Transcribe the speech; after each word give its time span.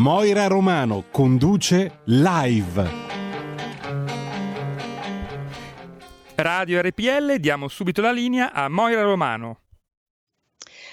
Moira 0.00 0.46
Romano 0.46 1.04
conduce 1.10 2.00
live. 2.04 2.90
Radio 6.36 6.80
RPL, 6.80 7.34
diamo 7.34 7.68
subito 7.68 8.00
la 8.00 8.10
linea 8.10 8.50
a 8.50 8.70
Moira 8.70 9.02
Romano. 9.02 9.58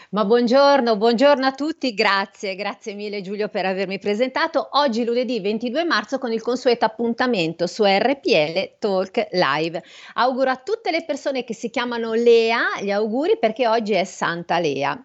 Ma 0.09 0.25
buongiorno, 0.25 0.97
buongiorno 0.97 1.45
a 1.45 1.53
tutti, 1.53 1.93
grazie, 1.93 2.55
grazie 2.55 2.95
mille 2.95 3.21
Giulio 3.21 3.47
per 3.47 3.65
avermi 3.65 3.97
presentato. 3.97 4.67
Oggi 4.73 5.05
lunedì 5.05 5.39
22 5.39 5.85
marzo 5.85 6.17
con 6.17 6.33
il 6.33 6.41
consueto 6.41 6.83
appuntamento 6.83 7.65
su 7.65 7.85
RPL 7.85 8.75
Talk 8.77 9.27
Live. 9.31 9.83
Auguro 10.15 10.49
a 10.49 10.57
tutte 10.57 10.91
le 10.91 11.05
persone 11.05 11.45
che 11.45 11.53
si 11.53 11.69
chiamano 11.69 12.11
Lea 12.11 12.81
gli 12.81 12.91
auguri 12.91 13.37
perché 13.39 13.69
oggi 13.69 13.93
è 13.93 14.03
Santa 14.03 14.59
Lea. 14.59 15.01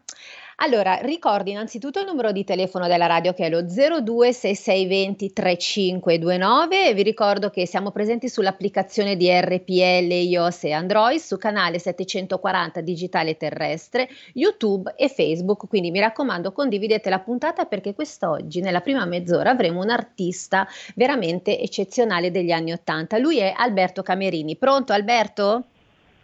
Allora, 0.57 0.97
ricordo 0.97 1.51
innanzitutto 1.51 1.99
il 1.99 2.07
numero 2.07 2.31
di 2.31 2.45
telefono 2.45 2.87
della 2.87 3.07
radio 3.07 3.33
che 3.33 3.47
è 3.47 3.51
lo 3.51 3.63
026620 3.63 5.33
3529 5.33 6.95
vi 6.95 7.03
ricordo 7.03 7.51
che 7.51 7.67
siamo 7.67 7.91
presenti 7.91 8.29
sull'applicazione 8.29 9.17
di 9.17 9.31
RPL 9.31 10.13
iOS 10.13 10.65
e 10.65 10.73
Android 10.73 11.19
su 11.19 11.39
canale 11.39 11.79
740 11.79 12.81
digitale 12.83 13.37
terrestre, 13.37 14.09
YouTube 14.35 14.95
e 14.97 15.09
Facebook, 15.09 15.67
quindi 15.69 15.91
mi 15.91 16.01
raccomando 16.01 16.53
condividete 16.53 17.09
la 17.09 17.21
puntata 17.21 17.65
perché 17.65 17.95
quest'oggi 17.95 18.61
nella 18.61 18.81
prima 18.81 19.05
mezz'ora 19.07 19.51
avremo 19.51 19.81
un 19.81 19.91
artista 19.91 20.67
veramente 20.95 21.59
eccezionale 21.59 22.31
degli 22.31 22.51
anni 22.51 22.73
Ottanta. 22.73 23.19
Lui 23.19 23.39
è 23.39 23.53
Alberto 23.57 24.03
Camerini. 24.03 24.57
Pronto 24.57 24.93
Alberto? 24.93 25.65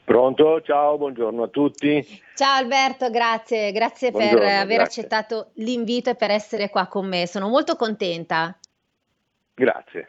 Pronto, 0.09 0.62
ciao, 0.62 0.97
buongiorno 0.97 1.42
a 1.42 1.48
tutti. 1.48 2.03
Ciao 2.34 2.56
Alberto, 2.56 3.11
grazie, 3.11 3.73
grazie 3.73 4.11
buongiorno, 4.11 4.39
per 4.39 4.48
aver 4.48 4.77
grazie. 4.78 5.03
accettato 5.03 5.51
l'invito 5.56 6.09
e 6.09 6.14
per 6.14 6.31
essere 6.31 6.70
qua 6.70 6.87
con 6.87 7.06
me, 7.06 7.27
sono 7.27 7.48
molto 7.48 7.77
contenta. 7.77 8.59
Grazie. 9.53 10.09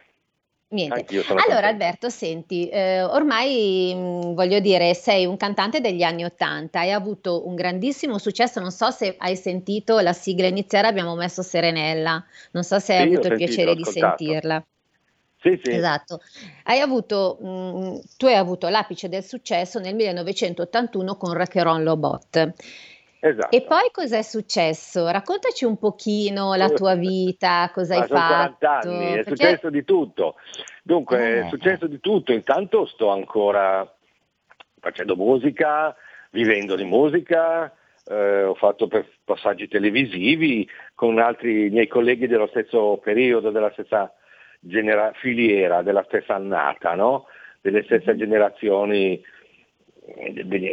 Niente. 0.69 1.05
Allora 1.17 1.33
contento. 1.35 1.65
Alberto, 1.65 2.09
senti, 2.09 2.69
eh, 2.69 3.03
ormai 3.03 3.93
mh, 3.93 3.99
mm, 3.99 4.33
voglio 4.35 4.59
dire, 4.59 4.93
sei 4.93 5.25
un 5.25 5.35
cantante 5.35 5.81
degli 5.81 6.01
anni 6.03 6.23
Ottanta, 6.23 6.79
hai 6.79 6.93
avuto 6.93 7.45
un 7.45 7.55
grandissimo 7.55 8.17
successo, 8.17 8.61
non 8.61 8.71
so 8.71 8.91
se 8.91 9.15
hai 9.17 9.35
sentito 9.35 9.99
la 9.99 10.13
sigla 10.13 10.47
iniziale, 10.47 10.87
abbiamo 10.87 11.13
messo 11.15 11.41
Serenella, 11.41 12.23
non 12.51 12.63
so 12.63 12.79
se 12.79 12.95
hai 12.95 13.03
avuto 13.03 13.27
il 13.27 13.35
piacere 13.35 13.75
di 13.75 13.83
sentirla. 13.83 14.65
Sì, 15.41 15.59
sì. 15.63 15.71
Esatto. 15.71 16.19
Hai 16.63 16.79
avuto, 16.79 17.37
mh, 17.39 17.99
tu 18.17 18.25
hai 18.25 18.35
avuto 18.35 18.67
l'apice 18.67 19.07
del 19.07 19.23
successo 19.23 19.79
nel 19.79 19.95
1981 19.95 21.15
con 21.15 21.33
Raccheron 21.33 21.83
Lobot. 21.83 22.53
Esatto. 23.21 23.55
E 23.55 23.61
poi 23.63 23.89
cos'è 23.91 24.21
successo? 24.21 25.09
Raccontaci 25.09 25.65
un 25.65 25.77
pochino 25.77 26.53
la 26.55 26.69
tua 26.69 26.95
vita, 26.95 27.69
cosa 27.73 27.95
hai 27.95 28.07
fatto. 28.07 28.57
40 28.57 28.79
anni, 28.79 29.05
è 29.05 29.15
Perché... 29.15 29.29
successo 29.29 29.69
di 29.69 29.83
tutto. 29.83 30.35
Dunque, 30.83 31.17
eh. 31.19 31.39
è 31.41 31.49
successo 31.49 31.87
di 31.87 31.99
tutto. 31.99 32.31
Intanto 32.31 32.85
sto 32.85 33.09
ancora 33.09 33.89
facendo 34.79 35.15
musica, 35.15 35.95
vivendo 36.31 36.75
di 36.75 36.85
musica, 36.85 37.73
eh, 38.05 38.43
ho 38.43 38.55
fatto 38.55 38.89
passaggi 39.23 39.67
televisivi 39.67 40.67
con 40.95 41.19
altri 41.19 41.69
miei 41.69 41.87
colleghi 41.87 42.27
dello 42.27 42.47
stesso 42.47 42.97
periodo, 43.03 43.51
della 43.51 43.71
stessa 43.71 44.13
genera- 44.59 45.11
filiera 45.13 45.81
della 45.81 46.03
stessa 46.07 46.35
annata, 46.35 46.95
no? 46.95 47.25
delle 47.61 47.83
stesse 47.83 48.11
mm-hmm. 48.11 48.19
generazioni 48.19 49.21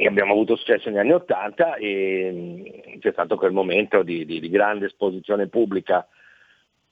abbiamo 0.06 0.32
avuto 0.32 0.56
successo 0.56 0.88
negli 0.88 0.98
anni 0.98 1.12
Ottanta 1.12 1.74
e 1.74 2.30
mm, 2.32 2.98
c'è 3.00 3.12
stato 3.12 3.36
quel 3.36 3.52
momento 3.52 4.02
di, 4.02 4.24
di, 4.24 4.40
di 4.40 4.48
grande 4.48 4.86
esposizione 4.86 5.48
pubblica 5.48 6.06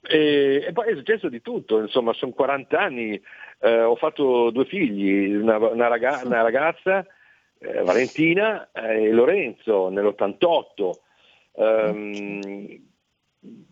e, 0.07 0.63
e, 0.67 0.71
poi 0.71 0.91
è 0.91 0.95
successo 0.95 1.29
di 1.29 1.41
tutto, 1.41 1.79
insomma 1.79 2.13
sono 2.13 2.31
40 2.31 2.79
anni, 2.79 3.19
eh, 3.59 3.81
ho 3.81 3.95
fatto 3.95 4.51
due 4.51 4.65
figli, 4.65 5.33
una, 5.33 5.57
una, 5.57 5.87
raga- 5.87 6.21
una 6.23 6.41
ragazza, 6.41 7.05
eh, 7.57 7.81
Valentina 7.81 8.69
e 8.71 9.11
Lorenzo 9.11 9.89
nell'88. 9.89 10.91
Um, 11.53 12.93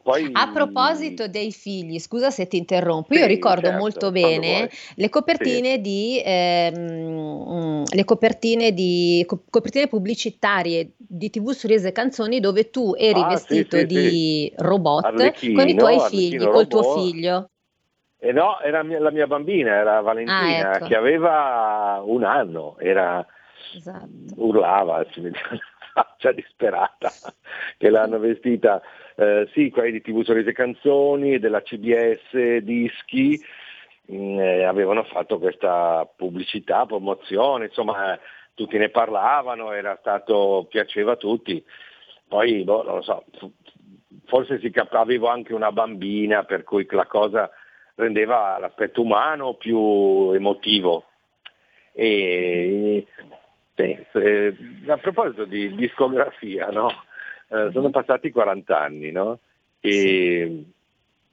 poi... 0.03 0.29
A 0.33 0.51
proposito 0.51 1.29
dei 1.29 1.53
figli, 1.53 1.97
scusa 1.97 2.29
se 2.29 2.45
ti 2.47 2.57
interrompo, 2.57 3.13
sì, 3.13 3.21
io 3.21 3.25
ricordo 3.25 3.67
certo, 3.67 3.79
molto 3.79 4.11
bene 4.11 4.69
le 4.95 5.09
copertine 5.09 5.75
sì. 5.75 5.81
di 5.81 6.21
ehm, 6.23 7.83
le 7.85 8.03
copertine 8.03 8.73
di 8.73 9.23
co- 9.25 9.43
copertine 9.49 9.87
pubblicitarie 9.87 10.91
di 10.97 11.29
TV 11.29 11.51
su 11.51 11.67
Rese 11.67 11.93
Canzoni 11.93 12.41
dove 12.41 12.69
tu 12.69 12.93
eri 12.97 13.21
ah, 13.21 13.27
vestito 13.27 13.77
sì, 13.77 13.85
di 13.85 14.53
robot 14.57 15.05
Arlecchino, 15.05 15.57
con 15.57 15.69
i 15.69 15.75
tuoi 15.75 15.99
figli, 16.01 16.45
col 16.49 16.67
tuo 16.67 16.83
figlio. 16.83 17.49
Eh 18.19 18.33
no, 18.33 18.59
era 18.59 18.83
mia, 18.83 18.99
la 18.99 19.11
mia 19.11 19.27
bambina, 19.27 19.73
era 19.75 20.01
Valentina, 20.01 20.71
ah, 20.71 20.75
ecco. 20.75 20.85
che 20.85 20.95
aveva 20.95 22.01
un 22.05 22.23
anno, 22.23 22.77
era, 22.79 23.25
esatto. 23.73 24.07
urlava, 24.35 25.05
si 25.11 25.21
vedeva 25.21 25.49
la 25.51 25.59
faccia 25.93 26.31
disperata 26.33 27.11
che 27.77 27.89
l'hanno 27.89 28.19
vestita 28.19 28.81
eh, 29.15 29.47
sì, 29.53 29.69
quelli 29.69 29.91
di 29.91 30.01
TV 30.01 30.23
Sorrisi 30.23 30.51
Canzoni, 30.53 31.39
della 31.39 31.61
CBS 31.61 32.57
Dischi, 32.61 33.39
mm, 34.11 34.39
eh, 34.39 34.63
avevano 34.63 35.03
fatto 35.03 35.39
questa 35.39 36.07
pubblicità, 36.15 36.85
promozione, 36.85 37.65
insomma 37.65 38.17
tutti 38.53 38.77
ne 38.77 38.89
parlavano, 38.89 39.71
era 39.71 39.97
stato, 39.99 40.65
piaceva 40.69 41.13
a 41.13 41.17
tutti. 41.17 41.63
Poi, 42.27 42.63
boh, 42.63 42.83
non 42.83 42.95
lo 42.95 43.01
so, 43.01 43.23
forse 44.25 44.59
si 44.59 44.69
cap- 44.71 44.93
avevo 44.93 45.27
anche 45.27 45.53
una 45.53 45.71
bambina, 45.71 46.43
per 46.43 46.63
cui 46.63 46.87
la 46.89 47.05
cosa 47.05 47.49
rendeva 47.95 48.57
l'aspetto 48.59 49.01
umano 49.01 49.53
più 49.55 50.31
emotivo. 50.33 51.05
E, 51.93 53.05
sì, 53.75 54.05
eh, 54.13 54.55
a 54.87 54.97
proposito 54.97 55.45
di 55.45 55.75
discografia, 55.75 56.67
no? 56.67 56.89
Eh, 57.53 57.69
sono 57.71 57.91
passati 57.91 58.31
40 58.31 58.79
anni, 58.79 59.11
no? 59.11 59.39
E 59.79 60.63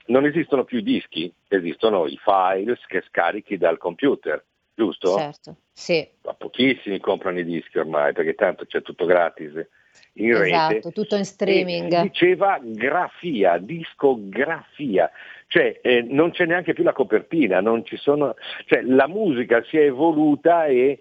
non 0.06 0.26
esistono 0.26 0.64
più 0.64 0.78
i 0.78 0.82
dischi, 0.82 1.32
esistono 1.48 2.06
i 2.06 2.18
files 2.22 2.84
che 2.86 3.02
scarichi 3.08 3.56
dal 3.56 3.78
computer, 3.78 4.44
giusto? 4.74 5.16
Certo, 5.16 5.56
sì. 5.72 6.06
Ma 6.22 6.34
pochissimi 6.34 7.00
comprano 7.00 7.38
i 7.38 7.44
dischi 7.44 7.78
ormai, 7.78 8.12
perché 8.12 8.34
tanto 8.34 8.66
c'è 8.66 8.82
tutto 8.82 9.06
gratis 9.06 9.66
in 10.14 10.32
esatto, 10.32 10.74
rete. 10.74 10.92
tutto 10.92 11.16
in 11.16 11.24
streaming. 11.24 11.90
E 11.92 12.02
diceva 12.02 12.58
grafia, 12.60 13.56
discografia, 13.56 15.10
cioè 15.46 15.78
eh, 15.80 16.02
non 16.02 16.32
c'è 16.32 16.44
neanche 16.44 16.74
più 16.74 16.84
la 16.84 16.92
copertina, 16.92 17.62
sono, 17.96 18.34
cioè, 18.66 18.82
la 18.82 19.08
musica 19.08 19.62
si 19.64 19.78
è 19.78 19.84
evoluta 19.84 20.66
e, 20.66 20.98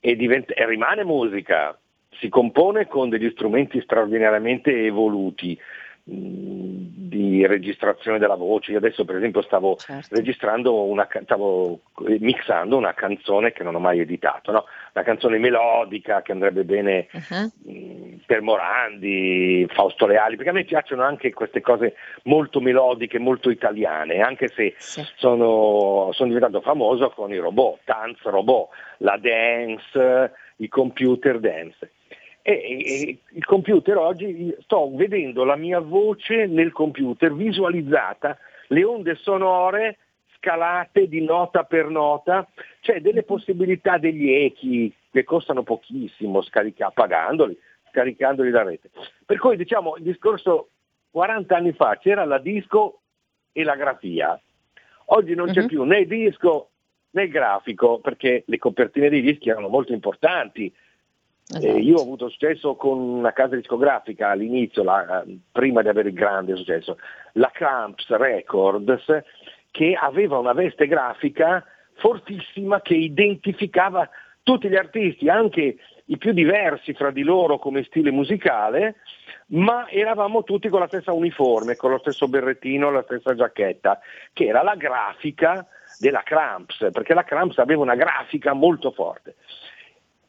e, 0.00 0.16
diventa, 0.16 0.52
e 0.52 0.66
rimane 0.66 1.02
musica, 1.02 1.78
si 2.18 2.28
compone 2.28 2.86
con 2.86 3.08
degli 3.08 3.30
strumenti 3.30 3.80
straordinariamente 3.80 4.84
evoluti 4.84 5.58
mm, 6.10 6.98
di 7.10 7.46
registrazione 7.46 8.18
della 8.18 8.34
voce. 8.34 8.72
Io 8.72 8.78
adesso 8.78 9.04
per 9.04 9.16
esempio 9.16 9.42
stavo 9.42 9.76
certo. 9.76 10.14
registrando 10.14 10.84
una, 10.84 11.08
stavo 11.22 11.80
mixando 12.18 12.76
una 12.76 12.94
canzone 12.94 13.52
che 13.52 13.62
non 13.62 13.74
ho 13.74 13.78
mai 13.78 14.00
editato, 14.00 14.52
no? 14.52 14.64
una 14.94 15.04
canzone 15.04 15.38
melodica 15.38 16.22
che 16.22 16.32
andrebbe 16.32 16.64
bene 16.64 17.08
uh-huh. 17.12 18.20
per 18.26 18.42
Morandi, 18.42 19.66
Fausto 19.70 20.06
Leali, 20.06 20.36
perché 20.36 20.50
a 20.50 20.54
me 20.54 20.64
piacciono 20.64 21.02
anche 21.02 21.32
queste 21.32 21.60
cose 21.60 21.94
molto 22.24 22.60
melodiche, 22.60 23.18
molto 23.18 23.50
italiane, 23.50 24.20
anche 24.20 24.48
se 24.48 24.74
sì. 24.78 25.04
sono, 25.16 26.10
sono 26.12 26.28
diventato 26.28 26.60
famoso 26.60 27.10
con 27.10 27.32
i 27.32 27.38
robot, 27.38 27.80
dance 27.84 28.30
robot, 28.30 28.68
la 28.98 29.18
dance, 29.18 30.32
i 30.56 30.68
computer 30.68 31.38
dance. 31.38 31.90
E, 32.42 32.52
e, 32.52 33.18
il 33.32 33.44
computer 33.44 33.96
oggi 33.96 34.54
sto 34.60 34.90
vedendo 34.94 35.44
la 35.44 35.56
mia 35.56 35.80
voce 35.80 36.46
nel 36.46 36.72
computer 36.72 37.32
visualizzata, 37.34 38.38
le 38.68 38.84
onde 38.84 39.14
sonore 39.16 39.98
scalate 40.36 41.06
di 41.06 41.22
nota 41.22 41.64
per 41.64 41.88
nota, 41.88 42.48
c'è 42.80 43.00
delle 43.00 43.22
possibilità 43.22 43.98
degli 43.98 44.32
echi 44.32 44.92
che 45.10 45.24
costano 45.24 45.62
pochissimo 45.62 46.40
scarica- 46.40 46.90
pagandoli, 46.90 47.56
scaricandoli 47.90 48.50
da 48.50 48.62
rete. 48.62 48.90
Per 49.24 49.38
cui 49.38 49.56
diciamo 49.56 49.96
il 49.96 50.02
discorso 50.02 50.70
40 51.10 51.56
anni 51.56 51.72
fa 51.72 51.98
c'era 51.98 52.24
la 52.24 52.38
disco 52.38 53.00
e 53.52 53.62
la 53.64 53.76
grafia. 53.76 54.40
Oggi 55.06 55.34
non 55.34 55.50
c'è 55.50 55.60
uh-huh. 55.60 55.66
più 55.66 55.82
né 55.82 56.06
disco 56.06 56.70
né 57.10 57.28
grafico 57.28 57.98
perché 57.98 58.44
le 58.46 58.58
copertine 58.58 59.08
dei 59.08 59.20
dischi 59.20 59.50
erano 59.50 59.68
molto 59.68 59.92
importanti. 59.92 60.72
Esatto. 61.52 61.66
Eh, 61.66 61.80
io 61.80 61.98
ho 61.98 62.02
avuto 62.02 62.28
successo 62.28 62.76
con 62.76 62.98
una 62.98 63.32
casa 63.32 63.56
discografica 63.56 64.30
all'inizio, 64.30 64.84
la, 64.84 65.24
prima 65.50 65.82
di 65.82 65.88
avere 65.88 66.10
il 66.10 66.14
grande 66.14 66.54
successo, 66.54 66.98
la 67.32 67.50
Cramps 67.52 68.08
Records, 68.08 69.04
che 69.72 69.98
aveva 70.00 70.38
una 70.38 70.52
veste 70.52 70.86
grafica 70.86 71.64
fortissima 71.94 72.80
che 72.80 72.94
identificava 72.94 74.08
tutti 74.44 74.68
gli 74.68 74.76
artisti, 74.76 75.28
anche 75.28 75.76
i 76.04 76.16
più 76.18 76.32
diversi 76.32 76.94
fra 76.94 77.10
di 77.10 77.22
loro 77.22 77.58
come 77.58 77.82
stile 77.84 78.12
musicale, 78.12 78.96
ma 79.48 79.88
eravamo 79.88 80.44
tutti 80.44 80.68
con 80.68 80.80
la 80.80 80.86
stessa 80.86 81.12
uniforme, 81.12 81.76
con 81.76 81.90
lo 81.90 81.98
stesso 81.98 82.28
berrettino, 82.28 82.90
la 82.90 83.02
stessa 83.02 83.34
giacchetta, 83.34 83.98
che 84.32 84.46
era 84.46 84.62
la 84.62 84.76
grafica 84.76 85.66
della 85.98 86.22
Cramps, 86.22 86.88
perché 86.92 87.12
la 87.12 87.24
Cramps 87.24 87.58
aveva 87.58 87.82
una 87.82 87.96
grafica 87.96 88.52
molto 88.52 88.92
forte. 88.92 89.34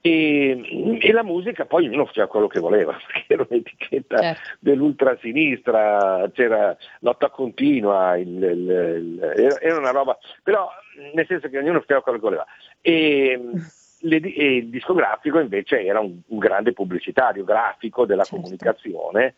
E, 0.03 0.99
e, 0.99 1.11
la 1.11 1.21
musica 1.21 1.65
poi 1.65 1.85
ognuno 1.85 2.07
faceva 2.07 2.25
quello 2.25 2.47
che 2.47 2.59
voleva, 2.59 2.97
perché 3.05 3.33
era 3.33 3.45
un'etichetta 3.47 4.17
certo. 4.17 4.49
dell'ultrasinistra, 4.59 6.27
c'era 6.33 6.75
lotta 7.01 7.29
continua, 7.29 8.17
il, 8.17 8.27
il, 8.27 9.33
il, 9.37 9.57
era 9.61 9.77
una 9.77 9.91
roba, 9.91 10.17
però 10.41 10.67
nel 11.13 11.27
senso 11.27 11.49
che 11.49 11.59
ognuno 11.59 11.81
faceva 11.81 12.01
quello 12.01 12.17
che 12.17 12.23
voleva. 12.23 12.45
E, 12.81 13.39
le, 14.01 14.17
e 14.17 14.55
il 14.55 14.69
discografico 14.69 15.37
invece 15.37 15.85
era 15.85 15.99
un, 15.99 16.19
un, 16.25 16.37
grande 16.39 16.73
pubblicitario 16.73 17.43
grafico 17.43 18.07
della 18.07 18.23
certo. 18.23 18.41
comunicazione, 18.41 19.35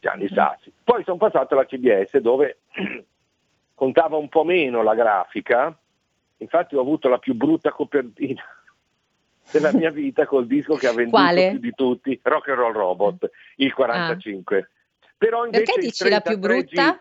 Gianni. 0.00 0.26
Sassi. 0.26 0.72
Poi 0.82 1.04
sono 1.04 1.18
passato 1.18 1.54
alla 1.54 1.66
CBS 1.66 2.16
dove 2.18 2.58
contava 3.76 4.16
un 4.16 4.28
po' 4.28 4.42
meno 4.42 4.82
la 4.82 4.96
grafica, 4.96 5.72
infatti 6.38 6.74
ho 6.74 6.80
avuto 6.80 7.08
la 7.08 7.18
più 7.18 7.34
brutta 7.34 7.70
copertina 7.70 8.42
della 9.50 9.72
mia 9.72 9.90
vita 9.90 10.26
col 10.26 10.46
disco 10.46 10.74
che 10.74 10.86
ha 10.86 10.92
venduto 10.92 11.16
Quale? 11.16 11.50
più 11.50 11.58
di 11.58 11.72
tutti, 11.72 12.20
Rock 12.22 12.48
and 12.48 12.58
Roll 12.58 12.72
Robot, 12.72 13.30
il 13.56 13.72
45. 13.72 14.58
Ah. 14.58 14.68
Però 15.16 15.44
invece 15.44 15.64
Perché 15.64 15.80
dici 15.80 16.08
la 16.08 16.20
più 16.20 16.38
brutta? 16.38 16.64
Giri, 16.64 17.00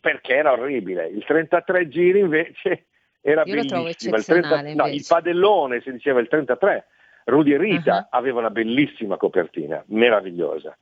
perché 0.00 0.34
era 0.34 0.52
orribile. 0.52 1.06
Il 1.06 1.24
33 1.24 1.88
giri 1.88 2.20
invece 2.20 2.86
era 3.20 3.42
Io 3.44 3.54
bellissimo. 3.54 4.16
il, 4.16 4.24
30, 4.24 4.74
no, 4.74 4.86
il 4.88 5.04
padellone 5.06 5.80
si 5.80 5.92
diceva 5.92 6.20
il 6.20 6.28
33. 6.28 6.86
Rudy 7.24 7.52
e 7.52 7.58
Rita 7.58 7.96
uh-huh. 7.96 8.18
aveva 8.18 8.40
una 8.40 8.50
bellissima 8.50 9.16
copertina, 9.16 9.82
meravigliosa. 9.88 10.76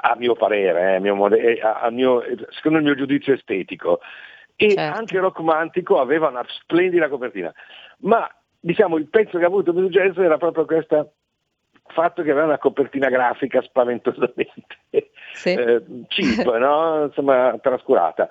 A 0.00 0.16
mio 0.16 0.34
parere, 0.34 0.92
eh, 0.92 0.94
a 0.96 1.00
mio, 1.00 1.34
eh, 1.34 1.60
a 1.62 1.88
mio, 1.90 2.22
secondo 2.50 2.78
il 2.78 2.84
mio 2.84 2.94
giudizio 2.96 3.32
estetico. 3.32 4.00
E 4.56 4.74
certo. 4.74 4.98
anche 4.98 5.18
Rockmantico 5.18 6.00
aveva 6.00 6.28
una 6.28 6.44
splendida 6.48 7.08
copertina. 7.08 7.54
Ma 7.98 8.28
diciamo 8.60 8.96
il 8.96 9.08
pezzo 9.08 9.38
che 9.38 9.44
ha 9.44 9.48
avuto 9.48 9.72
più 9.72 9.82
successo 9.82 10.22
era 10.22 10.36
proprio 10.36 10.64
questo 10.64 11.12
fatto 11.88 12.22
che 12.22 12.30
aveva 12.30 12.46
una 12.46 12.58
copertina 12.58 13.08
grafica 13.08 13.62
spaventosamente 13.62 14.76
sì. 15.32 15.54
eh, 15.54 15.82
cheap, 16.08 16.44
no? 16.58 17.04
Insomma, 17.04 17.58
trascurata. 17.60 18.28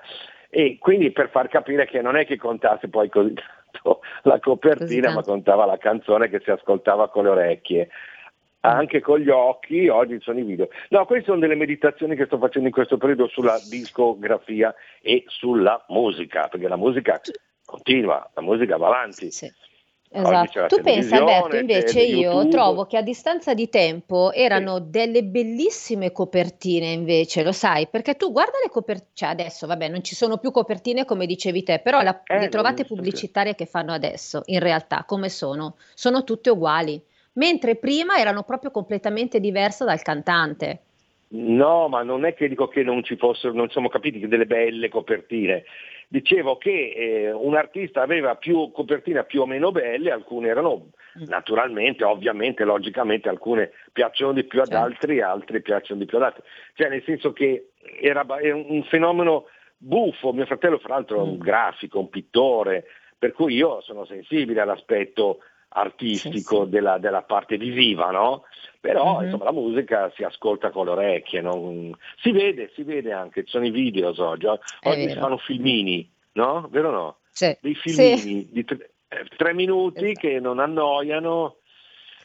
E 0.50 0.78
quindi 0.78 1.10
per 1.10 1.28
far 1.30 1.48
capire 1.48 1.86
che 1.86 2.00
non 2.00 2.16
è 2.16 2.24
che 2.24 2.36
contasse 2.36 2.88
poi 2.88 3.08
così 3.08 3.34
tanto 3.34 4.00
la 4.22 4.38
copertina, 4.40 5.12
ma 5.12 5.22
contava 5.22 5.66
la 5.66 5.76
canzone 5.76 6.28
che 6.28 6.40
si 6.40 6.50
ascoltava 6.50 7.08
con 7.08 7.24
le 7.24 7.30
orecchie. 7.30 7.88
Anche 8.60 9.00
con 9.00 9.20
gli 9.20 9.28
occhi, 9.28 9.88
oggi 9.88 10.18
sono 10.20 10.40
i 10.40 10.42
video. 10.42 10.68
No, 10.88 11.06
queste 11.06 11.26
sono 11.26 11.38
delle 11.38 11.54
meditazioni 11.54 12.16
che 12.16 12.26
sto 12.26 12.38
facendo 12.38 12.66
in 12.66 12.74
questo 12.74 12.96
periodo 12.96 13.28
sulla 13.28 13.56
discografia 13.70 14.74
e 15.00 15.24
sulla 15.28 15.84
musica, 15.88 16.48
perché 16.48 16.66
la 16.66 16.76
musica 16.76 17.20
continua, 17.64 18.28
la 18.34 18.42
musica 18.42 18.76
va 18.76 18.88
avanti. 18.88 19.30
Sì. 19.30 19.50
Esatto. 20.10 20.66
Tu 20.66 20.80
pensa 20.82 21.16
Alberto, 21.16 21.56
invece 21.56 22.00
io 22.00 22.32
YouTube. 22.32 22.50
trovo 22.50 22.86
che 22.86 22.96
a 22.96 23.02
distanza 23.02 23.52
di 23.52 23.68
tempo 23.68 24.32
erano 24.32 24.76
sì. 24.76 24.84
delle 24.86 25.22
bellissime 25.22 26.12
copertine 26.12 26.86
invece, 26.86 27.44
lo 27.44 27.52
sai, 27.52 27.88
perché 27.88 28.14
tu 28.14 28.32
guarda 28.32 28.58
le 28.62 28.70
copertine, 28.70 29.10
cioè 29.12 29.28
adesso 29.28 29.66
vabbè 29.66 29.88
non 29.88 30.02
ci 30.02 30.14
sono 30.14 30.38
più 30.38 30.50
copertine 30.50 31.04
come 31.04 31.26
dicevi 31.26 31.62
te, 31.62 31.80
però 31.80 32.00
la, 32.00 32.22
eh, 32.24 32.38
le 32.38 32.48
trovate 32.48 32.86
pubblicitarie 32.86 33.54
che 33.54 33.66
fanno 33.66 33.92
adesso, 33.92 34.42
in 34.46 34.60
realtà 34.60 35.04
come 35.06 35.28
sono? 35.28 35.76
Sono 35.94 36.24
tutte 36.24 36.50
uguali, 36.50 37.00
mentre 37.34 37.76
prima 37.76 38.16
erano 38.16 38.44
proprio 38.44 38.70
completamente 38.70 39.40
diverse 39.40 39.84
dal 39.84 40.00
cantante. 40.00 40.80
No, 41.30 41.88
ma 41.88 42.02
non 42.02 42.24
è 42.24 42.32
che 42.32 42.48
dico 42.48 42.68
che 42.68 42.82
non 42.82 43.04
ci 43.04 43.16
fossero, 43.16 43.52
non 43.52 43.68
siamo 43.68 43.90
capiti 43.90 44.18
che 44.18 44.28
delle 44.28 44.46
belle 44.46 44.88
copertine 44.88 45.64
dicevo 46.08 46.56
che 46.56 46.92
eh, 46.96 47.32
un 47.32 47.54
artista 47.54 48.00
aveva 48.00 48.34
più 48.34 48.70
copertine 48.72 49.24
più 49.24 49.42
o 49.42 49.46
meno 49.46 49.70
belle, 49.70 50.10
alcune 50.10 50.48
erano 50.48 50.88
mm. 51.18 51.24
naturalmente, 51.26 52.02
ovviamente, 52.04 52.64
logicamente, 52.64 53.28
alcune 53.28 53.72
piacciono 53.92 54.32
di 54.32 54.44
più 54.44 54.60
ad 54.60 54.68
certo. 54.68 54.82
altri, 54.82 55.20
altre 55.20 55.60
piacciono 55.60 56.00
di 56.00 56.06
più 56.06 56.16
ad 56.16 56.24
altri. 56.24 56.42
Cioè 56.74 56.88
nel 56.88 57.02
senso 57.04 57.32
che 57.32 57.70
era, 58.00 58.24
era 58.40 58.56
un 58.56 58.82
fenomeno 58.84 59.46
buffo, 59.76 60.32
mio 60.32 60.46
fratello 60.46 60.78
fra 60.78 60.94
l'altro 60.94 61.18
è 61.18 61.22
un 61.22 61.36
mm. 61.36 61.40
grafico, 61.40 61.98
un 62.00 62.08
pittore, 62.08 62.84
per 63.18 63.32
cui 63.32 63.54
io 63.54 63.80
sono 63.82 64.06
sensibile 64.06 64.62
all'aspetto 64.62 65.40
artistico 65.70 66.56
sì, 66.60 66.64
sì. 66.64 66.68
Della, 66.70 66.98
della, 66.98 67.22
parte 67.22 67.56
visiva, 67.56 68.10
no? 68.10 68.44
Però 68.80 69.16
mm-hmm. 69.16 69.24
insomma, 69.24 69.44
la 69.44 69.52
musica 69.52 70.12
si 70.14 70.22
ascolta 70.22 70.70
con 70.70 70.86
le 70.86 70.92
orecchie, 70.92 71.40
non... 71.40 71.94
si 72.20 72.30
vede, 72.30 72.70
si 72.74 72.82
vede 72.82 73.12
anche, 73.12 73.44
ci 73.44 73.50
sono 73.50 73.66
i 73.66 73.70
video 73.70 74.12
oggi, 74.16 74.46
oggi 74.46 75.08
si 75.08 75.16
fanno 75.16 75.38
filmini, 75.38 76.10
no? 76.32 76.68
Vero 76.70 76.88
o 76.88 76.92
no? 76.92 77.16
Sì. 77.30 77.56
Dei 77.60 77.74
filmini 77.74 78.48
di 78.50 78.64
tre, 78.64 78.90
eh, 79.08 79.24
tre 79.36 79.54
minuti 79.54 80.10
esatto. 80.10 80.26
che 80.26 80.40
non 80.40 80.58
annoiano, 80.58 81.56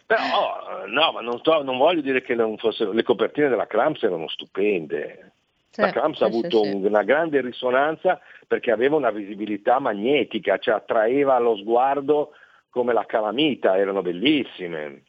però 0.06 0.86
no, 0.88 1.12
ma 1.12 1.22
non, 1.22 1.38
sto, 1.40 1.64
non 1.64 1.78
voglio 1.78 2.02
dire 2.02 2.22
che 2.22 2.36
fosse, 2.58 2.86
le 2.86 3.04
copertine 3.04 3.50
della 3.50 3.68
Cramps 3.68 4.04
erano 4.04 4.28
stupende. 4.28 5.32
La 5.76 5.90
Cramps 5.90 6.22
ha 6.22 6.28
avuto 6.28 6.62
un, 6.62 6.86
una 6.86 7.02
grande 7.02 7.42
risonanza 7.42 8.20
perché 8.48 8.70
aveva 8.70 8.96
una 8.96 9.10
visibilità 9.10 9.80
magnetica, 9.80 10.60
cioè 10.60 10.76
attraeva 10.76 11.40
lo 11.40 11.56
sguardo 11.58 12.34
come 12.74 12.92
la 12.92 13.06
Calamita, 13.06 13.78
erano 13.78 14.02
bellissime. 14.02 15.04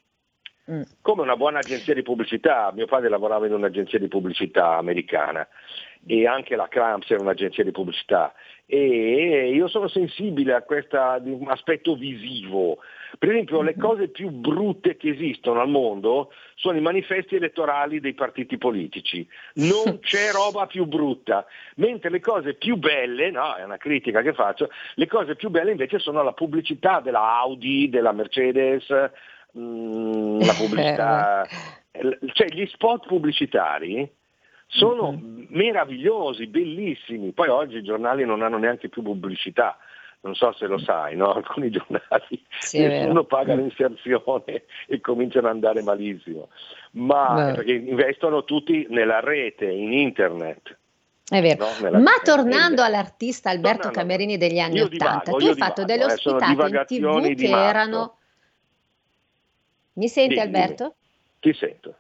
Mm. 0.71 0.83
Come 1.01 1.23
una 1.23 1.37
buona 1.37 1.61
agenzia 1.61 1.95
di 1.95 2.03
pubblicità, 2.03 2.71
mio 2.75 2.87
padre 2.87 3.09
lavorava 3.09 3.47
in 3.47 3.55
un'agenzia 3.55 3.99
di 3.99 4.09
pubblicità 4.09 4.77
americana 4.77 5.49
e 6.07 6.27
anche 6.27 6.57
la 6.57 6.69
Cramps 6.69 7.11
era 7.11 7.23
un'agenzia 7.23 7.65
di 7.65 7.71
pubblicità 7.71 8.35
e 8.67 9.51
io 9.55 9.67
sono 9.69 9.89
sensibile 9.89 10.53
a 10.53 10.63
questo 10.63 10.99
aspetto 11.47 11.97
visivo. 11.97 12.79
Per 13.19 13.29
esempio 13.29 13.63
le 13.63 13.75
mhm. 13.77 13.81
cose 13.81 14.09
più 14.09 14.31
brutte 14.31 14.97
che 14.97 15.11
esistono 15.11 15.61
al 15.61 15.69
mondo 15.69 16.33
sono 16.55 16.77
i 16.77 16.81
manifesti 16.81 17.37
elettorali 17.37 18.01
dei 18.01 18.15
partiti 18.15 18.59
politici. 18.59 19.27
Non 19.55 19.99
c'è 20.03 20.31
roba 20.33 20.67
più 20.67 20.85
brutta. 20.87 21.47
Mentre 21.77 22.11
le 22.11 22.21
cose 22.21 22.55
più 22.55 22.77
belle, 22.77 23.31
no, 23.31 23.55
è 23.55 23.65
una 23.65 23.77
critica 23.77 24.23
che 24.23 24.33
faccio, 24.33 24.71
le 24.95 25.07
cose 25.07 25.37
più 25.37 25.51
belle 25.51 25.71
invece 25.71 25.99
sono 25.99 26.23
la 26.23 26.33
pubblicità 26.33 27.01
della 27.01 27.39
Audi, 27.39 27.89
della 27.89 28.13
Mercedes, 28.13 28.89
mh, 29.53 29.61
mm, 29.61 30.41
la 30.41 30.55
pubblicità, 30.59 31.47
cioè 32.33 32.49
gli 32.49 32.67
spot 32.67 33.07
pubblicitari 33.07 34.11
sono 34.67 35.13
mm-hmm. 35.13 35.45
meravigliosi, 35.51 36.47
bellissimi. 36.47 37.33
Poi 37.33 37.49
oggi 37.49 37.77
i 37.77 37.83
giornali 37.83 38.25
non 38.25 38.43
hanno 38.43 38.59
neanche 38.59 38.89
più 38.89 39.03
pubblicità. 39.03 39.79
Non 40.25 40.35
so 40.35 40.53
se 40.55 40.67
lo 40.67 40.79
sai, 40.79 41.17
no? 41.17 41.33
alcuni 41.35 41.71
giornali 41.71 42.43
sì, 42.59 42.81
nessuno 42.81 43.25
paga 43.25 43.55
mm. 43.55 43.59
l'inserzione 43.59 44.65
e 44.87 45.01
cominciano 45.01 45.49
ad 45.49 45.55
andare 45.55 45.83
malissimo, 45.83 46.49
ma 46.93 47.53
perché 47.55 47.73
investono 47.73 48.45
tutti 48.45 48.87
nella 48.89 49.21
rete, 49.21 49.67
in 49.67 49.93
internet. 49.93 50.79
È 51.27 51.41
vero, 51.41 51.67
no? 51.81 52.01
ma 52.01 52.13
tornando 52.23 52.83
all'artista 52.83 53.51
Alberto 53.51 53.89
tornando, 53.89 53.99
Camerini 53.99 54.37
degli 54.37 54.59
anni 54.59 54.81
Ottanta, 54.81 55.33
tu 55.33 55.47
hai 55.47 55.55
fatto 55.55 55.85
delle 55.85 56.03
eh, 56.03 56.13
ospitate 56.13 56.53
in 56.53 56.85
tv 56.87 57.35
che 57.35 57.49
erano... 57.49 58.17
Mi 59.95 60.09
senti 60.09 60.35
Dimmi, 60.35 60.41
Alberto? 60.41 60.95
Ti 61.41 61.53
sento. 61.55 61.95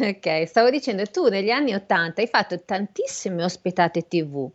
Ok, 0.00 0.46
stavo 0.46 0.70
dicendo, 0.70 1.04
tu 1.04 1.28
negli 1.28 1.50
anni 1.50 1.74
Ottanta 1.74 2.20
hai 2.20 2.26
fatto 2.26 2.62
tantissime 2.64 3.44
ospitate 3.44 4.06
TV. 4.08 4.50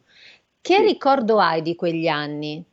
Che 0.61 0.75
sì. 0.75 0.81
ricordo 0.81 1.39
hai 1.39 1.61
di 1.61 1.75
quegli 1.75 2.07
anni? 2.07 2.63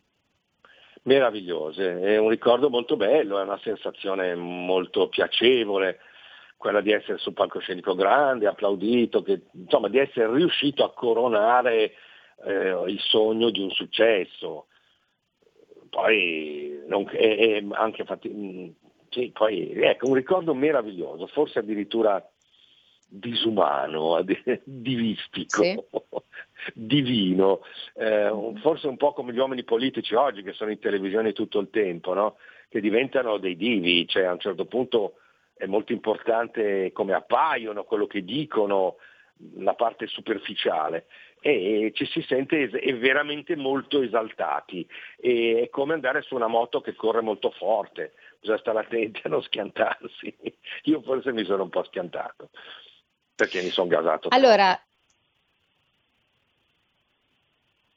Meravigliose, 1.06 2.00
è 2.00 2.16
un 2.16 2.28
ricordo 2.28 2.68
molto 2.68 2.96
bello, 2.96 3.38
è 3.38 3.42
una 3.42 3.60
sensazione 3.62 4.34
molto 4.34 5.08
piacevole, 5.08 6.00
quella 6.56 6.80
di 6.80 6.90
essere 6.90 7.18
sul 7.18 7.32
palcoscenico 7.32 7.94
grande, 7.94 8.48
applaudito, 8.48 9.22
che, 9.22 9.42
insomma 9.52 9.88
di 9.88 9.98
essere 9.98 10.32
riuscito 10.32 10.82
a 10.82 10.92
coronare 10.92 11.92
eh, 12.44 12.84
il 12.88 12.98
sogno 12.98 13.50
di 13.50 13.60
un 13.60 13.70
successo. 13.70 14.66
Poi 15.90 16.82
non, 16.88 17.08
è, 17.12 17.36
è 17.36 17.64
anche 17.70 18.04
fatti, 18.04 18.74
sì, 19.10 19.30
poi 19.32 19.74
ecco, 19.74 20.08
un 20.08 20.14
ricordo 20.14 20.54
meraviglioso, 20.54 21.28
forse 21.28 21.60
addirittura 21.60 22.20
disumano, 23.08 24.24
divistico, 24.64 25.62
sì. 25.62 25.80
Divino, 26.74 27.60
eh, 27.94 28.30
forse 28.60 28.86
un 28.86 28.96
po' 28.96 29.12
come 29.12 29.32
gli 29.32 29.38
uomini 29.38 29.64
politici 29.64 30.14
oggi 30.14 30.42
che 30.42 30.52
sono 30.52 30.70
in 30.70 30.78
televisione 30.78 31.32
tutto 31.32 31.58
il 31.58 31.70
tempo, 31.70 32.14
no? 32.14 32.36
che 32.68 32.80
diventano 32.80 33.38
dei 33.38 33.56
divi, 33.56 34.06
cioè 34.06 34.24
a 34.24 34.32
un 34.32 34.40
certo 34.40 34.64
punto 34.66 35.14
è 35.54 35.66
molto 35.66 35.92
importante 35.92 36.92
come 36.92 37.14
appaiono, 37.14 37.84
quello 37.84 38.06
che 38.06 38.22
dicono, 38.22 38.96
la 39.58 39.74
parte 39.74 40.06
superficiale 40.06 41.06
e 41.40 41.92
ci 41.94 42.06
si 42.06 42.22
sente 42.22 42.66
veramente 42.66 43.54
molto 43.54 44.02
esaltati. 44.02 44.86
E 45.16 45.62
è 45.64 45.68
come 45.68 45.94
andare 45.94 46.22
su 46.22 46.34
una 46.34 46.46
moto 46.46 46.80
che 46.80 46.94
corre 46.94 47.20
molto 47.20 47.50
forte, 47.50 48.14
bisogna 48.40 48.58
stare 48.58 48.78
attenti 48.80 49.20
a 49.24 49.28
non 49.28 49.42
schiantarsi. 49.42 50.36
Io 50.84 51.02
forse 51.02 51.32
mi 51.32 51.44
sono 51.44 51.64
un 51.64 51.68
po' 51.68 51.84
schiantato 51.84 52.50
perché 53.34 53.62
mi 53.62 53.68
sono 53.68 53.86
gasato. 53.86 54.28
Allora, 54.30 54.76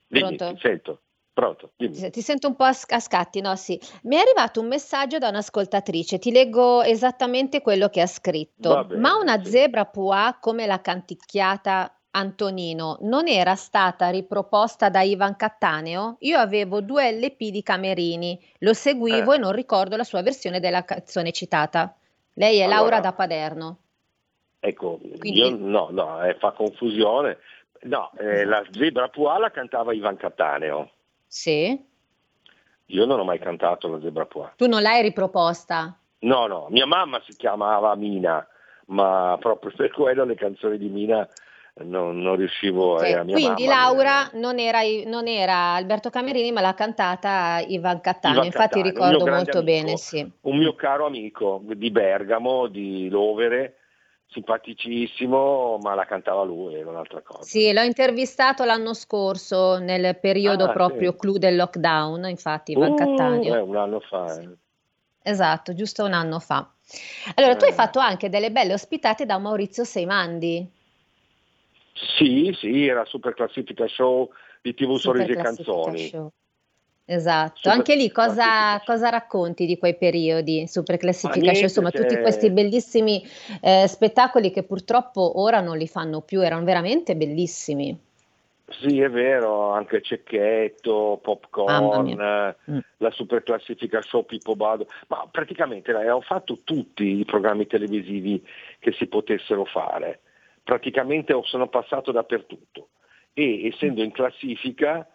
Dimmi, 0.10 0.36
ti 0.36 0.58
sento. 0.60 1.02
Pronto, 1.32 1.72
dimmi. 1.78 2.10
Ti 2.10 2.22
sento 2.22 2.48
un 2.48 2.56
po' 2.56 2.66
a, 2.66 2.74
scatti, 2.74 3.40
no? 3.40 3.56
Sì. 3.56 3.80
Mi 4.04 4.18
è 4.18 4.20
arrivato 4.20 4.60
un 4.60 4.68
messaggio 4.68 5.20
da 5.20 5.30
un'ascoltatrice, 5.30 6.20
ti 6.20 6.32
leggo 6.32 6.82
esattamente 6.82 7.62
quello 7.62 7.88
che 7.88 8.02
ha 8.02 8.08
scritto. 8.08 8.86
Bene, 8.86 9.00
Ma 9.00 9.16
una 9.16 9.42
sì. 9.42 9.52
zebra 9.52 9.86
pua 9.86 10.38
come 10.42 10.66
la 10.66 10.82
canticchiata 10.82 11.94
Antonino 12.12 12.98
non 13.02 13.28
era 13.28 13.56
stata 13.56 14.10
riproposta 14.10 14.90
da 14.90 15.02
Ivan 15.02 15.36
Cattaneo? 15.36 16.18
Io 16.22 16.38
avevo 16.40 16.82
due 16.82 17.12
LP 17.12 17.52
di 17.52 17.62
Camerini, 17.64 18.38
lo 18.60 18.74
seguivo 18.74 19.32
eh. 19.32 19.36
e 19.36 19.40
non 19.40 19.52
ricordo 19.52 19.96
la 19.96 20.04
sua 20.04 20.22
versione 20.22 20.60
della 20.60 20.84
canzone 20.84 21.32
citata. 21.32 21.96
Lei 22.34 22.58
è 22.58 22.64
allora, 22.64 22.80
Laura 22.80 23.00
da 23.00 23.14
Paderno. 23.14 23.78
Ecco, 24.60 25.00
Quindi... 25.20 25.40
io 25.40 25.56
no, 25.56 25.88
no, 25.92 26.22
eh, 26.24 26.36
fa 26.36 26.52
confusione. 26.52 27.38
No, 27.82 28.12
eh, 28.18 28.44
la 28.46 28.64
zebra 28.72 29.08
pua 29.08 29.38
la 29.38 29.52
cantava 29.52 29.94
Ivan 29.94 30.18
Cattaneo. 30.18 30.92
Sì. 31.26 31.88
Io 32.86 33.06
non 33.06 33.20
ho 33.20 33.24
mai 33.24 33.40
cantato 33.40 33.88
la 33.88 34.00
zebra 34.02 34.26
poa. 34.26 34.54
Tu 34.56 34.68
non 34.68 34.82
l'hai 34.82 35.02
riproposta? 35.02 35.98
No, 36.20 36.48
no, 36.48 36.68
mia 36.70 36.86
mamma 36.86 37.22
si 37.26 37.36
chiamava 37.36 37.96
Mina, 37.96 38.46
ma 38.88 39.38
proprio 39.40 39.72
per 39.76 39.92
quello 39.92 40.26
le 40.26 40.36
canzoni 40.36 40.78
di 40.78 40.90
Mina 40.90 41.28
non, 41.84 42.20
non 42.20 42.36
riuscivo 42.36 42.96
okay. 42.96 43.14
a 43.14 43.24
mia 43.24 43.36
Quindi 43.36 43.66
mamma, 43.66 43.82
Laura 43.82 44.30
non 44.34 44.60
era, 44.60 44.80
non 45.06 45.28
era, 45.28 45.76
Alberto 45.76 46.10
Camerini, 46.10 46.52
ma 46.52 46.62
l'ha 46.62 46.74
cantata 46.74 47.64
Ivan 47.66 48.02
Cattaneo, 48.02 48.44
infatti 48.44 48.82
Cattaneo, 48.82 48.92
ricordo 48.92 49.26
molto 49.26 49.60
amico, 49.60 49.64
bene, 49.64 49.98
sì. 49.98 50.30
Un 50.42 50.58
mio 50.58 50.76
caro 50.76 51.06
amico 51.06 51.62
di 51.64 51.92
Bergamo, 51.92 52.68
di 52.68 53.08
Lovere, 53.10 53.76
simpaticissimo, 54.30 55.80
ma 55.82 55.96
la 55.96 56.06
cantava 56.06 56.44
lui, 56.44 56.76
era 56.76 56.90
un'altra 56.90 57.22
cosa. 57.22 57.44
Sì, 57.44 57.72
l'ho 57.74 57.82
intervistato 57.82 58.64
l'anno 58.64 58.94
scorso, 58.94 59.80
nel 59.80 60.18
periodo 60.20 60.66
ah, 60.66 60.72
proprio 60.72 61.12
sì. 61.12 61.18
clou 61.18 61.38
del 61.38 61.56
lockdown, 61.56 62.28
infatti, 62.30 62.76
uh, 62.76 62.94
Cattaneo. 62.94 63.56
Eh, 63.56 63.60
un 63.60 63.76
anno 63.76 64.00
fa. 64.00 64.40
Eh. 64.40 64.50
Esatto, 65.24 65.74
giusto 65.74 66.06
un 66.06 66.14
anno 66.14 66.40
fa. 66.40 66.70
Allora, 67.36 67.54
eh. 67.54 67.58
tu 67.58 67.66
hai 67.66 67.72
eh. 67.72 67.76
fatto 67.76 68.00
anche 68.00 68.30
delle 68.30 68.52
belle 68.52 68.74
ospitate 68.74 69.26
da 69.26 69.38
Maurizio 69.40 69.84
Seimandi. 69.84 70.68
Sì, 72.18 72.56
sì, 72.58 72.88
era 72.88 73.04
Super 73.06 73.34
Classifica 73.34 73.88
Show 73.88 74.30
di 74.62 74.74
TV 74.74 74.96
Sorrisi 74.96 75.32
e 75.32 75.36
Canzoni. 75.36 76.08
Show. 76.08 76.32
Esatto, 77.12 77.70
anche 77.70 77.96
lì 77.96 78.12
cosa, 78.12 78.80
cosa, 78.86 79.10
racconti 79.10 79.66
di 79.66 79.80
quei 79.80 79.96
periodi, 79.96 80.68
Super 80.68 80.98
Classifica 80.98 81.56
Show, 81.56 81.64
insomma 81.64 81.90
tutti 81.90 82.16
questi 82.20 82.52
bellissimi 82.52 83.28
eh, 83.62 83.88
spettacoli 83.88 84.52
che 84.52 84.62
purtroppo 84.62 85.40
ora 85.42 85.60
non 85.60 85.76
li 85.76 85.88
fanno 85.88 86.22
più, 86.22 86.44
erano 86.44 86.64
veramente 86.66 87.16
bellissimi. 87.16 87.98
Sì, 88.68 89.02
è 89.02 89.10
vero, 89.10 89.72
anche 89.72 90.04
Cecchetto, 90.04 91.20
Popcorn, 91.20 92.56
mm. 92.70 92.78
la 92.98 93.10
Super 93.10 93.42
Classifica 93.42 94.04
Show 94.04 94.24
Pippo 94.26 94.56
Bado, 94.56 94.86
ma 95.08 95.28
praticamente 95.32 95.90
eh, 95.90 96.12
ho 96.12 96.22
fatto 96.22 96.60
tutti 96.64 97.18
i 97.18 97.26
programmi 97.26 97.66
televisivi 97.66 98.46
che 98.78 98.92
si 98.92 99.08
potessero 99.08 99.66
fare, 99.66 100.20
praticamente 100.64 101.34
sono 101.46 101.70
passato 101.70 102.12
dappertutto. 102.12 102.90
E 103.34 103.66
essendo 103.66 104.04
in 104.04 104.12
classifica 104.12 105.08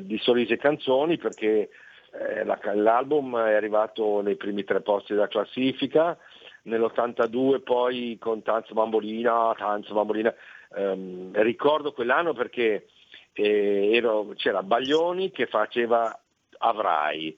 di 0.00 0.18
Sorrisi 0.18 0.52
e 0.52 0.58
Canzoni 0.58 1.18
perché 1.18 1.68
eh, 2.12 2.44
la, 2.44 2.58
l'album 2.74 3.38
è 3.38 3.54
arrivato 3.54 4.20
nei 4.20 4.36
primi 4.36 4.64
tre 4.64 4.80
posti 4.80 5.14
della 5.14 5.28
classifica, 5.28 6.16
nell'82 6.62 7.62
poi 7.62 8.16
con 8.20 8.42
Tanz 8.42 8.70
Bambolina, 8.72 9.54
Tanz 9.56 9.90
Bambolina, 9.90 10.34
ehm, 10.76 11.30
ricordo 11.42 11.92
quell'anno 11.92 12.34
perché 12.34 12.86
eh, 13.32 13.90
ero, 13.92 14.32
c'era 14.36 14.62
Baglioni 14.62 15.30
che 15.30 15.46
faceva 15.46 16.16
Avrai, 16.58 17.36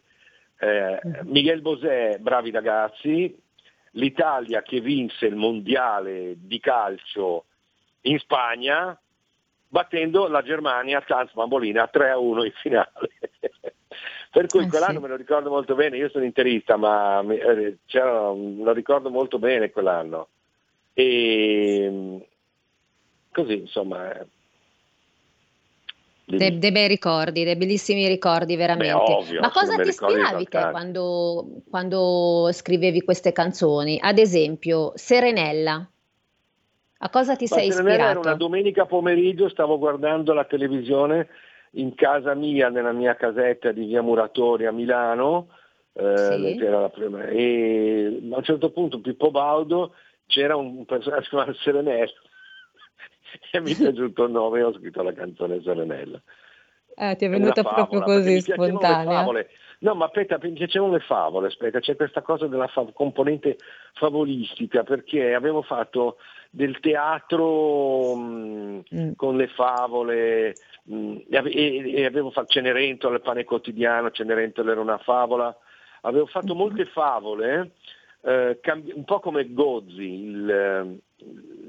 eh, 0.59 1.01
Miguel 1.23 1.61
Bosè, 1.61 2.19
Bravi 2.19 2.51
ragazzi, 2.51 3.35
l'Italia 3.93 4.63
che 4.63 4.81
vinse 4.81 5.27
il 5.27 5.37
mondiale 5.37 6.35
di 6.37 6.59
calcio 6.59 7.45
in 8.03 8.19
Spagna, 8.19 8.99
battendo 9.69 10.29
la 10.29 10.43
Germania, 10.43 11.03
Tanz 11.07 11.33
Bambolina 11.33 11.87
3 11.87 12.11
a 12.11 12.19
1 12.19 12.45
in 12.45 12.53
finale. 12.53 13.09
per 14.31 14.47
cui 14.47 14.65
eh 14.65 14.69
quell'anno 14.69 14.95
sì. 14.95 15.01
me 15.01 15.09
lo 15.09 15.17
ricordo 15.17 15.49
molto 15.51 15.75
bene, 15.75 15.97
io 15.97 16.09
sono 16.09 16.25
interista, 16.25 16.77
ma 16.77 17.21
eh, 17.29 17.79
lo 17.87 18.73
ricordo 18.73 19.11
molto 19.11 19.39
bene 19.39 19.71
quell'anno. 19.71 20.29
E 20.93 22.21
così, 23.31 23.59
insomma. 23.59 24.13
Eh. 24.13 24.27
Dei, 26.27 26.59
dei, 26.59 26.73
bei 26.73 26.89
ricordi, 26.89 27.45
dei 27.45 27.57
bellissimi 27.57 28.09
ricordi 28.09 28.57
veramente. 28.57 28.95
Beh, 28.95 29.13
ovvio, 29.13 29.41
Ma 29.41 29.51
cosa 29.51 29.77
ti 29.77 29.89
ispiravi 29.89 30.49
te 30.49 30.69
quando, 30.71 31.61
quando 31.69 32.49
scrivevi 32.51 33.03
queste 33.03 33.33
canzoni? 33.33 33.99
Ad 34.01 34.19
esempio, 34.19 34.93
Serenella. 34.95 35.87
A 36.99 37.11
cosa 37.11 37.37
ti 37.37 37.47
Ma 37.51 37.57
sei 37.57 37.69
ispirato? 37.69 38.03
Era 38.03 38.19
una 38.19 38.35
domenica 38.35 38.87
pomeriggio, 38.87 39.49
stavo 39.49 39.79
guardando 39.79 40.33
la 40.33 40.45
televisione 40.45 41.29
in 41.73 41.95
casa 41.95 42.35
mia, 42.35 42.69
nella 42.69 42.93
mia 42.93 43.15
casetta 43.17 43.73
di 43.73 43.85
via 43.87 44.03
Muratori 44.03 44.67
a 44.67 44.73
Milano, 44.73 45.49
eh, 45.93 46.57
sì. 46.57 46.91
prima, 46.93 47.27
e 47.27 48.21
a 48.31 48.37
un 48.37 48.43
certo 48.43 48.71
punto 48.71 49.01
Pippo 49.01 49.31
Baudo 49.31 49.95
c'era 50.27 50.57
un 50.57 50.85
personaggio 50.85 51.29
chiamato 51.29 51.55
Serenello 51.55 52.13
e 53.53 53.61
mi 53.61 53.73
è 53.73 53.77
piaciuto 53.77 54.25
il 54.25 54.31
nome 54.31 54.61
e 54.61 54.63
ho 54.63 54.73
scritto 54.73 55.03
la 55.03 55.13
canzone 55.13 55.61
Serenella. 55.63 56.21
Eh, 56.97 57.17
ti 57.17 57.25
è 57.25 57.29
venuta 57.29 57.63
favola, 57.63 57.87
proprio 57.87 58.03
così 58.03 58.41
spontanea. 58.41 59.27
No, 59.81 59.95
ma 59.95 60.07
aspetta, 60.07 60.39
mi 60.41 60.53
piacevano 60.53 60.93
le 60.93 61.01
favole, 61.01 61.49
aspetta, 61.49 61.81
c'è 61.81 61.97
questa 61.97 62.23
cosa 62.23 62.47
della 62.47 62.69
fa- 62.69 62.87
componente 62.95 63.59
favolistica, 63.95 64.83
perché 64.83 65.35
avevo 65.35 65.63
fatto 65.63 66.17
del 66.55 66.79
teatro 66.79 68.15
mh, 68.15 68.85
mm, 68.95 68.99
mm. 69.01 69.13
con 69.17 69.37
le 69.37 69.49
favole 69.49 70.55
mh, 70.85 70.97
mm, 70.97 71.17
e, 71.29 71.93
e, 71.95 72.05
avevo 72.05 72.31
fatto 72.31 72.53
Cenerentola, 72.53 73.17
il 73.17 73.23
pane 73.23 73.45
quotidiano, 73.45 74.13
Cenerentola 74.13 74.71
era 74.71 74.81
una 74.81 74.99
favola, 74.99 75.55
avevo 76.03 76.27
fatto 76.27 76.55
mm-hmm. 76.55 76.57
molte 76.57 76.85
favole, 76.87 77.73
eh, 78.23 78.59
cambi- 78.63 78.93
un 78.95 79.05
po' 79.05 79.19
come 79.19 79.53
Gozzi, 79.53 80.27
il, 80.27 80.49
eh, 80.49 81.25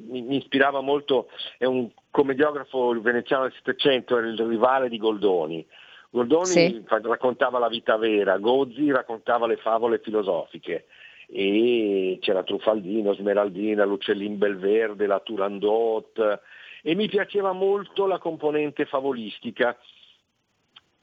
mi, 0.07 0.21
mi, 0.21 0.37
ispirava 0.37 0.81
molto, 0.81 1.29
è 1.57 1.65
un 1.65 1.89
commediografo 2.11 2.99
veneziano 3.01 3.43
del 3.43 3.53
Settecento, 3.53 4.17
era 4.17 4.27
il 4.27 4.39
rivale 4.39 4.87
di 4.87 4.97
Goldoni. 4.97 5.65
Goldoni 6.11 6.45
sì. 6.45 6.83
raccontava 6.85 7.57
la 7.57 7.69
vita 7.69 7.97
vera, 7.97 8.37
Gozzi 8.37 8.91
raccontava 8.91 9.47
le 9.47 9.57
favole 9.57 9.97
filosofiche 9.97 10.85
e 11.27 12.17
c'era 12.21 12.43
Truffaldino, 12.43 13.13
Smeraldina, 13.13 13.85
l'Uccellin 13.85 14.37
Belverde, 14.37 15.07
la 15.07 15.19
Turandot 15.19 16.41
e 16.81 16.95
mi 16.95 17.07
piaceva 17.07 17.51
molto 17.51 18.05
la 18.05 18.19
componente 18.19 18.85
favolistica 18.85 19.77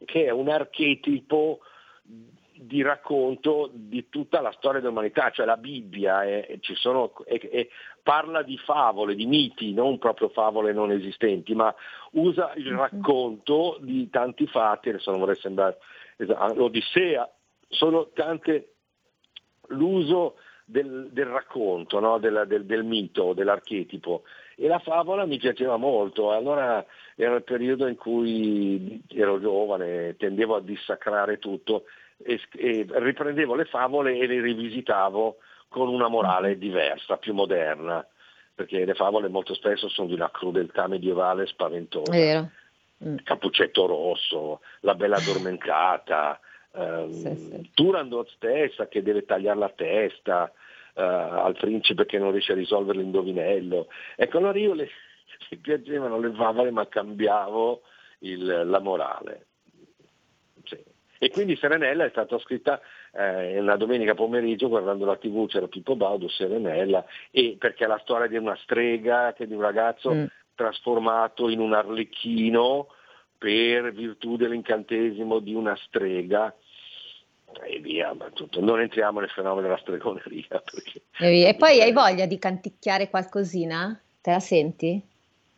che 0.04 0.24
è 0.26 0.30
un 0.30 0.48
archetipo 0.48 1.60
di 2.54 2.82
racconto 2.82 3.70
di 3.72 4.08
tutta 4.08 4.40
la 4.40 4.52
storia 4.52 4.80
dell'umanità, 4.80 5.30
cioè 5.30 5.44
la 5.44 5.56
Bibbia 5.56 6.22
è, 6.22 6.58
sono, 6.74 7.12
è, 7.24 7.40
è, 7.40 7.68
parla 8.02 8.42
di 8.42 8.56
favole, 8.58 9.16
di 9.16 9.26
miti, 9.26 9.72
non 9.72 9.98
proprio 9.98 10.28
favole 10.28 10.72
non 10.72 10.92
esistenti, 10.92 11.54
ma 11.54 11.74
usa 12.12 12.52
il 12.54 12.72
mhm. 12.72 12.78
racconto 12.78 13.78
di 13.80 14.08
tanti 14.10 14.46
fatti, 14.46 14.90
adesso 14.90 15.10
non 15.10 15.20
vorrei 15.20 15.36
sembrare 15.36 15.78
l'Odissea, 16.54 17.28
sono 17.68 18.10
tante, 18.12 18.71
l'uso 19.72 20.36
del, 20.64 21.08
del 21.10 21.26
racconto, 21.26 22.00
no? 22.00 22.18
del, 22.18 22.44
del, 22.46 22.64
del, 22.64 22.84
mito, 22.84 23.32
dell'archetipo. 23.32 24.22
E 24.56 24.66
la 24.66 24.78
favola 24.78 25.26
mi 25.26 25.38
piaceva 25.38 25.76
molto, 25.76 26.32
allora 26.32 26.84
era 27.16 27.36
il 27.36 27.42
periodo 27.42 27.86
in 27.86 27.96
cui 27.96 29.02
ero 29.08 29.40
giovane, 29.40 30.16
tendevo 30.16 30.56
a 30.56 30.60
dissacrare 30.60 31.38
tutto 31.38 31.84
e, 32.22 32.40
e 32.56 32.86
riprendevo 32.88 33.54
le 33.54 33.64
favole 33.64 34.16
e 34.16 34.26
le 34.26 34.40
rivisitavo 34.40 35.36
con 35.68 35.88
una 35.88 36.08
morale 36.08 36.58
diversa, 36.58 37.16
più 37.16 37.34
moderna. 37.34 38.06
perché 38.54 38.84
le 38.84 38.94
favole 38.94 39.28
molto 39.28 39.54
spesso 39.54 39.88
sono 39.88 40.08
di 40.08 40.14
una 40.14 40.30
crudeltà 40.30 40.86
medievale 40.86 41.46
spaventosa. 41.46 42.12
Vero. 42.12 42.50
Mm. 43.04 43.16
Cappuccetto 43.24 43.86
rosso, 43.86 44.60
la 44.80 44.94
bella 44.94 45.16
addormentata, 45.16 46.38
ehm, 46.74 47.10
sì, 47.10 47.36
sì. 47.36 47.70
Turandot 47.74 48.28
stessa 48.30 48.88
che 48.88 49.02
deve 49.02 49.24
tagliare 49.24 49.58
la 49.58 49.72
testa 49.74 50.52
eh, 50.94 51.02
al 51.02 51.56
principe 51.56 52.06
che 52.06 52.18
non 52.18 52.32
riesce 52.32 52.52
a 52.52 52.56
risolvere 52.56 52.98
l'indovinello. 52.98 53.88
Ecco, 54.16 54.38
allora 54.38 54.58
io 54.58 54.74
le, 54.74 54.88
mi 55.50 55.56
piacevano 55.58 56.18
le 56.18 56.32
favole 56.32 56.70
ma 56.70 56.86
cambiavo 56.86 57.82
il, 58.20 58.62
la 58.66 58.78
morale. 58.80 59.46
Sì. 60.64 60.78
E 61.18 61.30
quindi 61.30 61.56
Serenella 61.56 62.04
è 62.04 62.10
stata 62.10 62.38
scritta 62.40 62.80
eh, 63.12 63.60
una 63.60 63.76
domenica 63.76 64.14
pomeriggio 64.14 64.68
guardando 64.68 65.04
la 65.04 65.16
tv, 65.16 65.46
c'era 65.46 65.68
Pippo 65.68 65.94
Baudo, 65.94 66.28
Serenella, 66.28 67.04
e 67.30 67.56
perché 67.58 67.84
è 67.84 67.86
la 67.86 68.00
storia 68.02 68.26
di 68.26 68.36
una 68.36 68.56
strega, 68.62 69.32
che 69.32 69.46
di 69.46 69.54
un 69.54 69.60
ragazzo 69.60 70.12
mm. 70.12 70.24
trasformato 70.54 71.48
in 71.48 71.60
un 71.60 71.74
arlecchino 71.74 72.88
per 73.38 73.92
virtù 73.92 74.36
dell'incantesimo 74.36 75.38
di 75.38 75.54
una 75.54 75.76
strega 75.76 76.54
e 77.64 77.78
via, 77.78 78.12
ma 78.14 78.30
tutto. 78.32 78.60
non 78.60 78.80
entriamo 78.80 79.20
nel 79.20 79.30
fenomeno 79.30 79.62
della 79.62 79.78
stregoneria. 79.78 80.46
Perché... 80.48 81.02
E 81.18 81.54
poi 81.58 81.80
hai 81.80 81.92
voglia 81.92 82.26
di 82.26 82.38
canticchiare 82.38 83.10
qualcosina? 83.10 83.98
Te 84.20 84.30
la 84.30 84.40
senti? 84.40 85.00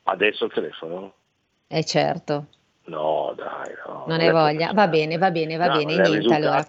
Adesso 0.05 0.47
il 0.47 0.53
telefono? 0.53 1.15
Eh 1.69 1.85
certo. 1.85 2.47
No, 2.87 3.33
dai, 3.37 3.73
no. 3.87 4.05
Non 4.07 4.21
hai 4.21 4.31
voglia? 4.31 4.73
Va 4.73 4.89
bene, 4.89 5.17
va 5.17 5.31
bene, 5.31 5.57
va 5.57 5.67
no, 5.67 5.77
bene, 5.77 6.03
niente 6.03 6.35
allora. 6.35 6.65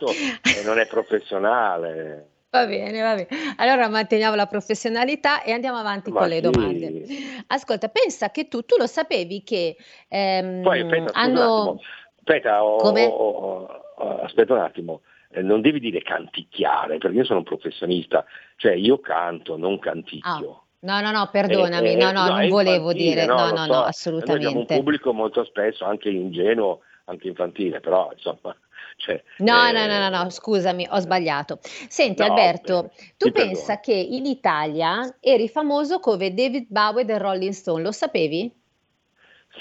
non 0.66 0.80
è 0.80 0.88
professionale. 0.88 2.30
Va 2.56 2.66
bene, 2.68 3.02
va 3.02 3.16
bene. 3.16 3.28
Allora 3.58 3.90
manteniamo 3.90 4.34
la 4.34 4.46
professionalità 4.46 5.44
e 5.44 5.52
andiamo 5.52 5.78
avanti 5.78 6.10
Ma 6.10 6.20
con 6.22 6.30
le 6.30 6.36
sì. 6.36 6.42
domande. 6.42 7.04
Ascolta, 7.48 7.90
pensa 7.90 8.32
che 8.32 8.48
tu, 8.48 8.62
tu 8.62 8.78
lo 8.78 8.88
sapevi 8.88 9.44
che 9.44 9.76
ehm, 10.08 10.62
Poi, 10.62 10.80
aspetta, 10.80 11.12
hanno... 11.12 11.82
Aspetta, 12.16 12.64
ho, 12.64 12.78
ho, 12.78 13.66
ho, 13.96 14.20
aspetta 14.22 14.54
un 14.54 14.60
attimo, 14.60 15.02
eh, 15.36 15.42
non 15.42 15.62
devi 15.62 15.80
dire 15.80 16.02
canticchiare, 16.02 16.98
perché 16.98 17.18
io 17.18 17.26
sono 17.26 17.40
un 17.40 17.46
professionista, 17.46 18.26
cioè 18.56 18.74
io 18.74 19.00
canto, 19.00 19.58
non 19.58 19.80
canticchio. 19.80 20.52
Ah. 20.52 20.64
No, 20.86 21.02
no, 21.02 21.12
no, 21.12 21.30
perdonami, 21.32 21.94
eh, 21.94 21.96
no, 21.96 22.12
no, 22.12 22.28
no 22.28 22.38
non 22.38 22.48
volevo 22.48 22.94
dire, 22.94 23.26
no, 23.26 23.50
no, 23.50 23.66
no, 23.66 23.74
so. 23.74 23.84
assolutamente. 23.84 24.44
Noi 24.44 24.54
abbiamo 24.54 24.60
un 24.60 24.66
pubblico 24.66 25.14
molto 25.14 25.44
spesso 25.44 25.84
anche 25.84 26.10
ingenuo, 26.10 26.82
anche 27.06 27.28
infantile, 27.28 27.80
però 27.80 28.10
insomma... 28.14 28.56
Cioè, 28.98 29.22
no, 29.40 29.68
eh... 29.68 29.72
no, 29.74 29.88
no, 29.88 30.00
no, 30.08 30.24
no, 30.24 30.30
scusami, 30.30 30.88
ho 30.90 31.00
sbagliato. 31.00 31.60
Senti 31.62 32.22
no, 32.22 32.30
Alberto, 32.30 32.84
beh, 32.84 33.14
tu 33.18 33.32
pensa 33.32 33.76
perdono. 33.76 33.80
che 33.82 34.16
in 34.16 34.26
Italia 34.26 35.18
eri 35.20 35.50
famoso 35.50 36.00
come 36.00 36.34
David 36.34 36.68
Bowie 36.70 37.04
del 37.04 37.20
Rolling 37.20 37.52
Stone, 37.52 37.84
lo 37.84 37.92
sapevi? 37.92 38.50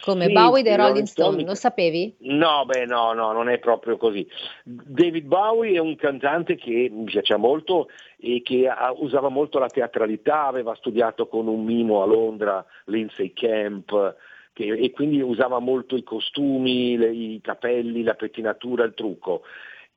Come 0.01 0.27
sì, 0.27 0.33
Bowie 0.33 0.63
dei 0.63 0.77
Rolling 0.77 1.07
Stone, 1.07 1.45
lo 1.45 1.55
sapevi? 1.55 2.17
No, 2.21 2.65
beh, 2.67 2.85
no, 2.87 3.13
no, 3.13 3.33
non 3.33 3.49
è 3.49 3.59
proprio 3.59 3.97
così. 3.97 4.27
David 4.65 5.27
Bowie 5.27 5.77
è 5.77 5.81
un 5.81 5.97
cantante 5.97 6.57
che 6.57 6.91
mi 6.93 7.05
piace 7.05 7.37
molto 7.37 7.89
e 8.19 8.43
che 8.43 8.69
usava 8.99 9.29
molto 9.29 9.59
la 9.59 9.69
teatralità, 9.69 10.47
aveva 10.47 10.75
studiato 10.75 11.27
con 11.29 11.47
un 11.47 11.65
mimo 11.65 12.03
a 12.03 12.07
Londra, 12.07 12.65
Lindsay 12.87 13.33
Camp, 13.33 14.17
che, 14.53 14.67
e 14.67 14.91
quindi 14.91 15.21
usava 15.21 15.59
molto 15.59 15.97
i 15.97 16.03
costumi, 16.03 16.97
le, 16.97 17.11
i 17.11 17.41
capelli, 17.43 18.03
la 18.03 18.15
pettinatura, 18.15 18.85
il 18.85 18.95
trucco. 18.95 19.43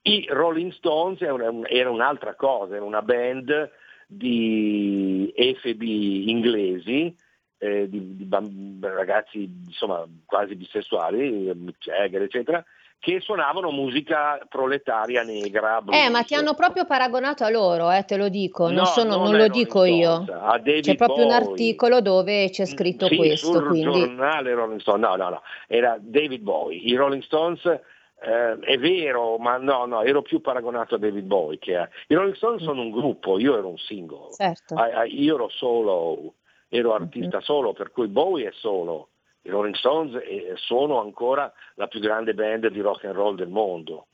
I 0.03 0.25
Rolling 0.29 0.71
Stones 0.71 1.21
era, 1.21 1.51
era 1.63 1.89
un'altra 1.89 2.35
cosa, 2.35 2.75
era 2.75 2.85
una 2.85 3.01
band 3.01 3.71
di 4.07 5.31
efebi 5.35 6.29
inglesi, 6.29 7.13
eh, 7.57 7.89
di, 7.89 8.15
di 8.15 8.23
bamb- 8.25 8.85
ragazzi 8.85 9.49
insomma, 9.65 10.05
quasi 10.25 10.55
bisessuali, 10.55 11.51
Mick 11.55 11.79
Jagger, 11.79 12.21
eccetera, 12.21 12.63
che 12.99 13.19
suonavano 13.19 13.71
musica 13.71 14.39
proletaria 14.49 15.23
negra. 15.23 15.81
Blues. 15.81 15.97
Eh, 15.97 16.09
ma 16.09 16.23
ti 16.23 16.35
hanno 16.35 16.53
proprio 16.53 16.85
paragonato 16.85 17.43
a 17.43 17.49
loro, 17.49 17.91
eh, 17.91 18.03
te 18.05 18.17
lo 18.17 18.29
dico, 18.29 18.65
non, 18.65 18.75
no, 18.75 18.85
sono, 18.85 19.15
non, 19.15 19.23
non 19.23 19.37
lo 19.37 19.47
dico 19.47 19.83
io. 19.83 20.25
C'è 20.25 20.95
proprio 20.95 21.07
Bowie. 21.07 21.25
un 21.25 21.31
articolo 21.31 22.01
dove 22.01 22.49
c'è 22.49 22.65
scritto 22.65 23.07
sì, 23.07 23.15
questo. 23.15 23.53
Sul 23.53 23.67
quindi... 23.67 23.99
giornale 23.99 24.53
Rolling 24.53 24.79
Stones, 24.79 25.07
no, 25.07 25.15
no, 25.15 25.29
no, 25.29 25.41
era 25.67 25.97
David 25.99 26.41
Bowie. 26.41 26.77
I 26.79 26.95
Rolling 26.95 27.21
Stones 27.23 27.63
eh, 27.65 28.59
è 28.59 28.77
vero, 28.79 29.37
ma 29.37 29.57
no, 29.57 29.85
no, 29.85 30.01
ero 30.01 30.21
più 30.21 30.41
paragonato 30.41 30.95
a 30.95 30.97
David 30.97 31.25
Bowie. 31.25 31.59
Che 31.59 31.75
a... 31.77 31.87
I 32.07 32.15
Rolling 32.15 32.35
Stones 32.35 32.63
sono 32.63 32.81
un 32.81 32.91
gruppo, 32.91 33.37
io 33.37 33.57
ero 33.57 33.69
un 33.69 33.77
singolo. 33.77 34.31
Certo. 34.31 34.75
io 35.07 35.35
ero 35.35 35.49
solo 35.49 36.33
ero 36.69 36.93
artista 36.93 37.41
solo, 37.41 37.73
per 37.73 37.91
cui 37.91 38.07
Bowie 38.07 38.49
è 38.49 38.51
solo. 38.53 39.09
I 39.43 39.49
Rolling 39.49 39.75
Stones 39.75 40.21
sono 40.55 40.99
ancora 40.99 41.51
la 41.75 41.87
più 41.87 41.99
grande 41.99 42.33
band 42.33 42.67
di 42.67 42.81
rock 42.81 43.05
and 43.05 43.15
roll 43.15 43.35
del 43.35 43.47
mondo. 43.47 44.07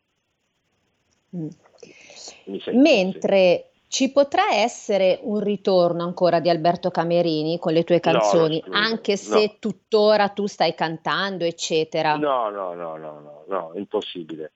Mm. 1.36 1.48
Mentre 2.74 3.72
ci 3.88 4.12
potrà 4.12 4.54
essere 4.54 5.20
un 5.22 5.40
ritorno 5.40 6.04
ancora 6.04 6.40
di 6.40 6.50
Alberto 6.50 6.92
Camerini 6.92 7.58
con 7.60 7.74
le 7.74 7.84
tue 7.84 8.00
canzoni, 8.00 8.64
no, 8.66 8.76
anche 8.76 9.18
se 9.18 9.46
no. 9.46 9.56
tuttora 9.60 10.30
tu 10.30 10.46
stai 10.46 10.76
cantando, 10.76 11.44
eccetera. 11.44 12.16
No, 12.16 12.50
no, 12.50 12.74
no, 12.74 12.98
no, 12.98 13.20
no, 13.20 13.44
no, 13.48 13.72
impossibile. 13.76 14.52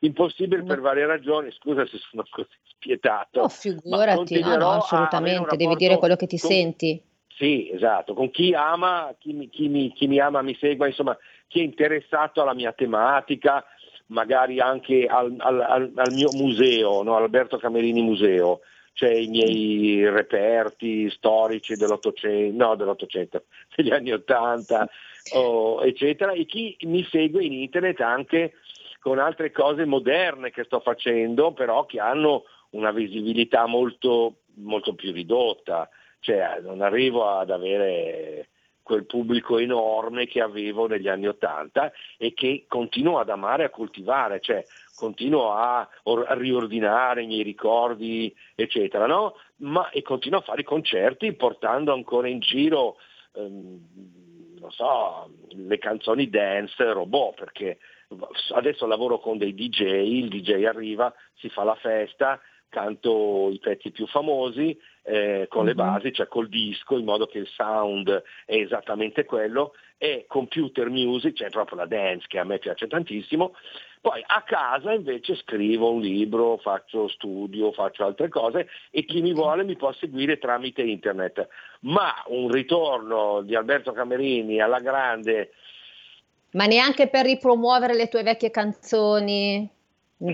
Impossibile 0.00 0.62
per 0.62 0.80
varie 0.80 1.06
ragioni, 1.06 1.52
scusa 1.52 1.86
se 1.86 1.98
sono 1.98 2.24
così 2.30 2.48
spietato. 2.64 3.42
No, 3.42 3.48
figurati, 3.48 4.40
no, 4.40 4.56
no, 4.56 4.70
assolutamente, 4.70 5.56
devi 5.56 5.76
dire 5.76 5.98
quello 5.98 6.16
che 6.16 6.26
ti 6.26 6.38
con, 6.38 6.50
senti. 6.50 7.02
Sì, 7.40 7.70
esatto, 7.72 8.12
con 8.12 8.30
chi 8.30 8.52
ama, 8.52 9.14
chi 9.18 9.32
mi, 9.32 9.48
chi, 9.48 9.68
mi, 9.68 9.90
chi 9.94 10.06
mi 10.06 10.20
ama 10.20 10.42
mi 10.42 10.54
segua, 10.60 10.86
insomma, 10.86 11.16
chi 11.48 11.60
è 11.60 11.62
interessato 11.62 12.42
alla 12.42 12.52
mia 12.52 12.72
tematica, 12.72 13.64
magari 14.08 14.60
anche 14.60 15.06
al, 15.06 15.34
al, 15.38 15.90
al 15.94 16.12
mio 16.12 16.32
museo, 16.32 17.02
no? 17.02 17.16
Alberto 17.16 17.56
Camerini 17.56 18.02
Museo, 18.02 18.60
cioè 18.92 19.14
i 19.14 19.28
miei 19.28 20.06
reperti 20.10 21.08
storici 21.08 21.76
dell'Ottocento, 21.76 22.62
no 22.62 22.74
dell'Ottocento, 22.74 23.44
degli 23.74 23.90
anni 23.90 24.12
Ottanta, 24.12 24.86
oh, 25.32 25.82
eccetera, 25.82 26.32
e 26.32 26.44
chi 26.44 26.76
mi 26.82 27.02
segue 27.04 27.42
in 27.42 27.54
internet 27.54 28.02
anche 28.02 28.52
con 29.00 29.18
altre 29.18 29.50
cose 29.50 29.86
moderne 29.86 30.50
che 30.50 30.64
sto 30.64 30.80
facendo, 30.80 31.54
però 31.54 31.86
che 31.86 32.00
hanno 32.00 32.44
una 32.72 32.90
visibilità 32.90 33.64
molto, 33.64 34.40
molto 34.56 34.94
più 34.94 35.10
ridotta 35.10 35.88
cioè 36.20 36.60
non 36.62 36.80
arrivo 36.80 37.28
ad 37.28 37.50
avere 37.50 38.48
quel 38.90 39.06
pubblico 39.06 39.58
enorme 39.58 40.26
che 40.26 40.40
avevo 40.40 40.88
negli 40.88 41.06
anni 41.06 41.28
Ottanta 41.28 41.92
e 42.16 42.34
che 42.34 42.64
continuo 42.66 43.18
ad 43.18 43.28
amare 43.28 43.62
e 43.62 43.66
a 43.66 43.70
coltivare, 43.70 44.40
cioè 44.40 44.64
continuo 44.96 45.52
a, 45.52 45.78
a 45.80 46.34
riordinare 46.34 47.22
i 47.22 47.26
miei 47.26 47.44
ricordi, 47.44 48.34
eccetera, 48.54 49.06
no? 49.06 49.36
Ma, 49.58 49.90
e 49.90 50.02
continuo 50.02 50.40
a 50.40 50.42
fare 50.42 50.62
i 50.62 50.64
concerti 50.64 51.32
portando 51.34 51.92
ancora 51.92 52.26
in 52.26 52.40
giro, 52.40 52.96
ehm, 53.34 53.78
non 54.58 54.70
so, 54.72 55.30
le 55.50 55.78
canzoni 55.78 56.28
dance 56.28 56.92
robot, 56.92 57.36
perché 57.36 57.78
adesso 58.54 58.86
lavoro 58.86 59.20
con 59.20 59.38
dei 59.38 59.54
DJ, 59.54 59.82
il 59.82 60.28
DJ 60.28 60.64
arriva, 60.64 61.14
si 61.36 61.48
fa 61.48 61.62
la 61.62 61.76
festa, 61.76 62.40
canto 62.70 63.50
i 63.52 63.58
pezzi 63.58 63.90
più 63.90 64.06
famosi 64.06 64.78
eh, 65.02 65.46
con 65.48 65.66
le 65.66 65.72
mhm. 65.72 65.76
basi, 65.76 66.12
cioè 66.12 66.28
col 66.28 66.48
disco, 66.48 66.96
in 66.96 67.04
modo 67.04 67.26
che 67.26 67.38
il 67.38 67.48
sound 67.48 68.08
è 68.46 68.54
esattamente 68.54 69.24
quello, 69.26 69.74
e 69.98 70.24
computer 70.26 70.88
music, 70.88 71.34
cioè 71.34 71.50
proprio 71.50 71.76
la 71.76 71.86
dance 71.86 72.24
che 72.26 72.38
a 72.38 72.44
me 72.44 72.58
piace 72.58 72.86
tantissimo. 72.86 73.54
Poi 74.00 74.24
a 74.24 74.42
casa 74.42 74.92
invece 74.92 75.36
scrivo 75.36 75.92
un 75.92 76.00
libro, 76.00 76.56
faccio 76.56 77.06
studio, 77.08 77.70
faccio 77.72 78.06
altre 78.06 78.28
cose 78.28 78.66
e 78.90 79.04
chi 79.04 79.20
mi 79.20 79.34
vuole 79.34 79.62
mi 79.62 79.76
può 79.76 79.92
seguire 79.92 80.38
tramite 80.38 80.80
internet. 80.80 81.46
Ma 81.80 82.14
un 82.28 82.50
ritorno 82.50 83.42
di 83.42 83.54
Alberto 83.54 83.92
Camerini 83.92 84.60
alla 84.60 84.80
grande... 84.80 85.52
Ma 86.52 86.64
neanche 86.64 87.08
per 87.08 87.26
ripromuovere 87.26 87.94
le 87.94 88.08
tue 88.08 88.22
vecchie 88.22 88.50
canzoni? 88.50 89.70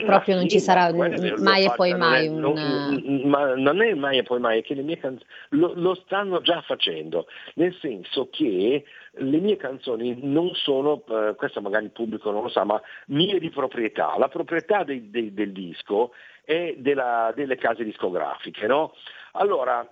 Proprio 0.05 0.35
non 0.35 0.49
ci 0.49 0.59
sarà 0.59 0.93
mai 0.93 1.65
e 1.65 1.73
poi 1.77 1.95
mai 1.95 2.27
un... 2.27 2.41
Non, 2.41 3.21
ma 3.25 3.55
non 3.55 3.81
è 3.81 3.95
mai 3.95 4.19
e 4.19 4.23
poi 4.25 4.41
mai, 4.41 4.59
è 4.59 4.63
che 4.63 4.75
le 4.75 4.83
mie 4.83 4.99
canzoni 4.99 5.25
lo, 5.51 5.73
lo, 5.75 5.95
stanno 5.95 6.41
già 6.41 6.61
facendo, 6.63 7.27
nel 7.55 7.73
senso 7.81 8.29
che 8.31 8.85
le 9.11 9.39
mie 9.39 9.57
canzoni 9.57 10.19
non 10.23 10.51
sono, 10.55 11.05
eh, 11.09 11.35
questo 11.37 11.61
magari 11.61 11.85
il 11.85 11.93
pubblico 11.93 12.33
non 12.33 12.43
lo 12.43 12.49
sa, 12.49 12.65
ma 12.65 12.81
mie 13.07 13.39
di 13.39 13.51
proprietà. 13.51 14.17
La 14.19 14.29
proprietà 14.29 14.83
dei, 14.83 15.09
dei, 15.09 15.33
del 15.33 15.53
disco 15.53 16.13
è 16.45 16.75
della, 16.79 17.33
delle 17.35 17.57
case 17.57 17.85
discografiche, 17.85 18.67
no? 18.67 18.93
Allora, 19.33 19.89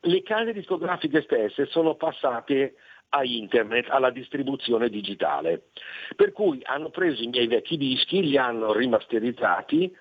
le 0.00 0.22
case 0.22 0.52
discografiche 0.52 1.22
stesse 1.22 1.66
sono 1.66 1.94
passate 1.94 2.74
a 3.10 3.24
internet, 3.24 3.88
alla 3.88 4.10
distribuzione 4.10 4.88
digitale. 4.88 5.68
Per 6.14 6.32
cui 6.32 6.60
hanno 6.64 6.90
preso 6.90 7.22
i 7.22 7.28
miei 7.28 7.46
vecchi 7.46 7.76
dischi, 7.76 8.22
li 8.22 8.36
hanno 8.36 8.72
rimasterizzati, 8.72 9.94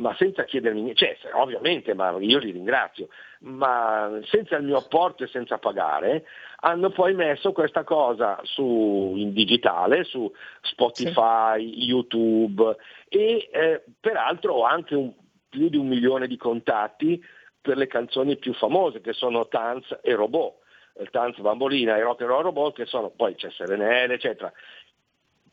ma 0.00 0.14
senza 0.16 0.44
chiedermi 0.44 0.82
niente, 0.82 1.16
cioè 1.20 1.32
ovviamente, 1.34 1.94
ma 1.94 2.16
io 2.18 2.38
li 2.38 2.50
ringrazio, 2.50 3.08
ma 3.40 4.18
senza 4.24 4.56
il 4.56 4.64
mio 4.64 4.78
apporto 4.78 5.24
e 5.24 5.28
senza 5.28 5.58
pagare, 5.58 6.24
hanno 6.60 6.90
poi 6.90 7.14
messo 7.14 7.52
questa 7.52 7.84
cosa 7.84 8.40
su, 8.42 9.14
in 9.16 9.32
digitale, 9.32 10.04
su 10.04 10.30
Spotify, 10.62 11.60
sì. 11.60 11.84
YouTube 11.84 12.76
e 13.08 13.48
eh, 13.52 13.84
peraltro 14.00 14.54
ho 14.54 14.64
anche 14.64 14.94
un, 14.94 15.12
più 15.48 15.68
di 15.68 15.76
un 15.76 15.86
milione 15.86 16.26
di 16.26 16.36
contatti 16.36 17.22
per 17.60 17.76
le 17.76 17.86
canzoni 17.86 18.36
più 18.36 18.54
famose 18.54 19.00
che 19.00 19.12
sono 19.12 19.48
Tanz 19.48 19.98
e 20.02 20.14
Robot. 20.14 20.58
Il 20.98 21.10
Tanz 21.10 21.38
Bambolina 21.38 21.96
e 21.96 22.02
Rock 22.02 22.22
and 22.22 22.30
Roll 22.30 22.42
Robot 22.42 22.74
che 22.74 22.86
sono, 22.86 23.10
poi 23.10 23.34
c'è 23.34 23.50
Serenelle 23.50 24.14
eccetera, 24.14 24.52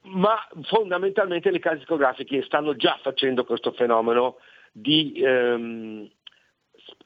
ma 0.01 0.35
fondamentalmente 0.63 1.51
le 1.51 1.59
case 1.59 1.77
discografiche 1.77 2.43
stanno 2.43 2.75
già 2.75 2.97
facendo 3.01 3.45
questo 3.45 3.71
fenomeno 3.71 4.37
di 4.71 5.13
ehm, 5.15 6.09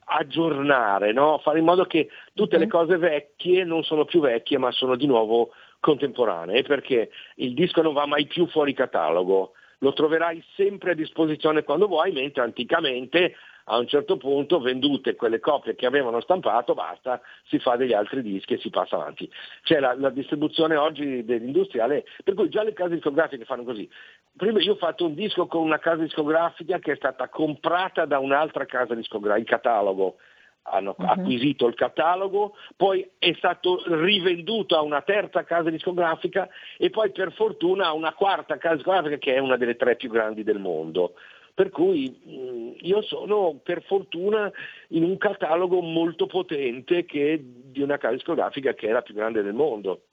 aggiornare, 0.05 1.11
no? 1.13 1.39
fare 1.39 1.59
in 1.59 1.65
modo 1.65 1.85
che 1.85 2.09
tutte 2.33 2.57
le 2.57 2.67
cose 2.67 2.97
vecchie 2.97 3.63
non 3.63 3.83
sono 3.83 4.05
più 4.05 4.19
vecchie 4.19 4.57
ma 4.57 4.71
sono 4.71 4.95
di 4.95 5.07
nuovo 5.07 5.51
contemporanee, 5.79 6.63
perché 6.63 7.09
il 7.35 7.53
disco 7.53 7.81
non 7.81 7.93
va 7.93 8.05
mai 8.05 8.27
più 8.27 8.47
fuori 8.47 8.73
catalogo, 8.73 9.53
lo 9.79 9.93
troverai 9.93 10.43
sempre 10.55 10.91
a 10.91 10.95
disposizione 10.95 11.63
quando 11.63 11.87
vuoi, 11.87 12.11
mentre 12.11 12.43
anticamente 12.43 13.35
a 13.65 13.77
un 13.77 13.87
certo 13.87 14.17
punto 14.17 14.59
vendute 14.59 15.15
quelle 15.15 15.39
copie 15.39 15.75
che 15.75 15.85
avevano 15.85 16.21
stampato, 16.21 16.73
basta, 16.73 17.21
si 17.47 17.59
fa 17.59 17.75
degli 17.75 17.93
altri 17.93 18.21
dischi 18.21 18.53
e 18.53 18.59
si 18.59 18.69
passa 18.69 18.95
avanti. 18.95 19.29
C'è 19.63 19.79
la, 19.79 19.93
la 19.95 20.09
distribuzione 20.09 20.75
oggi 20.75 21.23
dell'industriale, 21.23 22.05
per 22.23 22.33
cui 22.33 22.49
già 22.49 22.63
le 22.63 22.73
case 22.73 22.95
discografiche 22.95 23.45
fanno 23.45 23.63
così. 23.63 23.89
Prima 24.35 24.59
io 24.61 24.73
ho 24.73 24.77
fatto 24.77 25.05
un 25.05 25.13
disco 25.13 25.47
con 25.47 25.61
una 25.61 25.79
casa 25.79 26.01
discografica 26.01 26.79
che 26.79 26.93
è 26.93 26.95
stata 26.95 27.29
comprata 27.29 28.05
da 28.05 28.19
un'altra 28.19 28.65
casa 28.65 28.95
discografica, 28.95 29.39
il 29.41 29.61
catalogo, 29.61 30.17
hanno 30.63 30.95
uh-huh. 30.97 31.05
acquisito 31.05 31.67
il 31.67 31.73
catalogo, 31.73 32.55
poi 32.75 33.09
è 33.17 33.33
stato 33.33 33.81
rivenduto 33.85 34.77
a 34.77 34.81
una 34.81 35.01
terza 35.01 35.43
casa 35.43 35.69
discografica 35.69 36.49
e 36.77 36.89
poi 36.89 37.11
per 37.11 37.33
fortuna 37.33 37.87
a 37.87 37.93
una 37.93 38.13
quarta 38.13 38.57
casa 38.57 38.75
discografica 38.75 39.17
che 39.17 39.35
è 39.35 39.39
una 39.39 39.57
delle 39.57 39.75
tre 39.75 39.95
più 39.95 40.09
grandi 40.09 40.43
del 40.43 40.59
mondo. 40.59 41.13
Per 41.61 41.69
cui 41.69 42.75
io 42.81 43.03
sono 43.03 43.59
per 43.61 43.83
fortuna 43.83 44.51
in 44.87 45.03
un 45.03 45.15
catalogo 45.19 45.79
molto 45.79 46.25
potente 46.25 47.05
che 47.05 47.33
è 47.33 47.39
di 47.39 47.83
una 47.83 47.99
casa 47.99 48.15
discografica 48.15 48.73
che 48.73 48.87
è 48.87 48.91
la 48.91 49.03
più 49.03 49.13
grande 49.13 49.43
del 49.43 49.53
mondo, 49.53 50.05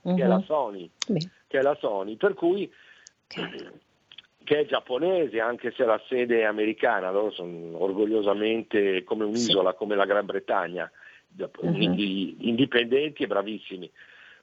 uh-huh. 0.00 0.14
che 0.16 0.22
è 0.22 0.26
la 0.26 0.38
mhm. 0.38 0.44
Sony. 0.44 0.90
Che 1.04 1.58
è 1.58 1.60
la 1.60 1.76
Sony. 1.78 2.16
Per 2.16 2.32
cui 2.32 2.72
okay. 3.28 3.68
che 4.42 4.60
è 4.60 4.64
giapponese, 4.64 5.38
anche 5.38 5.70
se 5.76 5.84
la 5.84 6.00
sede 6.08 6.40
è 6.40 6.44
americana, 6.44 7.10
loro 7.10 7.30
sono 7.30 7.76
orgogliosamente 7.82 9.04
come 9.04 9.24
un'isola, 9.24 9.72
sì. 9.72 9.76
come 9.76 9.96
la 9.96 10.06
Gran 10.06 10.24
Bretagna, 10.24 10.90
uh-huh. 11.36 11.76
indipendenti 11.76 13.24
e 13.24 13.26
bravissimi. 13.26 13.90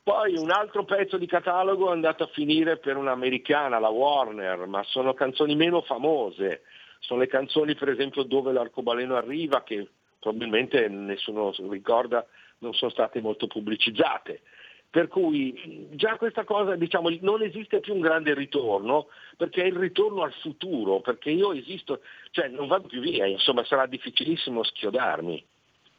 Poi 0.07 0.37
un 0.37 0.51
altro 0.51 0.85
pezzo 0.85 1.17
di 1.17 1.27
catalogo 1.27 1.89
è 1.89 1.91
andato 1.91 2.23
a 2.23 2.29
finire 2.31 2.77
per 2.77 2.95
un'americana, 2.95 3.77
la 3.77 3.89
Warner, 3.89 4.65
ma 4.65 4.81
sono 4.83 5.13
canzoni 5.13 5.53
meno 5.53 5.81
famose. 5.81 6.61
Sono 6.99 7.19
le 7.19 7.27
canzoni 7.27 7.75
per 7.75 7.89
esempio 7.89 8.23
dove 8.23 8.53
l'arcobaleno 8.53 9.17
arriva, 9.17 9.63
che 9.63 9.85
probabilmente 10.17 10.87
nessuno 10.87 11.53
ricorda, 11.69 12.25
non 12.59 12.73
sono 12.73 12.89
state 12.89 13.19
molto 13.19 13.47
pubblicizzate. 13.47 14.43
Per 14.89 15.09
cui 15.09 15.89
già 15.91 16.15
questa 16.15 16.45
cosa, 16.45 16.77
diciamo, 16.77 17.09
non 17.19 17.41
esiste 17.41 17.81
più 17.81 17.93
un 17.93 17.99
grande 17.99 18.33
ritorno, 18.33 19.07
perché 19.35 19.63
è 19.63 19.65
il 19.65 19.75
ritorno 19.75 20.23
al 20.23 20.31
futuro, 20.35 21.01
perché 21.01 21.31
io 21.31 21.51
esisto, 21.51 21.99
cioè 22.31 22.47
non 22.47 22.67
vado 22.67 22.87
più 22.87 23.01
via, 23.01 23.25
insomma 23.25 23.65
sarà 23.65 23.85
difficilissimo 23.87 24.63
schiodarmi. 24.63 25.45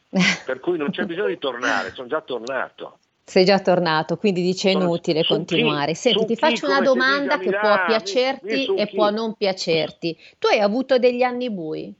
Per 0.46 0.60
cui 0.60 0.78
non 0.78 0.92
c'è 0.92 1.04
bisogno 1.04 1.28
di 1.28 1.36
tornare, 1.36 1.92
sono 1.92 2.08
già 2.08 2.22
tornato. 2.22 3.00
Sei 3.28 3.44
già 3.44 3.58
tornato, 3.60 4.16
quindi 4.16 4.40
dice 4.40 4.70
è 4.70 4.72
inutile 4.72 5.22
su 5.22 5.34
continuare. 5.34 5.92
Chi, 5.92 5.98
Senti, 5.98 6.24
ti 6.24 6.36
faccio 6.36 6.64
una 6.64 6.80
domanda 6.80 7.36
che 7.36 7.50
può 7.50 7.84
piacerti 7.84 8.74
e 8.74 8.86
può 8.86 9.10
non 9.10 9.34
piacerti. 9.34 10.16
Tu 10.38 10.46
hai 10.46 10.60
avuto 10.60 10.98
degli 10.98 11.22
anni 11.22 11.50
bui? 11.50 11.94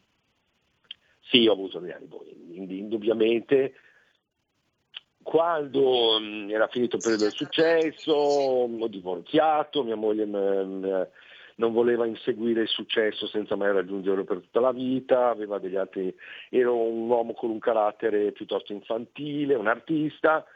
Sì, 1.20 1.46
ho 1.46 1.52
avuto 1.52 1.80
degli 1.80 1.90
anni 1.90 2.06
bui, 2.06 2.78
indubbiamente. 2.78 3.74
Quando 5.22 6.18
mh, 6.18 6.48
era 6.50 6.66
finito 6.68 6.96
il 6.96 7.02
periodo 7.02 7.24
del 7.24 7.34
successo, 7.34 8.12
ho 8.14 8.88
divorziato, 8.88 9.84
mia 9.84 9.96
moglie 9.96 10.24
mh, 10.24 11.08
non 11.56 11.72
voleva 11.74 12.06
inseguire 12.06 12.62
il 12.62 12.68
successo 12.68 13.26
senza 13.26 13.54
mai 13.54 13.72
raggiungerlo 13.72 14.24
per 14.24 14.38
tutta 14.38 14.60
la 14.60 14.72
vita, 14.72 15.28
aveva 15.28 15.58
degli 15.58 15.76
altri, 15.76 16.10
ero 16.48 16.74
un 16.74 17.06
uomo 17.06 17.34
con 17.34 17.50
un 17.50 17.58
carattere 17.58 18.32
piuttosto 18.32 18.72
infantile, 18.72 19.54
un 19.56 19.66
artista 19.66 20.46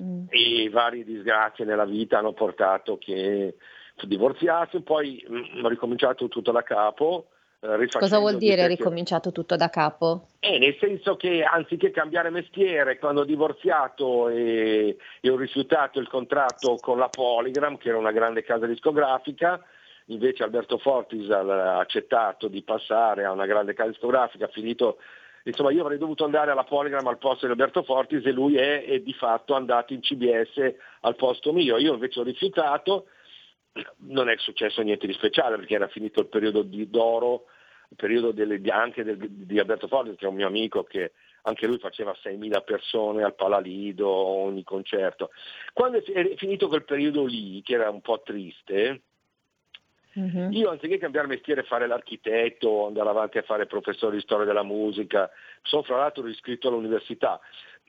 mm. 0.00 0.24
e 0.28 0.68
varie 0.70 1.04
disgrazie 1.04 1.64
nella 1.64 1.84
vita 1.84 2.18
hanno 2.18 2.32
portato 2.32 2.98
che 2.98 3.54
divorziato, 4.02 4.80
poi 4.82 5.24
mh, 5.26 5.58
mm, 5.58 5.64
ho 5.64 5.68
ricominciato 5.68 6.28
tutto 6.28 6.52
da 6.52 6.62
capo. 6.62 7.26
Eh, 7.60 7.88
Cosa 7.90 8.18
vuol 8.18 8.38
dire 8.38 8.66
ricominciato 8.66 9.30
tutto 9.30 9.54
da 9.54 9.68
capo? 9.68 10.26
Eh, 10.40 10.58
nel 10.58 10.76
senso 10.80 11.14
che 11.14 11.44
anziché 11.44 11.92
cambiare 11.92 12.30
mestiere, 12.30 12.98
quando 12.98 13.20
ho 13.20 13.24
divorziato 13.24 14.28
e, 14.28 14.96
e 15.20 15.30
ho 15.30 15.36
rifiutato 15.36 16.00
il 16.00 16.08
contratto 16.08 16.76
con 16.80 16.98
la 16.98 17.08
Polygram, 17.08 17.76
che 17.76 17.90
era 17.90 17.98
una 17.98 18.10
grande 18.10 18.42
casa 18.42 18.66
discografica, 18.66 19.62
invece 20.06 20.42
Alberto 20.42 20.78
Fortis 20.78 21.30
ha 21.30 21.78
accettato 21.78 22.48
di 22.48 22.62
passare 22.62 23.24
a 23.24 23.30
una 23.30 23.46
grande 23.46 23.74
casa 23.74 23.90
discografica, 23.90 24.46
ha 24.46 24.48
finito 24.48 24.98
insomma 25.44 25.70
io 25.72 25.82
avrei 25.82 25.98
dovuto 25.98 26.24
andare 26.24 26.50
alla 26.50 26.64
Polygram 26.64 27.06
al 27.06 27.18
posto 27.18 27.46
di 27.46 27.52
Roberto 27.52 27.82
Fortis 27.82 28.24
e 28.24 28.32
lui 28.32 28.56
è, 28.56 28.84
è 28.84 29.00
di 29.00 29.12
fatto 29.12 29.54
andato 29.54 29.92
in 29.92 30.00
CBS 30.00 30.74
al 31.00 31.16
posto 31.16 31.52
mio, 31.52 31.78
io 31.78 31.94
invece 31.94 32.20
ho 32.20 32.24
rifiutato, 32.24 33.06
non 34.08 34.28
è 34.28 34.36
successo 34.38 34.82
niente 34.82 35.06
di 35.06 35.12
speciale 35.14 35.56
perché 35.56 35.74
era 35.74 35.88
finito 35.88 36.20
il 36.20 36.28
periodo 36.28 36.62
di, 36.62 36.88
d'oro, 36.90 37.46
il 37.88 37.96
periodo 37.96 38.32
delle, 38.32 38.60
anche 38.70 39.04
del, 39.04 39.18
di 39.18 39.58
Alberto 39.58 39.88
Fortis 39.88 40.16
che 40.16 40.26
è 40.26 40.28
un 40.28 40.36
mio 40.36 40.46
amico 40.46 40.84
che 40.84 41.12
anche 41.42 41.66
lui 41.66 41.78
faceva 41.78 42.12
6.000 42.12 42.62
persone 42.64 43.22
al 43.22 43.34
Palalido 43.34 44.08
ogni 44.08 44.62
concerto. 44.62 45.30
Quando 45.72 45.98
è 45.98 46.34
finito 46.36 46.68
quel 46.68 46.84
periodo 46.84 47.24
lì, 47.24 47.62
che 47.62 47.74
era 47.74 47.90
un 47.90 48.00
po' 48.00 48.22
triste, 48.22 49.02
Uh-huh. 50.14 50.50
Io 50.50 50.70
anziché 50.70 50.98
cambiare 50.98 51.26
mestiere 51.26 51.62
fare 51.62 51.86
l'architetto, 51.86 52.86
andare 52.86 53.08
avanti 53.08 53.38
a 53.38 53.42
fare 53.42 53.66
professore 53.66 54.16
di 54.16 54.22
storia 54.22 54.44
della 54.44 54.62
musica, 54.62 55.30
sono 55.62 55.82
fra 55.82 55.96
l'altro 55.96 56.26
iscritto 56.28 56.68
all'università, 56.68 57.40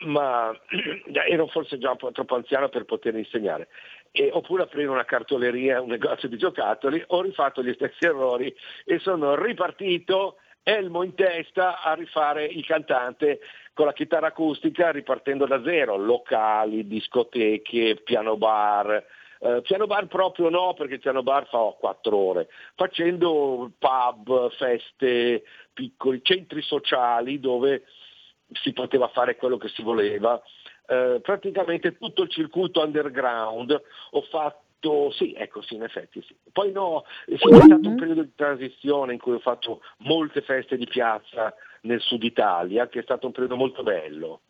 ma 0.06 0.52
ero 1.30 1.48
forse 1.48 1.78
già 1.78 1.96
troppo 1.96 2.36
anziano 2.36 2.70
per 2.70 2.86
poter 2.86 3.16
insegnare. 3.16 3.68
E, 4.12 4.30
oppure 4.32 4.64
aprire 4.64 4.88
una 4.88 5.06
cartoleria, 5.06 5.82
un 5.82 5.90
negozio 5.90 6.30
di 6.30 6.38
giocattoli, 6.38 7.04
ho 7.08 7.22
rifatto 7.22 7.64
gli 7.64 7.74
stessi 7.74 8.06
errori 8.06 8.54
e 8.86 9.00
sono 9.00 9.36
ripartito 9.36 10.38
elmo 10.64 11.04
in 11.04 11.14
testa 11.14 11.82
a 11.82 11.94
rifare 11.94 12.46
il 12.46 12.66
cantante 12.66 13.40
con 13.74 13.86
la 13.86 13.94
chitarra 13.94 14.28
acustica 14.28 14.92
ripartendo 14.92 15.46
da 15.46 15.62
zero, 15.64 15.98
locali, 15.98 16.88
discoteche, 16.88 18.00
piano 18.04 18.38
bar, 18.38 19.04
eh, 19.44 19.62
piano 19.62 19.88
bar 19.88 20.08
proprio 20.08 20.48
no, 20.50 20.74
perché 20.74 21.00
piano 21.00 21.22
bar 21.22 21.48
fa 21.50 21.76
quattro 21.78 22.16
ore, 22.16 22.48
facendo 22.76 23.72
pub, 23.78 24.50
feste, 24.52 25.44
piccoli 25.74 26.22
centri 26.24 26.62
sociali 26.62 27.42
dove 27.42 27.84
si 28.54 28.72
poteva 28.72 29.10
fare 29.10 29.36
quello 29.36 29.58
che 29.58 29.68
si 29.68 29.82
voleva. 29.82 30.42
Eh, 30.88 31.20
praticamente 31.22 31.98
tutto 31.98 32.24
il 32.24 32.30
circuito 32.30 32.82
underground 32.82 33.82
ho 34.12 34.22
fatto 34.24 35.12
sì, 35.12 35.34
ecco 35.34 35.62
sì, 35.62 35.76
in 35.76 35.84
effetti 35.84 36.22
sì. 36.22 36.36
Poi 36.52 36.72
no, 36.72 37.04
è 37.26 37.36
stato 37.36 37.66
un 37.66 37.80
mm-hmm. 37.80 37.98
periodo 37.98 38.24
di 38.24 38.36
transizione 38.36 39.14
in 39.14 39.20
cui 39.20 39.34
ho 39.34 39.40
fatto 39.40 39.82
molte 40.00 40.42
feste 40.42 40.78
di 40.78 40.88
piazza 40.88 41.54
nel 41.82 42.00
sud 42.00 42.24
Italia, 42.24 42.88
che 42.88 43.00
è 43.00 43.04
stato 43.04 43.26
un 43.26 43.34
periodo 43.34 43.58
molto 43.58 43.84
bello. 43.84 44.42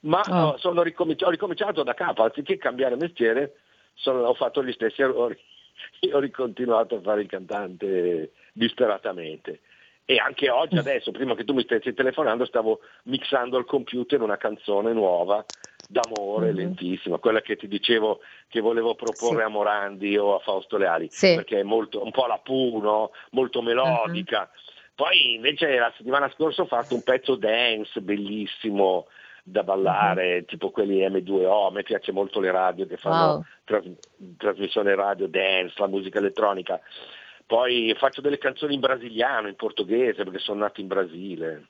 Ma 0.00 0.22
oh. 0.28 0.56
sono 0.58 0.82
ricominci- 0.82 1.24
ho 1.24 1.30
ricominciato 1.30 1.84
da 1.84 1.94
capo, 1.94 2.24
anziché 2.24 2.56
cambiare 2.56 2.96
mestiere, 2.96 3.54
sono, 3.94 4.22
ho 4.22 4.34
fatto 4.34 4.64
gli 4.64 4.72
stessi 4.72 5.02
errori 5.02 5.38
e 6.00 6.12
ho 6.12 6.18
ricontinuato 6.18 6.96
a 6.96 7.00
fare 7.00 7.22
il 7.22 7.28
cantante 7.28 8.32
disperatamente. 8.52 9.60
E 10.04 10.16
anche 10.16 10.50
oggi, 10.50 10.76
adesso, 10.76 11.12
prima 11.12 11.36
che 11.36 11.44
tu 11.44 11.54
mi 11.54 11.62
stessi 11.62 11.94
telefonando, 11.94 12.44
stavo 12.44 12.80
mixando 13.04 13.56
al 13.56 13.64
computer 13.64 14.20
una 14.20 14.38
canzone 14.38 14.92
nuova 14.92 15.44
d'amore 15.88 16.46
mm-hmm. 16.46 16.56
lentissima, 16.56 17.18
quella 17.18 17.40
che 17.40 17.56
ti 17.56 17.68
dicevo 17.68 18.20
che 18.48 18.60
volevo 18.60 18.96
proporre 18.96 19.38
sì. 19.38 19.42
a 19.42 19.48
Morandi 19.48 20.16
o 20.16 20.34
a 20.34 20.40
Fausto 20.40 20.76
Leali, 20.78 21.08
sì. 21.10 21.36
perché 21.36 21.60
è 21.60 21.62
molto, 21.62 22.02
un 22.02 22.10
po' 22.10 22.26
la 22.26 22.40
Puno, 22.42 23.12
molto 23.30 23.62
melodica. 23.62 24.38
Mm-hmm. 24.38 24.68
Poi 24.96 25.34
invece 25.34 25.78
la 25.78 25.92
settimana 25.96 26.28
scorsa 26.34 26.62
ho 26.62 26.66
fatto 26.66 26.94
un 26.94 27.02
pezzo 27.02 27.36
dance 27.36 28.00
bellissimo, 28.00 29.06
da 29.44 29.62
ballare, 29.62 30.38
uh-huh. 30.38 30.44
tipo 30.44 30.70
quelli 30.70 31.06
M2O, 31.06 31.68
a 31.68 31.70
me 31.70 31.82
piace 31.82 32.12
molto 32.12 32.40
le 32.40 32.50
radio 32.50 32.86
che 32.86 32.96
fanno 32.96 33.26
wow. 33.26 33.44
tras- 33.64 33.90
trasmissione 34.36 34.94
radio 34.94 35.26
dance, 35.28 35.74
la 35.78 35.86
musica 35.86 36.18
elettronica. 36.18 36.80
poi 37.46 37.94
faccio 37.98 38.20
delle 38.20 38.38
canzoni 38.38 38.74
in 38.74 38.80
brasiliano, 38.80 39.48
in 39.48 39.56
portoghese, 39.56 40.24
perché 40.24 40.38
sono 40.38 40.60
nato 40.60 40.80
in 40.80 40.86
Brasile. 40.86 41.66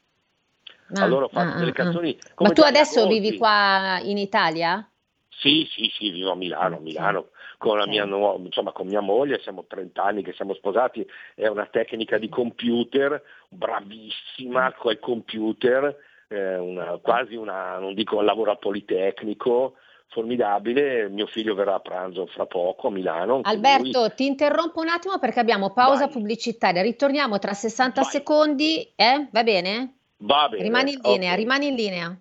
Ah, 0.94 1.04
allora 1.04 1.26
ho 1.26 1.28
fatto 1.28 1.54
ah, 1.54 1.58
delle 1.58 1.70
ah, 1.70 1.74
canzoni 1.74 2.18
ah. 2.20 2.42
Ma 2.42 2.50
tu 2.50 2.62
adesso 2.62 3.00
Agoldi. 3.00 3.20
vivi 3.20 3.38
qua 3.38 4.00
in 4.02 4.18
Italia? 4.18 4.84
Sì, 5.28 5.66
sì, 5.70 5.90
sì, 5.94 6.10
vivo 6.10 6.32
a 6.32 6.36
Milano, 6.36 6.74
a 6.74 6.78
Ok. 6.78 6.82
Milano 6.82 7.28
con 7.56 7.76
la 7.76 7.84
Ok. 7.84 7.90
mia 7.90 8.04
nuova, 8.04 8.42
insomma, 8.42 8.72
con 8.72 8.86
mia 8.86 9.00
moglie, 9.00 9.40
siamo 9.40 9.64
30 9.66 10.02
anni 10.02 10.22
che 10.22 10.32
siamo 10.32 10.54
sposati, 10.54 11.06
è 11.34 11.46
una 11.46 11.66
tecnica 11.66 12.18
di 12.18 12.28
computer, 12.28 13.22
bravissima 13.48 14.72
col 14.72 14.98
computer, 14.98 15.96
eh, 16.30 16.56
una- 16.58 16.98
quasi 17.02 17.34
una, 17.34 17.78
non 17.78 17.94
dico 17.94 18.16
un 18.18 18.24
lavoro 18.24 18.50
al 18.52 18.58
Politecnico, 18.58 19.74
formidabile, 20.08 21.08
mio 21.08 21.26
figlio 21.26 21.54
verrà 21.54 21.74
a 21.74 21.80
pranzo 21.80 22.26
fra 22.26 22.46
poco 22.46 22.88
a 22.88 22.90
Milano. 22.90 23.40
anche 23.42 23.56
lui. 23.56 23.66
Alberto, 23.66 24.14
ti 24.14 24.26
interrompo 24.26 24.80
un 24.80 24.88
attimo 24.88 25.18
perché 25.18 25.40
abbiamo 25.40 25.72
pausa 25.72 26.04
Vai. 26.06 26.12
pubblicitaria. 26.12 26.82
Ritorniamo 26.82 27.38
tra 27.38 27.52
60 27.52 28.02
Vai. 28.02 28.10
secondi, 28.10 28.92
eh? 28.96 29.28
Va 29.30 29.42
bene? 29.42 29.94
Va 30.18 30.48
bene. 30.48 30.62
Rimani 30.62 30.92
in 30.92 31.00
linea, 31.02 31.30
ok. 31.32 31.38
rimani 31.38 31.66
in 31.68 31.74
linea. 31.74 32.20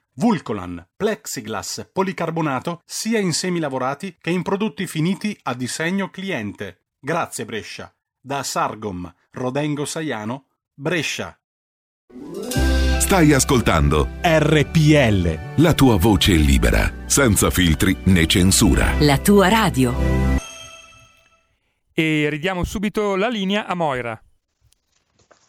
Vulcolan, 0.15 0.85
plexiglass, 0.97 1.89
policarbonato 1.91 2.81
sia 2.85 3.19
in 3.19 3.33
semi 3.33 3.59
lavorati 3.59 4.17
che 4.19 4.29
in 4.29 4.41
prodotti 4.41 4.85
finiti 4.85 5.37
a 5.43 5.53
disegno 5.53 6.09
cliente. 6.09 6.87
Grazie 6.99 7.45
Brescia. 7.45 7.93
Da 8.19 8.43
Sargom, 8.43 9.11
Rodengo 9.31 9.85
Saiano, 9.85 10.47
Brescia. 10.73 11.35
Stai 12.99 13.33
ascoltando 13.33 14.07
RPL. 14.21 15.61
la 15.61 15.73
tua 15.73 15.97
voce 15.97 16.33
libera, 16.33 16.91
senza 17.05 17.49
filtri 17.49 17.95
né 18.05 18.25
censura. 18.25 18.93
La 18.99 19.17
tua 19.17 19.47
radio. 19.47 19.93
E 21.93 22.29
ridiamo 22.29 22.63
subito 22.63 23.15
la 23.15 23.27
linea 23.27 23.65
a 23.65 23.75
Moira. 23.75 24.21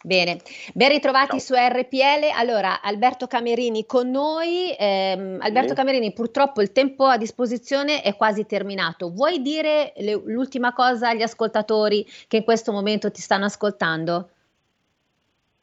Bene, 0.05 0.41
ben 0.73 0.89
ritrovati 0.89 1.39
Ciao. 1.39 1.39
su 1.39 1.53
RPL. 1.53 2.29
Allora, 2.35 2.81
Alberto 2.81 3.25
Camerini 3.25 3.85
con 3.85 4.09
noi. 4.11 4.75
Ehm, 4.77 5.37
Alberto 5.39 5.69
Sì. 5.69 5.75
Camerini, 5.75 6.11
purtroppo 6.11 6.61
il 6.61 6.73
tempo 6.73 7.05
a 7.05 7.17
disposizione 7.17 8.01
è 8.01 8.13
quasi 8.17 8.45
terminato. 8.45 9.09
Vuoi 9.11 9.41
dire 9.41 9.93
le- 9.95 10.21
l'ultima 10.25 10.73
cosa 10.73 11.09
agli 11.09 11.21
ascoltatori 11.21 12.05
che 12.27 12.37
in 12.37 12.43
questo 12.43 12.73
momento 12.73 13.11
ti 13.11 13.21
stanno 13.21 13.45
ascoltando? 13.45 14.29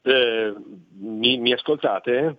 Eh, 0.02 0.54
mi, 0.98 1.36
mi 1.36 1.52
ascoltate? 1.52 2.36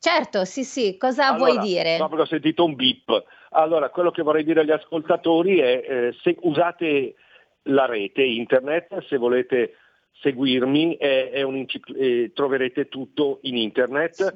Certo, 0.00 0.44
sì, 0.44 0.64
sì, 0.64 0.96
cosa 0.96 1.28
Allora, 1.28 1.52
vuoi 1.52 1.58
dire? 1.64 1.98
No, 1.98 2.08
perché 2.08 2.22
ho 2.22 2.26
sentito 2.26 2.64
un 2.64 2.74
bip. 2.74 3.24
Allora, 3.50 3.90
quello 3.90 4.10
che 4.10 4.22
vorrei 4.22 4.42
dire 4.42 4.60
agli 4.60 4.72
ascoltatori 4.72 5.60
è 5.60 5.84
eh, 5.88 6.16
se 6.20 6.36
usate 6.40 7.14
la 7.62 7.86
rete, 7.86 8.22
internet, 8.22 9.04
se 9.06 9.16
volete 9.16 9.74
seguirmi, 10.20 10.96
è, 10.96 11.30
è 11.30 11.44
eh, 11.96 12.32
troverete 12.34 12.88
tutto 12.88 13.38
in 13.42 13.56
internet, 13.56 14.34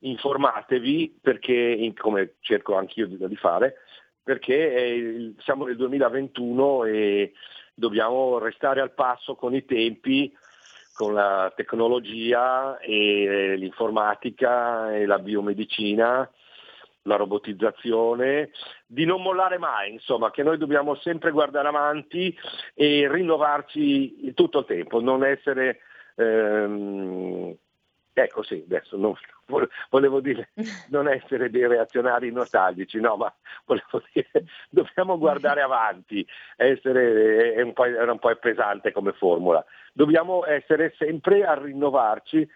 informatevi 0.00 1.18
perché, 1.20 1.92
come 1.96 2.34
cerco 2.40 2.76
anch'io 2.76 3.06
di, 3.06 3.16
di 3.18 3.36
fare, 3.36 3.76
perché 4.22 4.54
il- 4.54 5.34
siamo 5.40 5.66
nel 5.66 5.76
2021 5.76 6.84
e 6.84 7.32
dobbiamo 7.74 8.38
restare 8.38 8.80
al 8.80 8.92
passo 8.92 9.34
con 9.34 9.54
i 9.54 9.64
tempi, 9.64 10.32
con 10.94 11.14
la 11.14 11.52
tecnologia 11.56 12.78
e 12.78 13.54
l'informatica 13.56 14.94
e 14.94 15.06
la 15.06 15.18
biomedicina, 15.18 16.30
la 17.02 17.16
robotizzazione, 17.16 18.50
di 18.86 19.04
non 19.04 19.22
mollare 19.22 19.58
mai, 19.58 19.92
insomma, 19.92 20.30
che 20.30 20.42
noi 20.42 20.58
dobbiamo 20.58 20.94
sempre 20.96 21.30
guardare 21.30 21.68
avanti 21.68 22.36
e 22.74 23.08
rinnovarci 23.10 24.32
tutto 24.34 24.60
il 24.60 24.66
tempo, 24.66 25.00
non 25.00 25.24
essere... 25.24 25.80
ehm, 26.16 27.56
ecco 28.14 28.42
sì, 28.42 28.62
adesso 28.66 28.96
non- 28.96 29.14
volevo 29.90 30.20
dire 30.20 30.50
non 30.90 31.08
essere 31.08 31.50
dei 31.50 31.66
reazionari 31.66 32.30
nostalgici, 32.30 33.00
no, 33.00 33.16
ma 33.16 33.34
volevo 33.64 34.02
dire 34.12 34.30
dobbiamo 34.68 35.18
guardare 35.18 35.60
avanti, 35.62 36.26
essere, 36.56 37.54
è 37.54 37.62
un 37.62 37.72
po', 37.72 37.84
era 37.84 38.12
un 38.12 38.18
po' 38.18 38.34
pesante 38.36 38.92
come 38.92 39.12
formula, 39.12 39.64
dobbiamo 39.92 40.46
essere 40.46 40.94
sempre 40.96 41.44
a 41.44 41.54
rinnovarci 41.54 42.48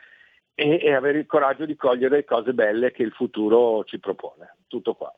e, 0.57 0.81
e 0.83 0.95
avere 0.95 1.19
il 1.19 1.27
coraggio 1.27 1.67
di 1.67 1.77
cogliere 1.77 2.17
le 2.17 2.25
cose 2.25 2.53
belle 2.53 2.91
che 2.91 3.03
il 3.03 3.13
futuro 3.13 3.85
ci 3.85 4.01
propone. 4.01 4.57
Tutto 4.67 4.95
qua. 4.95 5.15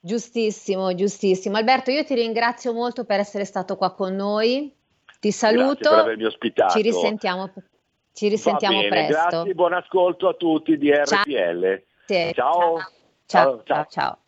Giustissimo, 0.00 0.92
giustissimo. 0.94 1.56
Alberto, 1.58 1.92
io 1.92 2.02
ti 2.04 2.14
ringrazio 2.14 2.72
molto 2.72 3.04
per 3.04 3.20
essere 3.20 3.44
stato 3.44 3.76
qua 3.76 3.92
con 3.92 4.16
noi. 4.16 4.74
Ti 5.20 5.28
Grazie 5.28 5.30
saluto. 5.30 5.90
per 5.90 5.98
avermi 5.98 6.24
ospitato. 6.24 6.72
Ci 6.72 6.82
risentiamo, 6.82 7.52
ci 8.12 8.28
risentiamo 8.28 8.78
bene, 8.78 8.88
presto. 8.88 9.28
Grazie, 9.28 9.54
buon 9.54 9.74
ascolto 9.74 10.28
a 10.28 10.34
tutti 10.34 10.76
di 10.76 10.88
Ciao. 11.04 11.22
RPL. 11.22 11.82
Sì, 12.06 12.32
Ciao. 12.34 12.78
Ciao, 13.26 13.62
Ciao, 13.62 13.62
ciao, 13.64 13.86
ciao. 13.88 14.18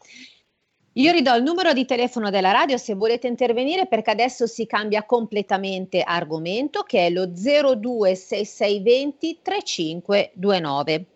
Io 0.97 1.11
ridò 1.11 1.35
il 1.35 1.43
numero 1.43 1.73
di 1.73 1.87
telefono 1.87 2.31
della 2.31 2.53
radio 2.53 2.77
se 2.77 2.95
volete 2.95 3.27
intervenire 3.27 3.87
perché 3.87 4.13
adesso 4.13 4.47
si 4.47 4.65
cambia 4.65 5.03
completamente 5.05 6.03
argomento 6.03 6.83
che 6.83 7.07
è 7.07 7.11
lo 7.11 7.27
026620 7.27 9.41
3529. 9.43 11.07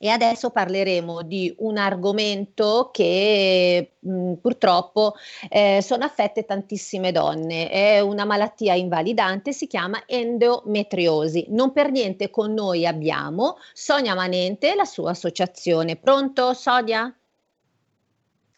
E 0.00 0.08
adesso 0.08 0.50
parleremo 0.50 1.22
di 1.22 1.52
un 1.58 1.76
argomento 1.76 2.90
che 2.92 3.94
mh, 3.98 4.34
purtroppo 4.34 5.14
eh, 5.48 5.80
sono 5.82 6.04
affette 6.04 6.44
tantissime 6.44 7.10
donne. 7.12 7.68
È 7.68 8.00
una 8.00 8.24
malattia 8.24 8.74
invalidante, 8.74 9.52
si 9.52 9.66
chiama 9.66 10.02
endometriosi. 10.06 11.46
Non 11.50 11.72
per 11.72 11.90
niente 11.90 12.30
con 12.30 12.52
noi 12.52 12.86
abbiamo 12.86 13.56
Sonia 13.72 14.14
Manente 14.14 14.72
e 14.72 14.74
la 14.76 14.84
sua 14.84 15.10
associazione. 15.10 15.96
Pronto, 15.96 16.54
Sonia? 16.54 17.12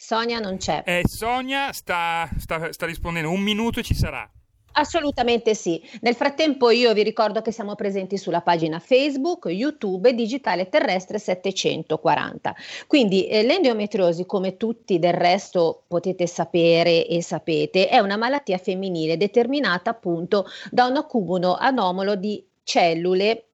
Sonia 0.03 0.39
non 0.39 0.57
c'è. 0.57 0.83
Eh, 0.87 1.03
Sonia 1.07 1.75
sta, 1.75 2.27
sta- 2.39 2.73
sta 2.73 2.87
rispondendo, 2.87 3.31
un 3.31 3.43
minuto 3.43 3.83
ci 3.83 3.95
sarà. 3.95 4.27
Assolutamente 4.73 5.55
sì. 5.55 5.79
Nel 6.01 6.15
frattempo 6.15 6.71
io 6.71 6.95
vi 6.95 7.03
ricordo 7.03 7.43
che 7.43 7.53
siamo 7.53 7.75
presenti 7.75 8.17
sulla 8.17 8.41
pagina 8.41 8.79
Facebook, 8.79 9.45
YouTube 9.51 10.15
Digitale 10.15 10.71
Terrestre 10.71 11.19
740. 11.19 12.55
Quindi 12.87 13.27
eh, 13.27 13.43
l'endometriosi, 13.43 14.25
come 14.25 14.57
tutti 14.57 14.99
del 14.99 15.13
resto 15.13 15.83
potete 15.87 16.27
sapere 16.27 17.07
e 17.07 17.23
sapete, 17.23 17.89
è 17.89 17.99
una 17.99 18.17
malattia 18.17 18.57
femminile 18.57 19.19
determinata 19.19 19.91
appunto 19.91 20.47
da 20.71 20.87
un 20.87 20.97
accumulo 20.97 21.57
anomalo 21.57 22.15
di 22.15 22.43
cellule 22.63 23.50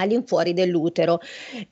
all'infuori 0.00 0.52
dell'utero. 0.52 1.20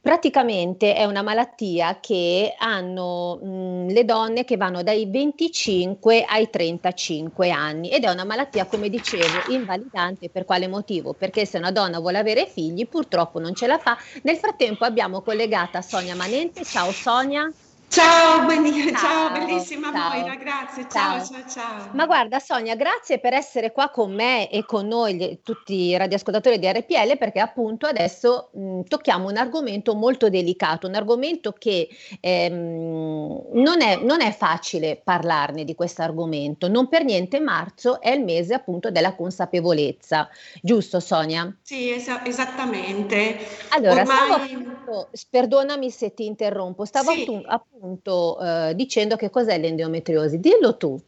Praticamente 0.00 0.94
è 0.94 1.04
una 1.04 1.22
malattia 1.22 1.98
che 2.00 2.54
hanno 2.58 3.38
mh, 3.42 3.86
le 3.92 4.04
donne 4.04 4.44
che 4.44 4.56
vanno 4.56 4.82
dai 4.82 5.08
25 5.10 6.24
ai 6.24 6.50
35 6.50 7.50
anni 7.50 7.90
ed 7.90 8.04
è 8.04 8.10
una 8.10 8.24
malattia, 8.24 8.66
come 8.66 8.88
dicevo, 8.88 9.42
invalidante 9.46 10.30
per 10.30 10.44
quale 10.44 10.68
motivo? 10.68 11.14
Perché 11.14 11.44
se 11.46 11.58
una 11.58 11.70
donna 11.72 11.98
vuole 12.00 12.18
avere 12.18 12.46
figli 12.46 12.88
purtroppo 12.88 13.38
non 13.38 13.54
ce 13.54 13.66
la 13.66 13.78
fa. 13.78 13.96
Nel 14.22 14.36
frattempo 14.36 14.84
abbiamo 14.84 15.22
collegata 15.22 15.82
Sonia 15.82 16.14
Manente. 16.16 16.66
Ciao 16.66 16.92
Sonia. 16.92 17.50
Ciao, 17.88 18.44
beni- 18.46 18.66
Ciao, 18.94 19.28
ciao, 19.28 19.32
bellissima 19.32 19.90
ciao. 19.90 20.10
Moira, 20.10 20.34
grazie. 20.34 20.86
Ciao. 20.90 21.24
Ciao, 21.24 21.26
ciao, 21.26 21.48
ciao. 21.48 21.90
Ma 21.94 22.04
guarda 22.06 22.38
Sonia, 22.38 22.74
grazie 22.76 23.18
per 23.18 23.32
essere 23.32 23.72
qua 23.72 23.88
con 23.88 24.12
me 24.14 24.50
e 24.50 24.64
con 24.66 24.86
noi, 24.86 25.14
gli- 25.14 25.38
tutti 25.42 25.74
i 25.74 25.96
radioascoltatori 25.96 26.58
di 26.58 26.70
RPL, 26.70 27.16
perché 27.16 27.40
appunto 27.40 27.86
adesso 27.86 28.50
mh, 28.52 28.82
tocchiamo 28.82 29.28
un 29.28 29.36
argomento 29.38 29.94
molto 29.94 30.28
delicato, 30.28 30.86
un 30.86 30.94
argomento 30.96 31.52
che 31.52 31.88
ehm, 32.20 33.46
non, 33.52 33.80
è, 33.80 33.96
non 34.02 34.20
è 34.20 34.32
facile 34.32 35.00
parlarne 35.02 35.64
di 35.64 35.74
questo 35.74 36.02
argomento. 36.02 36.68
Non 36.68 36.88
per 36.88 37.04
niente 37.04 37.40
marzo 37.40 38.00
è 38.00 38.10
il 38.10 38.22
mese 38.22 38.52
appunto 38.54 38.90
della 38.90 39.14
consapevolezza, 39.14 40.28
giusto 40.62 41.00
Sonia? 41.00 41.50
Sì, 41.62 41.90
esa- 41.90 42.24
esattamente. 42.24 43.38
Allora, 43.70 44.04
stavo 44.04 44.34
Ormai- 44.34 44.52
appunto, 44.54 45.08
perdonami 45.30 45.90
se 45.90 46.12
ti 46.14 46.26
interrompo, 46.26 46.84
stavo 46.84 47.12
Sì. 47.12 47.22
appu- 47.22 47.76
appunto 47.78 48.38
eh, 48.40 48.74
dicendo 48.74 49.16
che 49.16 49.30
cos'è 49.30 49.56
l'endometriosi. 49.58 50.40
Dillo 50.40 50.76
tu, 50.76 51.00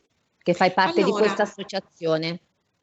che 0.42 0.54
fai 0.54 0.70
parte 0.70 1.02
di 1.02 1.10
Allora, 1.10 1.24
questa 1.24 1.42
associazione. 1.42 2.40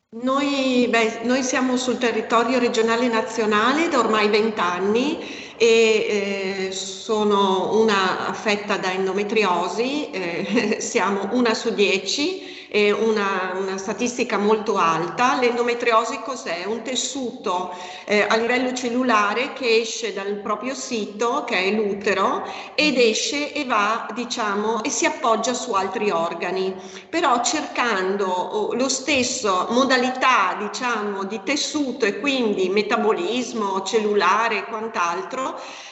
Noi, 0.10 0.88
beh, 0.90 1.22
noi 1.24 1.42
siamo 1.44 1.76
sul 1.76 1.98
territorio 1.98 2.60
regionale 2.60 3.08
nazionale 3.08 3.90
da 3.90 4.00
ormai 4.00 4.30
vent'anni 4.30 5.18
e 5.58 6.68
eh, 6.68 6.72
sono 6.72 7.80
una 7.80 8.28
affetta 8.28 8.78
da 8.78 8.92
endometriosi, 8.92 10.10
eh, 10.12 10.78
siamo 10.82 11.30
una 11.32 11.54
su 11.54 11.74
dieci 11.74 12.56
è 12.70 12.92
una, 12.92 13.54
una, 13.56 13.78
statistica 13.78 14.38
molto 14.38 14.78
alta. 14.78 15.40
L'endometriosi 15.40 16.20
cos'è? 16.20 16.66
Un 16.66 16.82
tessuto 16.82 17.74
eh, 18.06 18.26
a 18.28 18.36
livello 18.36 18.74
cellulare 18.74 19.54
che 19.54 19.78
esce 19.78 20.14
dal 20.14 20.36
proprio 20.42 20.76
sito, 20.76 21.44
che 21.46 21.64
è 21.64 21.72
l'utero, 21.72 22.46
ed 22.76 22.98
esce 22.98 23.54
e 23.54 23.66
va, 23.66 24.08
diciamo, 24.14 24.84
e 24.84 24.90
si 24.90 25.06
appoggia 25.06 25.54
su 25.54 25.72
altri 25.74 26.12
organi. 26.12 26.76
Però 27.10 27.42
cercando 27.42 28.26
oh, 28.26 28.74
lo 28.74 28.90
stesso 28.90 29.68
modalità, 29.70 30.58
diciamo, 30.60 31.24
di 31.24 31.40
tessuto 31.44 32.06
e 32.06 32.20
quindi 32.20 32.70
metabolismo 32.70 33.84
cellulare 33.84 34.58
e 34.58 34.64
quant'altro, 34.66 35.47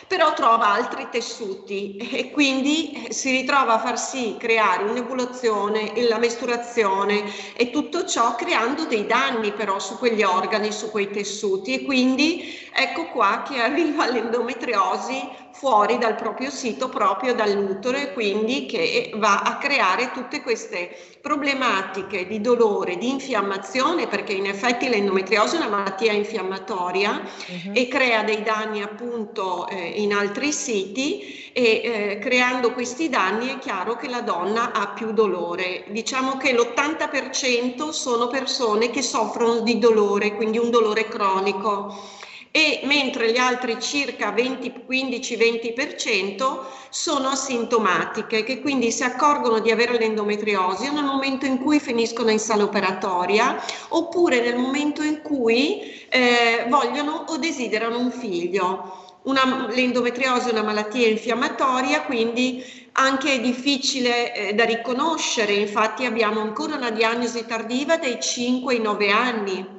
però 0.07 0.33
trova 0.33 0.71
altri 0.71 1.07
tessuti 1.09 1.97
e 1.97 2.31
quindi 2.31 3.07
si 3.09 3.31
ritrova 3.31 3.73
a 3.73 3.79
far 3.79 3.99
sì 3.99 4.35
creare 4.39 4.83
un'evoluzione, 4.83 5.93
la 6.07 6.17
mesturazione 6.17 7.23
e 7.55 7.69
tutto 7.69 8.05
ciò 8.05 8.35
creando 8.35 8.85
dei 8.85 9.05
danni 9.05 9.51
però 9.51 9.79
su 9.79 9.97
quegli 9.97 10.23
organi, 10.23 10.71
su 10.71 10.91
quei 10.91 11.09
tessuti 11.09 11.73
e 11.73 11.83
quindi 11.83 12.69
ecco 12.73 13.07
qua 13.07 13.43
che 13.47 13.59
arriva 13.59 14.07
l'endometriosi 14.11 15.43
fuori 15.57 15.97
dal 15.97 16.15
proprio 16.15 16.49
sito, 16.49 16.89
proprio 16.89 17.33
dall'utero 17.33 17.97
e 17.97 18.11
quindi 18.11 18.65
che 18.65 19.11
va 19.15 19.39
a 19.41 19.57
creare 19.57 20.11
tutte 20.11 20.41
queste 20.41 20.93
problematiche 21.21 22.27
di 22.27 22.41
dolore, 22.41 22.97
di 22.97 23.09
infiammazione, 23.09 24.07
perché 24.07 24.33
in 24.33 24.47
effetti 24.47 24.89
l'endometriosi 24.89 25.55
è 25.55 25.59
una 25.59 25.69
malattia 25.69 26.11
infiammatoria 26.11 27.21
uh-huh. 27.21 27.71
e 27.73 27.87
crea 27.87 28.23
dei 28.23 28.43
danni 28.43 28.81
appunto 28.81 29.67
eh, 29.69 29.93
in 29.95 30.13
altri 30.13 30.51
siti 30.51 31.49
e 31.53 31.63
eh, 31.63 32.19
creando 32.19 32.73
questi 32.73 33.07
danni 33.07 33.47
è 33.47 33.57
chiaro 33.57 33.95
che 33.95 34.09
la 34.09 34.21
donna 34.21 34.73
ha 34.73 34.89
più 34.89 35.13
dolore. 35.13 35.85
Diciamo 35.87 36.35
che 36.35 36.53
l'80% 36.53 37.91
sono 37.91 38.27
persone 38.27 38.89
che 38.89 39.01
soffrono 39.01 39.61
di 39.61 39.79
dolore, 39.79 40.35
quindi 40.35 40.57
un 40.57 40.69
dolore 40.69 41.07
cronico 41.07 42.23
e 42.55 42.79
mentre 42.83 43.33
gli 43.33 43.37
altri 43.37 43.81
circa 43.81 44.33
15-20% 44.33 46.59
sono 46.89 47.27
asintomatiche, 47.27 48.45
che 48.45 48.61
quindi 48.61 48.93
si 48.93 49.03
accorgono 49.03 49.59
di 49.59 49.71
avere 49.71 49.97
l'endometriosi 49.97 50.89
nel 50.89 51.03
momento 51.03 51.45
in 51.45 51.57
cui 51.57 51.81
finiscono 51.81 52.29
in 52.29 52.39
sala 52.39 52.63
operatoria 52.63 53.61
oppure 53.89 54.39
nel 54.39 54.55
momento 54.55 55.03
in 55.03 55.21
cui 55.21 55.81
eh, 56.07 56.65
vogliono 56.69 57.25
o 57.27 57.35
desiderano 57.35 57.99
un 57.99 58.11
figlio. 58.11 59.17
Una, 59.23 59.67
l'endometriosi 59.69 60.47
è 60.47 60.53
una 60.53 60.63
malattia 60.63 61.09
infiammatoria, 61.09 62.03
quindi 62.03 62.63
anche 62.93 63.41
difficile 63.41 64.33
eh, 64.33 64.53
da 64.53 64.63
riconoscere, 64.63 65.51
infatti 65.51 66.05
abbiamo 66.05 66.39
ancora 66.39 66.75
una 66.75 66.91
diagnosi 66.91 67.45
tardiva 67.45 67.97
dai 67.97 68.21
5 68.21 68.75
ai 68.75 68.79
9 68.79 69.11
anni 69.11 69.74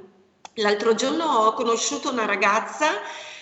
L'altro 0.59 0.95
giorno 0.95 1.25
ho 1.25 1.53
conosciuto 1.53 2.11
una 2.11 2.25
ragazza 2.25 2.87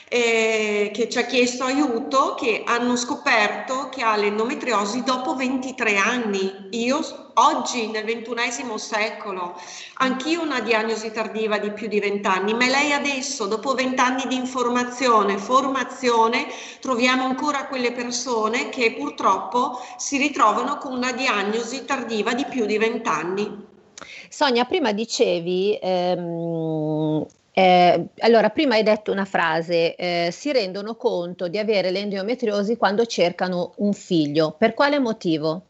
eh, 0.08 0.90
che 0.92 1.08
ci 1.08 1.16
ha 1.18 1.26
chiesto 1.26 1.62
aiuto, 1.62 2.34
che 2.34 2.64
hanno 2.66 2.96
scoperto 2.96 3.88
che 3.88 4.02
ha 4.02 4.16
l'endometriosi 4.16 5.04
dopo 5.04 5.36
23 5.36 5.96
anni. 5.96 6.66
Io 6.70 7.30
oggi, 7.34 7.86
nel 7.86 8.04
ventunesimo 8.04 8.78
secolo, 8.78 9.56
anch'io 9.98 10.42
una 10.42 10.58
diagnosi 10.58 11.12
tardiva 11.12 11.58
di 11.58 11.70
più 11.70 11.86
di 11.86 12.00
20 12.00 12.26
anni, 12.26 12.52
ma 12.52 12.66
lei 12.66 12.92
adesso, 12.92 13.46
dopo 13.46 13.74
20 13.74 14.00
anni 14.00 14.26
di 14.26 14.34
informazione, 14.34 15.38
formazione, 15.38 16.48
troviamo 16.80 17.26
ancora 17.26 17.68
quelle 17.68 17.92
persone 17.92 18.70
che 18.70 18.92
purtroppo 18.98 19.80
si 19.98 20.16
ritrovano 20.16 20.78
con 20.78 20.92
una 20.92 21.12
diagnosi 21.12 21.84
tardiva 21.84 22.34
di 22.34 22.44
più 22.46 22.66
di 22.66 22.76
20 22.76 23.08
anni. 23.08 23.72
Sonia, 24.28 24.64
prima 24.64 24.92
dicevi, 24.92 25.78
ehm, 25.80 27.26
eh, 27.52 28.06
allora 28.18 28.50
prima 28.50 28.74
hai 28.74 28.82
detto 28.82 29.12
una 29.12 29.24
frase, 29.24 29.94
eh, 29.94 30.28
si 30.32 30.52
rendono 30.52 30.96
conto 30.96 31.48
di 31.48 31.58
avere 31.58 31.90
l'endometriosi 31.90 32.76
quando 32.76 33.06
cercano 33.06 33.74
un 33.76 33.92
figlio. 33.92 34.54
Per 34.58 34.74
quale 34.74 34.98
motivo? 34.98 35.66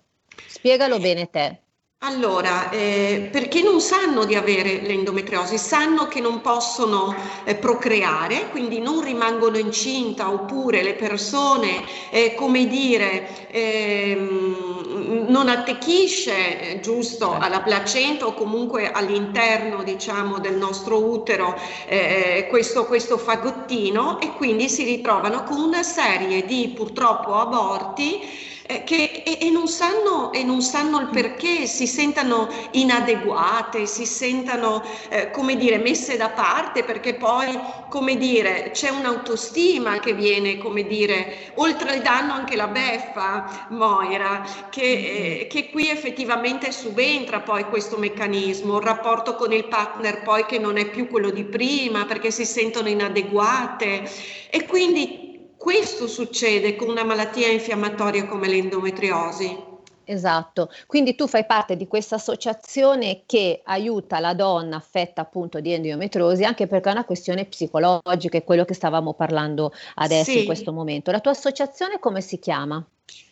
Spiegalo 0.47 0.99
bene 0.99 1.31
te. 1.31 1.64
Allora, 1.99 2.69
eh, 2.69 3.29
perché 3.33 3.63
non 3.63 3.81
sanno 3.81 4.27
di 4.27 4.35
avere 4.35 4.83
l'endometriosi, 4.83 5.57
sanno 5.57 6.07
che 6.07 6.21
non 6.21 6.43
possono 6.43 7.15
eh, 7.45 7.55
procreare, 7.55 8.51
quindi 8.51 8.79
non 8.79 9.01
rimangono 9.03 9.57
incinta, 9.57 10.31
oppure 10.31 10.83
le 10.83 10.95
persone, 10.95 11.83
eh, 12.11 12.35
come 12.35 12.67
dire, 12.67 13.49
ehm, 13.49 15.27
non 15.29 15.49
attecchisce 15.49 16.73
eh, 16.77 16.81
giusto 16.81 17.31
certo. 17.31 17.45
alla 17.45 17.63
placenta 17.63 18.27
o 18.27 18.35
comunque 18.35 18.91
all'interno, 18.91 19.83
diciamo, 19.83 20.39
del 20.41 20.57
nostro 20.57 21.03
utero 21.03 21.59
eh, 21.87 22.47
questo, 22.51 22.85
questo 22.85 23.17
fagottino 23.17 24.21
e 24.21 24.35
quindi 24.35 24.69
si 24.69 24.85
ritrovano 24.85 25.43
con 25.45 25.59
una 25.59 25.83
serie 25.83 26.45
di 26.45 26.71
purtroppo 26.77 27.35
aborti 27.35 28.53
eh, 28.67 28.83
che, 28.85 29.23
e, 29.25 29.39
e, 29.43 29.51
non 29.51 29.69
sanno, 29.69 30.33
e, 30.33 30.43
non 30.43 30.63
sanno, 30.63 31.01
il 31.01 31.09
perché, 31.09 31.67
si 31.67 31.87
sentano 31.87 32.49
inadeguate, 32.71 33.85
si 33.85 34.07
sentano, 34.07 34.83
eh, 35.11 35.31
come 35.31 35.57
dire, 35.57 35.77
messe 35.77 36.17
da 36.17 36.31
parte 36.31 36.83
perché 36.83 37.15
poi, 37.15 37.59
come 37.91 38.17
dire, 38.17 38.71
c'è 38.73 38.89
un'autostima 38.89 39.99
che 39.99 40.15
viene, 40.15 40.57
come 40.57 40.87
dire, 40.87 41.53
oltre 41.57 41.91
al 41.91 42.01
danno 42.01 42.33
anche 42.33 42.57
la 42.57 42.69
beffa, 42.69 43.67
Moira, 43.71 44.43
che, 44.71 44.83
eh, 44.83 45.47
che 45.47 45.69
qui 45.71 45.91
effettivamente 45.91 46.73
subentra 46.73 47.41
poi 47.41 47.65
questo 47.65 47.99
meccanismo, 47.99 48.79
il 48.79 48.83
rapporto 48.83 49.35
con 49.35 49.53
il 49.53 49.67
partner 49.67 50.23
poi 50.23 50.47
che 50.47 50.59
non 50.59 50.79
è 50.79 50.89
più 50.89 51.09
quello 51.09 51.31
di 51.31 51.45
prima 51.45 52.07
perché 52.07 52.31
si 52.31 52.47
sentono 52.47 52.89
inadeguate. 52.89 54.11
E 54.49 54.67
quindi 54.67 55.24
questo 55.65 56.07
succede 56.09 56.77
con 56.77 56.91
una 56.91 57.05
malattia 57.05 57.49
infiammatoria 57.49 58.27
come 58.27 58.49
l'endometriosi. 58.49 59.73
Esatto, 60.05 60.69
quindi 60.87 61.15
tu 61.15 61.27
fai 61.27 61.47
parte 61.47 61.75
di 61.75 61.89
questa 61.89 62.17
associazione 62.17 63.23
che 63.25 63.63
aiuta 63.65 64.21
la 64.21 64.35
donna 64.35 64.77
affetta 64.77 65.23
appunto 65.23 65.61
di 65.61 65.73
endometriosi 65.73 66.45
anche 66.45 66.67
perché 66.67 66.91
è 66.91 66.93
una 66.93 67.07
questione 67.07 67.47
psicologica, 67.47 68.37
è 68.37 68.45
quello 68.45 68.67
che 68.67 68.75
stavamo 68.75 69.15
parlando 69.15 69.73
adesso 69.95 70.33
sì. 70.33 70.41
in 70.41 70.45
questo 70.45 70.71
momento. 70.71 71.11
La 71.11 71.21
tua 71.21 71.31
associazione 71.31 71.99
come 71.99 72.21
si 72.21 72.39
chiama? 72.39 72.87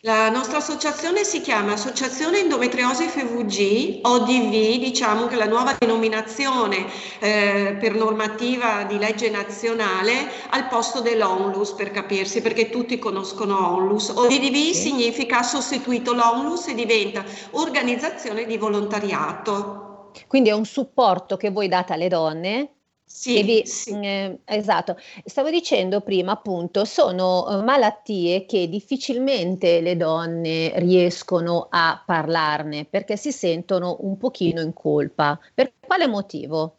La 0.05 0.29
nostra 0.29 0.57
associazione 0.57 1.23
si 1.23 1.39
chiama 1.39 1.71
Associazione 1.71 2.39
Endometriosi 2.39 3.07
FVG, 3.07 4.05
ODV, 4.05 4.79
diciamo 4.79 5.27
che 5.27 5.37
la 5.37 5.45
nuova 5.45 5.77
denominazione 5.79 6.85
eh, 7.19 7.77
per 7.79 7.95
normativa 7.95 8.83
di 8.83 8.97
legge 8.97 9.29
nazionale 9.29 10.29
al 10.49 10.67
posto 10.67 10.99
dell'ONLUS 10.99 11.71
per 11.71 11.91
capirsi, 11.91 12.41
perché 12.41 12.69
tutti 12.69 12.99
conoscono 12.99 13.75
ONLUS. 13.75 14.09
ODV 14.09 14.53
sì. 14.53 14.73
significa 14.73 15.41
sostituito 15.41 16.13
l'ONLUS 16.13 16.67
e 16.67 16.75
diventa 16.75 17.23
organizzazione 17.51 18.45
di 18.45 18.57
volontariato. 18.57 20.11
Quindi 20.27 20.49
è 20.49 20.53
un 20.53 20.65
supporto 20.65 21.37
che 21.37 21.49
voi 21.49 21.69
date 21.69 21.93
alle 21.93 22.09
donne 22.09 22.73
sì, 23.05 23.43
vi, 23.43 23.65
sì. 23.65 23.91
Eh, 23.91 24.39
esatto. 24.45 24.97
Stavo 25.25 25.49
dicendo 25.49 26.01
prima, 26.01 26.33
appunto, 26.33 26.85
sono 26.85 27.47
eh, 27.47 27.63
malattie 27.63 28.45
che 28.45 28.67
difficilmente 28.67 29.81
le 29.81 29.95
donne 29.95 30.73
riescono 30.79 31.67
a 31.69 32.01
parlarne 32.05 32.85
perché 32.85 33.15
si 33.15 33.31
sentono 33.31 33.97
un 34.01 34.17
pochino 34.17 34.61
in 34.61 34.73
colpa. 34.73 35.39
Per 35.53 35.73
quale 35.79 36.07
motivo? 36.07 36.77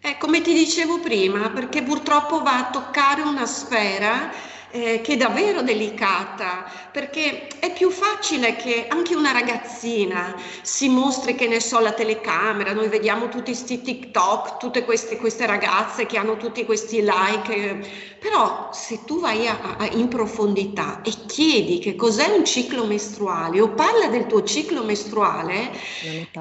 Eh, 0.00 0.18
come 0.18 0.42
ti 0.42 0.52
dicevo 0.52 1.00
prima, 1.00 1.50
perché 1.50 1.82
purtroppo 1.82 2.42
va 2.42 2.66
a 2.66 2.70
toccare 2.70 3.22
una 3.22 3.46
sfera 3.46 4.30
eh, 4.74 5.00
che 5.02 5.12
è 5.12 5.16
davvero 5.16 5.62
delicata, 5.62 6.68
perché 6.90 7.46
è 7.60 7.72
più 7.72 7.90
facile 7.90 8.56
che 8.56 8.86
anche 8.88 9.14
una 9.14 9.30
ragazzina 9.30 10.34
si 10.62 10.88
mostri, 10.88 11.36
che 11.36 11.46
ne 11.46 11.60
so, 11.60 11.78
la 11.78 11.92
telecamera, 11.92 12.72
noi 12.72 12.88
vediamo 12.88 13.28
tutti 13.28 13.52
questi 13.52 13.82
TikTok, 13.82 14.56
tutte 14.56 14.84
queste, 14.84 15.16
queste 15.16 15.46
ragazze 15.46 16.06
che 16.06 16.18
hanno 16.18 16.36
tutti 16.36 16.64
questi 16.64 17.02
like, 17.02 18.16
però 18.18 18.70
se 18.72 19.04
tu 19.04 19.20
vai 19.20 19.46
a, 19.46 19.76
a, 19.78 19.86
in 19.92 20.08
profondità 20.08 21.02
e 21.04 21.12
chiedi 21.26 21.78
che 21.78 21.94
cos'è 21.94 22.34
un 22.36 22.44
ciclo 22.44 22.84
mestruale 22.84 23.60
o 23.60 23.68
parla 23.68 24.08
del 24.08 24.26
tuo 24.26 24.42
ciclo 24.42 24.82
mestruale, 24.82 25.70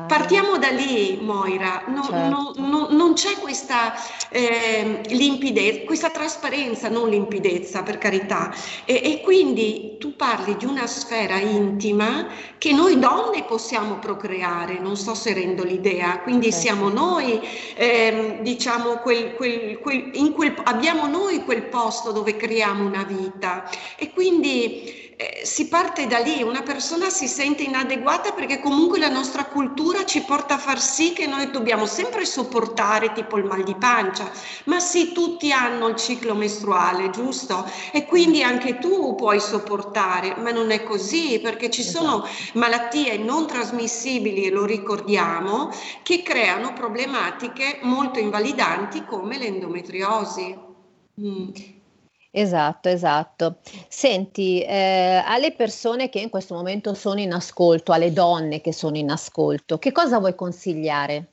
partiamo 0.08 0.58
da 0.58 0.70
lì, 0.70 1.20
Moira, 1.22 1.84
no, 1.86 2.04
certo. 2.04 2.18
no, 2.30 2.68
no, 2.68 2.88
non 2.90 3.14
c'è 3.14 3.34
questa 3.38 3.94
eh, 4.30 5.02
limpidezza, 5.10 5.86
questa 5.86 6.10
trasparenza, 6.10 6.90
non 6.90 7.10
limpidezza 7.10 7.84
per 7.84 8.00
carità 8.00 8.22
carità. 8.24 8.54
E, 8.86 9.02
e, 9.04 9.22
quindi 9.22 9.98
tu 10.00 10.16
parli 10.16 10.56
di 10.58 10.66
una 10.66 10.88
sfera 10.88 11.38
intima 11.38 12.28
che 12.58 12.72
noi 12.72 13.00
donne 13.00 13.44
possiamo 13.44 14.00
procreare, 14.00 14.80
non 14.80 14.96
so 14.96 15.14
se 15.14 15.34
rendo 15.34 15.64
l'idea, 15.64 16.20
quindi 16.20 16.52
certo. 16.52 16.60
siamo 16.60 16.90
noi, 16.90 17.40
eh, 17.76 18.40
diciamo, 18.42 18.98
quel, 18.98 19.36
quel, 19.36 19.80
quel, 19.80 20.12
quel, 20.34 20.56
abbiamo 20.64 21.08
noi 21.08 21.44
quel 21.44 21.64
posto 21.64 22.12
dove 22.12 22.36
creiamo 22.36 22.86
una 22.86 23.04
vita 23.04 23.70
e 23.98 24.12
quindi 24.12 25.03
eh, 25.16 25.46
si 25.46 25.68
parte 25.68 26.08
da 26.08 26.20
lì, 26.20 26.42
una 26.42 26.62
persona 26.62 27.10
si 27.10 27.28
sente 27.28 27.64
inadeguata 27.64 28.32
perché 28.32 28.60
comunque 28.60 29.00
la 29.00 29.10
nostra 29.10 29.46
cultura 29.46 30.06
ci 30.06 30.22
porta 30.22 30.56
a 30.56 30.58
far 30.58 30.80
sì 30.80 31.14
che 31.14 31.28
noi 31.28 31.52
dobbiamo 31.52 31.86
sempre 31.86 32.26
sopportare 32.26 33.12
tipo 33.14 33.38
il 33.38 33.46
mal 33.46 33.64
di 33.64 33.76
pancia, 33.76 34.32
ma 34.66 34.80
sì, 34.80 35.12
tutti 35.12 35.52
hanno 35.52 35.88
il 35.88 35.96
ciclo 35.96 36.36
mestruale, 36.36 37.10
giusto? 37.10 37.70
E 37.92 38.06
quindi 38.06 38.44
anche 38.44 38.80
tu 38.80 39.16
puoi 39.16 39.40
sopportare, 39.40 40.36
ma 40.38 40.52
non 40.52 40.72
è 40.72 40.84
così 40.84 41.40
perché 41.42 41.70
ci 41.70 41.84
sono 41.84 42.26
esatto. 42.26 42.60
malattie 42.60 43.18
non 43.18 43.48
trasmissibili, 43.48 44.50
lo 44.50 44.66
ricordiamo, 44.66 45.72
che 46.02 46.24
creano 46.24 46.74
problematiche 46.74 47.80
molto 47.84 48.20
invalidanti 48.20 49.04
come 49.06 49.38
l'endometriosi. 49.38 50.58
Mm. 51.22 51.50
Esatto, 52.36 52.90
esatto. 52.90 53.58
Senti, 53.88 54.60
eh, 54.64 55.22
alle 55.24 55.52
persone 55.54 56.10
che 56.10 56.20
in 56.20 56.30
questo 56.32 56.56
momento 56.56 56.96
sono 56.96 57.20
in 57.20 57.32
ascolto, 57.32 57.92
alle 57.92 58.12
donne 58.12 58.60
che 58.60 58.74
sono 58.74 58.98
in 58.98 59.12
ascolto, 59.12 59.78
che 59.78 59.92
cosa 59.92 60.18
vuoi 60.18 60.34
consigliare? 60.34 61.28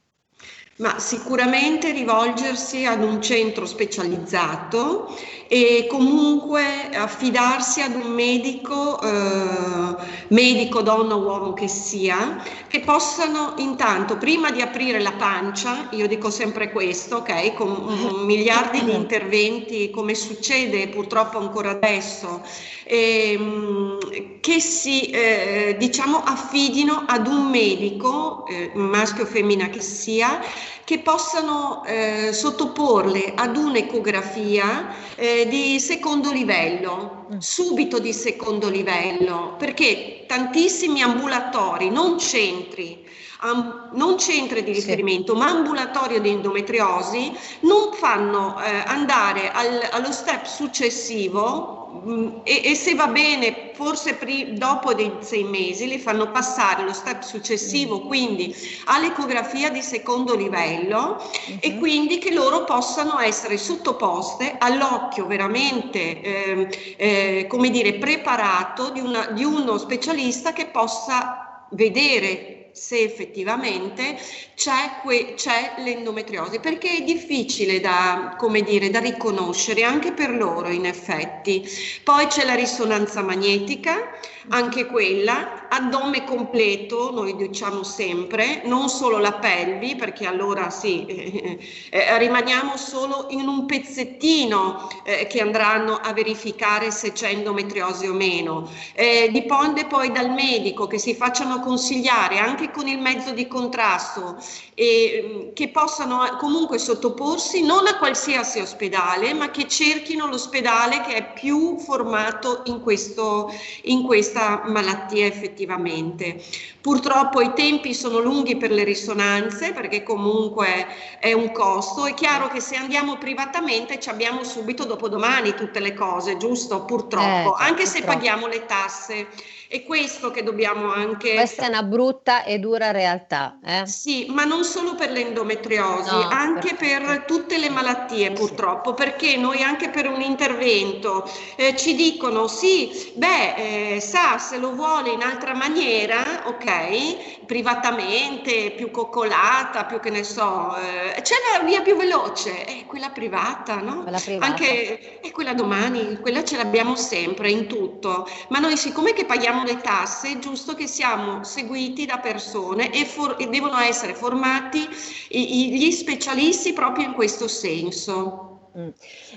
Ma 0.79 0.97
sicuramente 0.97 1.91
rivolgersi 1.91 2.85
ad 2.85 3.03
un 3.03 3.21
centro 3.21 3.65
specializzato 3.65 5.13
e 5.49 5.87
comunque 5.89 6.89
affidarsi 6.93 7.81
ad 7.81 7.95
un 7.95 8.13
medico, 8.13 9.01
eh, 9.01 9.95
medico, 10.29 10.81
donna 10.81 11.15
o 11.15 11.21
uomo 11.21 11.53
che 11.53 11.67
sia, 11.67 12.41
che 12.67 12.79
possano 12.79 13.55
intanto, 13.57 14.15
prima 14.15 14.51
di 14.51 14.61
aprire 14.61 15.01
la 15.01 15.11
pancia, 15.11 15.89
io 15.91 16.07
dico 16.07 16.29
sempre 16.29 16.71
questo, 16.71 17.17
ok, 17.17 17.55
con 17.55 18.23
miliardi 18.25 18.81
di 18.85 18.93
interventi 18.93 19.89
come 19.89 20.15
succede 20.15 20.87
purtroppo 20.87 21.39
ancora 21.39 21.71
adesso, 21.71 22.41
ehm, 22.85 24.39
che 24.39 24.59
si 24.61 25.09
eh, 25.09 25.75
diciamo 25.77 26.23
affidino 26.23 27.03
ad 27.05 27.27
un 27.27 27.49
medico, 27.49 28.45
eh, 28.47 28.71
maschio 28.75 29.23
o 29.23 29.27
femmina 29.27 29.67
che 29.67 29.81
sia, 29.81 30.39
che 30.83 30.99
possano 30.99 31.83
eh, 31.85 32.31
sottoporle 32.33 33.33
ad 33.35 33.55
un'ecografia 33.57 34.95
eh, 35.15 35.47
di 35.47 35.79
secondo 35.79 36.31
livello, 36.31 37.27
mm. 37.33 37.37
subito 37.39 37.99
di 37.99 38.13
secondo 38.13 38.69
livello, 38.69 39.55
perché 39.57 40.25
tantissimi 40.27 41.01
ambulatori, 41.01 41.89
non 41.89 42.19
centri, 42.19 43.05
am, 43.39 43.89
non 43.93 44.17
centri 44.17 44.63
di 44.63 44.71
riferimento, 44.71 45.33
sì. 45.33 45.39
ma 45.39 45.49
ambulatorio 45.49 46.19
di 46.19 46.29
endometriosi, 46.29 47.31
non 47.61 47.93
fanno 47.93 48.61
eh, 48.61 48.83
andare 48.85 49.51
al, 49.51 49.87
allo 49.91 50.11
step 50.11 50.45
successivo 50.45 51.79
Mm, 51.91 52.37
e, 52.43 52.61
e, 52.63 52.75
se 52.75 52.93
va 52.93 53.07
bene, 53.07 53.71
forse 53.73 54.13
pri- 54.13 54.53
dopo 54.53 54.93
dei 54.93 55.11
sei 55.21 55.43
mesi 55.43 55.87
li 55.87 55.97
fanno 55.97 56.29
passare 56.29 56.83
lo 56.83 56.93
step 56.93 57.23
successivo, 57.23 58.01
mm. 58.01 58.07
quindi 58.07 58.55
all'ecografia 58.85 59.71
di 59.71 59.81
secondo 59.81 60.35
livello 60.35 61.17
uh-huh. 61.17 61.57
e 61.59 61.71
mhm. 61.71 61.79
quindi 61.79 62.19
che 62.19 62.31
loro 62.31 62.63
possano 62.63 63.19
essere 63.19 63.57
sottoposte 63.57 64.55
all'occhio 64.59 65.25
veramente, 65.25 66.21
eh, 66.21 66.95
eh, 66.97 67.47
come 67.47 67.71
dire, 67.71 67.95
preparato 67.95 68.91
di, 68.91 68.99
una, 68.99 69.31
di 69.31 69.43
uno 69.43 69.77
specialista 69.79 70.53
che 70.53 70.67
possa 70.67 71.65
vedere 71.71 72.58
se 72.71 73.01
effettivamente 73.01 74.17
c'è, 74.55 74.99
que- 75.03 75.33
c'è, 75.35 75.75
l'endometriosi, 75.77 76.59
perché 76.59 76.97
è 76.97 77.01
difficile 77.03 77.79
da, 77.79 78.35
dire, 78.65 78.89
da 78.89 78.99
riconoscere 78.99 79.83
anche 79.83 80.13
per 80.13 80.31
loro 80.31 80.69
in 80.69 80.85
effetti. 80.85 81.67
Poi 82.03 82.27
c'è 82.27 82.45
la 82.45 82.55
risonanza 82.55 83.21
magnetica, 83.21 84.11
anche 84.49 84.85
quella, 84.85 85.58
addome 85.69 86.23
completo, 86.23 87.11
noi 87.11 87.35
diciamo 87.35 87.83
sempre, 87.83 88.61
non 88.65 88.89
solo 88.89 89.17
la 89.17 89.33
pelvi, 89.33 89.95
perché 89.95 90.25
allora 90.25 90.69
sì, 90.69 91.05
eh, 91.05 91.59
eh, 91.89 92.17
rimaniamo 92.17 92.75
solo 92.77 93.27
in 93.29 93.47
un 93.47 93.65
pezzettino 93.65 94.89
eh, 95.03 95.27
che 95.27 95.41
andranno 95.41 95.95
a 95.95 96.11
verificare 96.13 96.91
se 96.91 97.11
c'è 97.11 97.29
endometriosi 97.29 98.07
o 98.07 98.13
meno. 98.13 98.69
Eh, 98.93 99.29
dipende 99.31 99.85
poi 99.85 100.11
dal 100.11 100.31
medico 100.31 100.87
che 100.87 100.97
si 100.97 101.13
facciano 101.13 101.59
consigliare 101.59 102.37
anche 102.39 102.71
con 102.71 102.87
il 102.87 102.99
mezzo 102.99 103.31
di 103.31 103.47
contrasto 103.47 104.37
e 104.73 105.51
che 105.53 105.69
possano 105.69 106.37
comunque 106.39 106.77
sottoporsi 106.77 107.63
non 107.63 107.85
a 107.87 107.97
qualsiasi 107.97 108.59
ospedale, 108.59 109.33
ma 109.33 109.51
che 109.51 109.67
cerchino 109.67 110.25
l'ospedale 110.27 111.01
che 111.01 111.15
è 111.15 111.33
più 111.33 111.77
formato 111.77 112.61
in, 112.65 112.81
questo, 112.81 113.51
in 113.83 114.03
questa 114.03 114.63
malattia 114.65 115.27
effettivamente. 115.59 116.41
Purtroppo 116.81 117.41
i 117.41 117.53
tempi 117.53 117.93
sono 117.93 118.19
lunghi 118.19 118.55
per 118.55 118.71
le 118.71 118.83
risonanze 118.83 119.73
perché 119.73 120.03
comunque 120.03 120.87
è 121.19 121.33
un 121.33 121.51
costo. 121.51 122.05
È 122.05 122.13
chiaro 122.13 122.47
che 122.47 122.61
se 122.61 122.75
andiamo 122.75 123.17
privatamente 123.17 123.99
ci 123.99 124.09
abbiamo 124.09 124.43
subito 124.43 124.85
dopodomani 124.85 125.53
tutte 125.53 125.79
le 125.79 125.93
cose, 125.93 126.37
giusto? 126.37 126.85
Purtroppo, 126.85 127.57
eh, 127.57 127.63
anche 127.63 127.83
purtroppo. 127.83 127.89
se 127.89 128.03
paghiamo 128.03 128.47
le 128.47 128.65
tasse 128.65 129.27
È 129.71 129.83
questo 129.83 130.31
che 130.31 130.41
dobbiamo 130.41 130.91
anche... 130.91 131.35
Questa 131.35 131.65
è 131.65 131.67
una 131.67 131.83
brutta 131.83 132.43
e 132.43 132.57
dura 132.57 132.89
realtà. 132.89 133.59
Eh? 133.63 133.85
Sì, 133.85 134.25
ma 134.29 134.43
non 134.43 134.63
solo 134.63 134.95
per 134.95 135.11
l'endometriosi, 135.11 136.09
no, 136.09 136.27
anche 136.27 136.73
per... 136.73 137.03
per 137.05 137.25
tutte 137.25 137.59
le 137.59 137.69
malattie 137.69 138.31
purtroppo, 138.31 138.95
perché 138.95 139.37
noi 139.37 139.61
anche 139.61 139.89
per 139.89 140.09
un 140.09 140.21
intervento 140.21 141.29
eh, 141.55 141.75
ci 141.75 141.93
dicono 141.93 142.47
sì, 142.47 143.11
beh, 143.13 143.93
eh, 143.93 143.99
sa 143.99 144.39
se 144.39 144.57
lo 144.57 144.73
vuole 144.73 145.11
in 145.11 145.21
altra 145.21 145.53
maniera, 145.53 146.47
ok, 146.47 147.45
privatamente, 147.45 148.71
più 148.71 148.89
coccolata, 148.89 149.85
più 149.85 149.99
che 149.99 150.09
ne 150.09 150.23
so, 150.23 150.75
eh, 150.77 151.21
c'è 151.21 151.35
la 151.55 151.63
via 151.63 151.81
più 151.81 151.95
veloce, 151.95 152.63
è 152.63 152.85
quella 152.87 153.09
privata, 153.09 153.75
no? 153.75 154.01
Quella 154.01 154.17
privata. 154.17 154.51
Anche 154.51 155.19
è 155.19 155.29
quella 155.29 155.53
domani, 155.53 156.17
quella 156.21 156.43
ce 156.43 156.57
l'abbiamo 156.57 156.95
sempre 156.95 157.51
in 157.51 157.67
tutto, 157.67 158.27
ma 158.47 158.57
noi 158.57 158.75
siccome 158.75 159.13
che 159.13 159.25
paghiamo 159.25 159.57
paghiamo 159.59 159.63
le 159.63 159.81
tasse, 159.81 160.31
è 160.31 160.39
giusto 160.39 160.73
che 160.73 160.87
siamo 160.87 161.43
seguiti 161.43 162.05
da 162.05 162.17
persone 162.17 162.91
e, 162.91 163.05
for- 163.05 163.35
e 163.37 163.47
devono 163.47 163.77
essere 163.79 164.13
formati 164.13 164.87
i- 165.29 165.77
gli 165.77 165.91
specialisti 165.91 166.73
proprio 166.73 167.05
in 167.05 167.13
questo 167.13 167.47
senso. 167.47 168.45
Mm. 168.77 168.89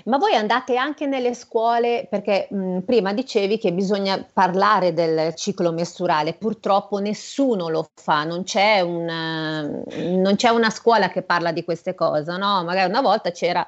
Ma 0.05 0.17
voi 0.17 0.35
andate 0.35 0.77
anche 0.77 1.07
nelle 1.07 1.33
scuole, 1.33 2.07
perché 2.09 2.47
mh, 2.49 2.55
mm, 2.55 2.79
prima 2.79 3.13
dicevi 3.13 3.57
che 3.57 3.73
bisogna 3.73 4.23
parlare 4.31 4.93
del 4.93 5.33
ciclo 5.35 5.71
mestruale, 5.71 6.33
purtroppo 6.35 6.99
nessuno 6.99 7.67
lo 7.69 7.89
fa, 7.95 8.23
non 8.23 8.43
c'è, 8.43 8.81
una, 8.81 9.61
non 9.61 10.35
c'è 10.35 10.49
una 10.49 10.69
scuola 10.69 11.09
che 11.09 11.23
parla 11.23 11.51
di 11.51 11.63
queste 11.63 11.95
cose, 11.95 12.37
no? 12.37 12.63
Magari 12.63 12.89
una 12.89 13.01
volta 13.01 13.31
c'era 13.31 13.65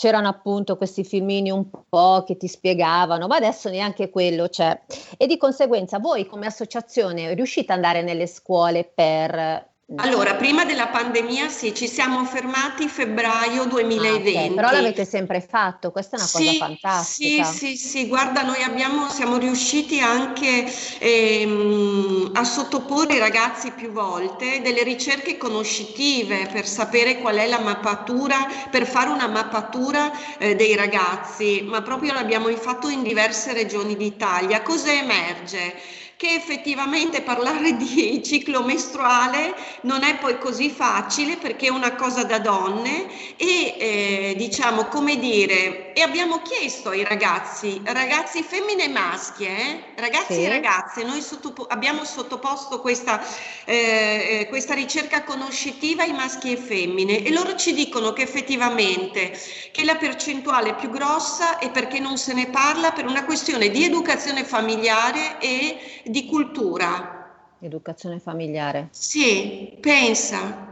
c'erano 0.00 0.28
appunto 0.28 0.78
questi 0.78 1.04
filmini 1.04 1.50
un 1.50 1.66
po' 1.86 2.24
che 2.26 2.38
ti 2.38 2.48
spiegavano, 2.48 3.26
ma 3.26 3.36
adesso 3.36 3.68
neanche 3.68 4.08
quello 4.08 4.48
c'è. 4.48 4.80
E 5.18 5.26
di 5.26 5.36
conseguenza 5.36 5.98
voi 5.98 6.24
come 6.24 6.46
associazione 6.46 7.34
riuscite 7.34 7.70
ad 7.70 7.76
andare 7.84 8.00
nelle 8.00 8.26
scuole 8.26 8.84
per 8.84 9.68
allora, 9.96 10.36
prima 10.36 10.64
della 10.64 10.86
pandemia 10.86 11.48
sì, 11.48 11.74
ci 11.74 11.88
siamo 11.88 12.24
fermati 12.24 12.86
febbraio 12.86 13.64
2020. 13.64 14.28
Ah, 14.28 14.42
okay. 14.42 14.54
Però 14.54 14.70
l'avete 14.70 15.04
sempre 15.04 15.40
fatto, 15.40 15.90
questa 15.90 16.16
è 16.16 16.20
una 16.20 16.28
sì, 16.28 16.44
cosa 16.44 16.52
fantastica. 16.58 17.44
Sì, 17.44 17.76
sì, 17.76 17.76
sì, 17.76 18.06
guarda, 18.06 18.42
noi 18.42 18.62
abbiamo, 18.62 19.08
siamo 19.08 19.36
riusciti 19.36 19.98
anche 19.98 20.72
ehm, 20.98 22.30
a 22.34 22.44
sottoporre 22.44 23.14
i 23.14 23.18
ragazzi 23.18 23.72
più 23.72 23.90
volte 23.90 24.60
delle 24.62 24.84
ricerche 24.84 25.36
conoscitive 25.36 26.46
per 26.52 26.66
sapere 26.66 27.18
qual 27.18 27.36
è 27.36 27.48
la 27.48 27.58
mappatura, 27.58 28.36
per 28.70 28.86
fare 28.86 29.10
una 29.10 29.26
mappatura 29.26 30.12
eh, 30.38 30.54
dei 30.54 30.76
ragazzi, 30.76 31.62
ma 31.66 31.82
proprio 31.82 32.12
l'abbiamo 32.12 32.48
fatto 32.50 32.88
in 32.88 33.02
diverse 33.02 33.52
regioni 33.52 33.96
d'Italia. 33.96 34.62
Cosa 34.62 34.92
emerge? 34.92 35.98
Che 36.20 36.34
effettivamente 36.34 37.22
parlare 37.22 37.78
di 37.78 38.20
ciclo 38.22 38.62
mestruale 38.62 39.54
non 39.84 40.02
è 40.02 40.18
poi 40.18 40.36
così 40.36 40.68
facile 40.68 41.38
perché 41.38 41.68
è 41.68 41.70
una 41.70 41.94
cosa 41.94 42.24
da 42.24 42.38
donne 42.38 43.06
e 43.38 43.76
eh, 43.78 44.34
diciamo 44.36 44.84
come 44.84 45.18
dire 45.18 45.89
e 46.00 46.02
abbiamo 46.02 46.40
chiesto 46.40 46.88
ai 46.88 47.04
ragazzi 47.04 47.78
ragazzi 47.84 48.42
femmine 48.42 48.84
e 48.84 48.88
maschi 48.88 49.44
eh? 49.44 49.84
ragazzi 49.96 50.32
sì. 50.32 50.44
e 50.44 50.48
ragazze 50.48 51.04
noi 51.04 51.20
sottopo- 51.20 51.66
abbiamo 51.66 52.04
sottoposto 52.04 52.80
questa, 52.80 53.22
eh, 53.66 54.40
eh, 54.40 54.46
questa 54.48 54.72
ricerca 54.72 55.24
conoscitiva 55.24 56.02
ai 56.02 56.12
maschi 56.12 56.52
e 56.52 56.56
femmine 56.56 57.22
e 57.22 57.30
loro 57.30 57.54
ci 57.54 57.74
dicono 57.74 58.14
che 58.14 58.22
effettivamente 58.22 59.38
che 59.72 59.84
la 59.84 59.96
percentuale 59.96 60.74
più 60.74 60.88
grossa 60.88 61.58
è 61.58 61.70
perché 61.70 61.98
non 61.98 62.16
se 62.16 62.32
ne 62.32 62.46
parla 62.46 62.92
per 62.92 63.04
una 63.04 63.26
questione 63.26 63.68
di 63.68 63.84
educazione 63.84 64.44
familiare 64.44 65.38
e 65.38 66.02
di 66.04 66.24
cultura. 66.24 67.18
Educazione 67.60 68.20
familiare. 68.20 68.88
Sì, 68.90 69.76
pensa. 69.80 70.69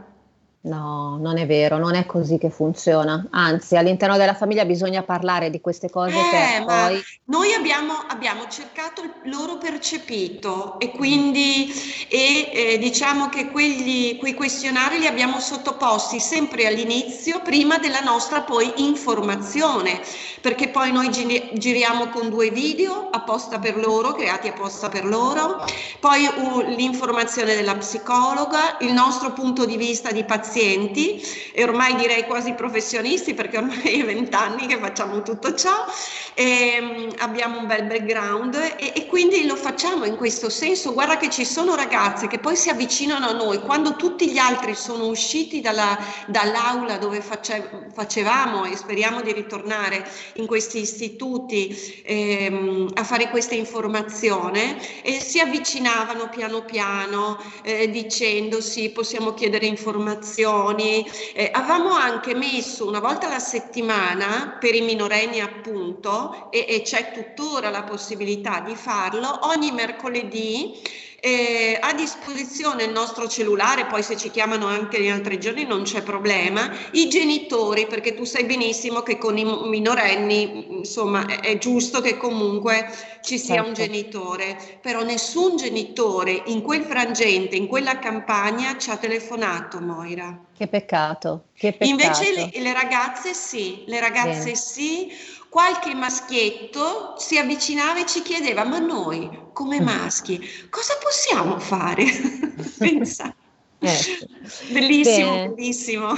No, 0.69 1.17
non 1.19 1.39
è 1.39 1.47
vero, 1.47 1.79
non 1.79 1.95
è 1.95 2.05
così 2.05 2.37
che 2.37 2.51
funziona. 2.51 3.27
Anzi, 3.31 3.77
all'interno 3.77 4.19
della 4.19 4.35
famiglia 4.35 4.67
bisogna 4.67 5.03
parlare 5.03 5.49
di 5.49 5.63
queste 5.63 5.89
cose 5.89 6.15
eh, 6.15 6.63
poi... 6.63 7.03
Noi 7.25 7.55
abbiamo, 7.55 7.95
abbiamo, 8.07 8.47
cercato 8.49 9.03
il 9.03 9.31
loro 9.31 9.57
percepito 9.57 10.79
e 10.79 10.91
quindi 10.91 11.73
e, 12.09 12.51
eh, 12.53 12.79
diciamo 12.79 13.31
che 13.31 13.49
quegli, 13.51 14.19
quei 14.19 14.35
questionari 14.35 14.99
li 14.99 15.07
abbiamo 15.07 15.41
sottoposti 15.41 16.21
sempre 16.21 16.67
all'inizio, 16.67 17.41
prima 17.41 17.79
della 17.79 18.01
nostra 18.01 18.43
poi 18.43 18.71
informazione, 18.77 20.01
perché 20.43 20.69
poi 20.69 20.93
noi 20.93 21.09
gi- 21.09 21.51
giriamo 21.55 22.09
con 22.09 22.29
due 22.29 22.51
video 22.51 23.09
apposta 23.11 23.59
per 23.59 23.79
loro, 23.79 24.13
creati 24.13 24.49
apposta 24.49 24.91
per 24.91 25.07
loro, 25.07 25.65
poi 25.99 26.27
uh, 26.27 26.61
l'informazione 26.77 27.55
della 27.55 27.77
psicologa, 27.77 28.77
il 28.81 28.93
nostro 28.93 29.33
punto 29.33 29.65
di 29.65 29.77
vista 29.79 30.11
di 30.11 30.25
paziente 30.25 30.57
pazienti 30.59 31.23
e 31.53 31.63
ormai 31.63 31.95
direi 31.95 32.25
quasi 32.25 32.53
professionisti 32.53 33.35
perché 33.35 33.59
ormai 33.59 34.01
è 34.01 34.05
vent'anni 34.05 34.67
che 34.67 34.77
facciamo 34.79 35.23
tutto 35.23 35.55
ciò, 35.55 35.87
e, 36.35 36.79
um, 36.81 37.13
abbiamo 37.19 37.59
un 37.59 37.67
bel 37.67 37.85
background 37.85 38.55
e, 38.77 38.93
e, 38.95 39.07
quindi 39.07 39.47
lo 39.47 39.57
facciamo 39.57 40.05
in 40.05 40.17
questo 40.17 40.51
senso. 40.51 40.93
Guarda 40.93 41.17
che 41.17 41.31
ci 41.31 41.45
sono 41.45 41.75
ragazze 41.75 42.27
che 42.27 42.39
poi 42.39 42.57
si 42.57 42.69
avvicinano 42.69 43.29
a 43.29 43.33
noi 43.33 43.61
quando 43.61 43.97
tutti 43.97 44.31
gli 44.31 44.39
altri 44.39 44.75
sono 44.75 45.07
usciti 45.07 45.61
dalla, 45.61 45.99
dall'aula 46.27 46.99
dove 46.99 47.21
face, 47.21 47.89
facevamo 47.93 48.65
e 48.65 48.77
speriamo 48.77 49.21
di 49.21 49.33
ritornare 49.33 50.09
in 50.35 50.47
questi 50.47 50.81
istituti 50.81 52.03
ehm, 52.05 52.91
a 52.95 53.05
fare 53.05 53.31
questa 53.31 53.55
informazione 53.55 55.03
e 55.03 55.21
si 55.21 55.41
avvicinavano 55.41 56.29
piano 56.29 56.65
piano 56.65 57.41
eh, 57.63 57.91
dicendo 57.91 58.61
sì, 58.61 58.91
possiamo 58.91 59.35
chiedere 59.35 59.67
informazioni 59.67 60.38
informazioni. 60.39 61.05
Eh, 61.35 61.51
avevamo 61.53 61.91
anche 61.91 62.35
messo 62.35 62.87
una 62.87 63.01
volta 63.01 63.27
alla 63.27 63.39
settimana 63.39 64.57
per 64.59 64.75
i 64.75 64.81
minorenni 64.81 65.41
appunto 65.41 66.51
e, 66.51 66.67
e 66.69 66.83
c'è 66.83 67.13
tuttora 67.13 67.71
la 67.71 67.83
possibilità 67.83 68.61
di 68.61 68.75
farlo 68.75 69.47
ogni 69.49 69.73
mercoledì 69.73 70.81
eh, 71.21 71.77
a 71.81 71.93
disposizione 71.95 72.85
il 72.85 72.93
nostro 72.93 73.27
cellulare, 73.27 73.87
poi 73.87 74.03
se 74.05 74.17
ci 74.17 74.31
chiamano 74.31 74.67
anche 74.67 74.99
in 74.99 75.11
altri 75.11 75.41
giorni 75.41 75.65
non 75.65 75.83
c'è 75.83 76.03
problema, 76.03 76.71
i 76.93 77.09
genitori, 77.09 77.87
perché 77.87 78.15
tu 78.15 78.25
sai 78.25 78.45
benissimo 78.45 79.03
che 79.03 79.19
con 79.19 79.37
i 79.37 79.45
minorenni, 79.45 80.77
insomma, 80.79 81.27
è, 81.27 81.41
è 81.41 81.59
giusto 81.59 82.01
che 82.01 82.17
comunque 82.17 82.89
ci 83.23 83.37
sia 83.37 83.55
certo. 83.55 83.69
un 83.69 83.75
genitore, 83.75 84.79
però 84.81 85.03
nessun 85.03 85.57
genitore 85.57 86.43
in 86.47 86.63
quel 86.63 86.85
frangente, 86.85 87.57
in 87.57 87.67
quella 87.67 87.99
campagna 87.99 88.79
ci 88.79 88.91
ha 88.91 88.97
telefonato, 88.97 89.81
Moira. 89.81 90.47
Che 90.57 90.69
peccato, 90.69 91.47
che 91.57 91.73
peccato. 91.73 91.91
Invece 91.91 92.33
le, 92.33 92.51
le 92.61 92.73
ragazze 92.73 93.35
sì, 93.35 93.83
le 93.87 94.01
ragazze 94.01 94.45
Bene. 94.45 94.57
sì 94.57 95.37
qualche 95.49 95.95
maschietto 95.95 97.15
si 97.19 97.39
avvicinava 97.39 98.01
e 98.01 98.07
ci 98.07 98.23
chiedeva, 98.23 98.65
ma 98.65 98.79
noi 98.79 99.47
come 99.53 99.81
maschi 99.81 100.41
cosa 100.71 100.95
possiamo 101.01 101.59
fare? 101.59 102.05
Pensa. 102.79 103.35
Eh. 103.81 104.29
Bellissimo, 104.73 105.31
Bene. 105.31 105.49
bellissimo. 105.51 106.13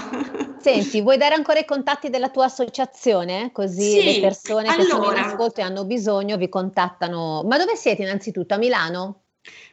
Senti, 0.60 1.02
vuoi 1.02 1.18
dare 1.18 1.34
ancora 1.34 1.58
i 1.58 1.66
contatti 1.66 2.08
della 2.08 2.30
tua 2.30 2.46
associazione? 2.46 3.50
Così 3.52 4.00
sì, 4.00 4.04
le 4.04 4.20
persone 4.20 4.64
che 4.64 4.80
allora, 4.80 4.88
sono 4.88 5.12
in 5.12 5.18
ascolto 5.18 5.60
e 5.60 5.62
hanno 5.62 5.84
bisogno 5.84 6.36
vi 6.38 6.48
contattano. 6.48 7.42
Ma 7.46 7.58
dove 7.58 7.76
siete 7.76 8.02
innanzitutto? 8.02 8.54
A 8.54 8.56
Milano? 8.56 9.22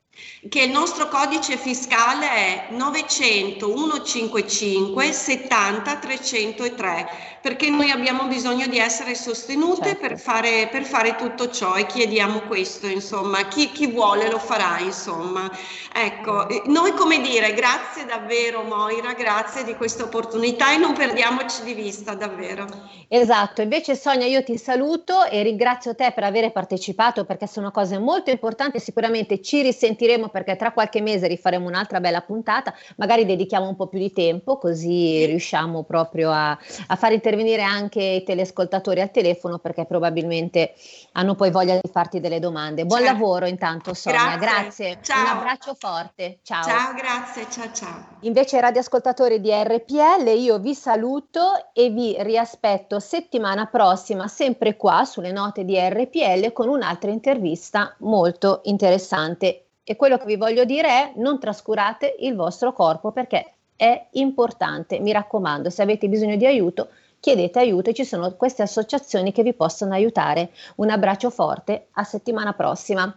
che 0.48 0.62
il 0.62 0.70
nostro 0.70 1.08
codice 1.08 1.56
fiscale 1.56 2.28
è 2.28 2.66
900 2.70 3.66
155 3.74 5.12
70 5.12 5.96
303 5.96 7.08
perché 7.42 7.68
noi 7.70 7.90
abbiamo 7.90 8.26
bisogno 8.26 8.68
di 8.68 8.78
essere 8.78 9.16
sostenute 9.16 9.88
certo. 9.88 10.06
per, 10.06 10.18
fare, 10.18 10.68
per, 10.70 10.84
fare, 10.84 11.16
tutto 11.16 11.50
ciò 11.50 11.74
e 11.74 11.86
chiediamo 11.86 12.42
questo 12.42 12.86
insomma. 12.86 13.48
Chi, 13.48 13.72
chi 13.72 13.88
vuole 13.88 14.30
lo 14.30 14.38
farà 14.38 14.78
insomma. 14.78 15.50
Ecco 15.92 16.46
noi 16.66 16.92
come 16.92 17.20
dire 17.20 17.52
grazie 17.52 18.04
davvero 18.04 18.62
Moira 18.62 19.12
grazie 19.14 19.64
di 19.64 19.74
questa 19.74 20.04
opportunità 20.04 20.72
e 20.72 20.76
non 20.76 20.92
perdiamoci 20.92 21.64
di 21.64 21.74
vista 21.74 22.14
davvero. 22.14 22.66
Esatto. 23.08 23.60
Invece 23.60 23.96
Sonia 23.96 24.26
io 24.26 24.44
ti 24.44 24.56
saluto 24.56 25.24
e 25.24 25.42
ringrazio 25.42 25.96
te 25.96 26.12
per 26.14 26.22
aver 26.22 26.52
partecipato 26.52 27.24
perché 27.24 27.48
sono 27.48 27.72
cose 27.72 27.98
molto 27.98 28.30
importanti 28.30 28.78
sicuramente 28.78 29.42
ci 29.42 29.62
risentiremo 30.02 30.28
perché 30.28 30.56
tra 30.56 30.72
qualche 30.72 31.00
mese 31.00 31.28
rifaremo 31.28 31.66
un'altra 31.66 32.00
bella 32.00 32.20
puntata, 32.20 32.74
magari 32.96 33.24
dedichiamo 33.24 33.68
un 33.68 33.76
po' 33.76 33.86
più 33.86 33.98
di 33.98 34.12
tempo 34.12 34.58
così 34.58 35.24
riusciamo 35.26 35.84
proprio 35.84 36.30
a, 36.30 36.50
a 36.86 36.96
far 36.96 37.12
intervenire 37.12 37.62
anche 37.62 38.02
i 38.02 38.24
telescoltatori 38.24 39.00
al 39.00 39.10
telefono 39.10 39.58
perché 39.58 39.84
probabilmente 39.84 40.74
hanno 41.12 41.34
poi 41.34 41.50
voglia 41.50 41.78
di 41.80 41.90
farti 41.90 42.20
delle 42.20 42.40
domande. 42.40 42.84
Buon 42.84 43.00
certo. 43.00 43.14
lavoro 43.14 43.46
intanto 43.46 43.94
Sonia, 43.94 44.36
grazie. 44.36 44.96
grazie. 45.00 45.14
Un 45.14 45.26
abbraccio 45.26 45.74
forte. 45.78 46.38
Ciao. 46.42 46.64
Ciao, 46.64 46.94
grazie. 46.94 47.46
Ciao, 47.50 47.72
ciao. 47.72 48.06
Invece 48.20 48.60
radioascoltatori 48.60 49.40
di 49.40 49.50
RPL, 49.50 50.28
io 50.36 50.58
vi 50.58 50.74
saluto 50.74 51.70
e 51.72 51.90
vi 51.90 52.16
riaspetto 52.18 52.98
settimana 52.98 53.66
prossima 53.66 54.26
sempre 54.28 54.76
qua 54.76 55.04
sulle 55.04 55.32
note 55.32 55.64
di 55.64 55.78
RPL 55.78 56.52
con 56.52 56.68
un'altra 56.68 57.10
intervista 57.10 57.94
molto 57.98 58.60
interessante 58.64 59.66
e 59.84 59.96
quello 59.96 60.16
che 60.16 60.26
vi 60.26 60.36
voglio 60.36 60.64
dire 60.64 60.88
è 60.88 61.12
non 61.16 61.38
trascurate 61.38 62.16
il 62.20 62.34
vostro 62.34 62.72
corpo 62.72 63.10
perché 63.10 63.54
è 63.76 64.06
importante. 64.12 65.00
Mi 65.00 65.12
raccomando, 65.12 65.70
se 65.70 65.82
avete 65.82 66.08
bisogno 66.08 66.36
di 66.36 66.46
aiuto, 66.46 66.88
chiedete 67.18 67.58
aiuto 67.58 67.90
e 67.90 67.94
ci 67.94 68.04
sono 68.04 68.34
queste 68.36 68.62
associazioni 68.62 69.32
che 69.32 69.42
vi 69.42 69.54
possono 69.54 69.94
aiutare. 69.94 70.50
Un 70.76 70.90
abbraccio 70.90 71.30
forte, 71.30 71.88
a 71.92 72.04
settimana 72.04 72.52
prossima. 72.52 73.16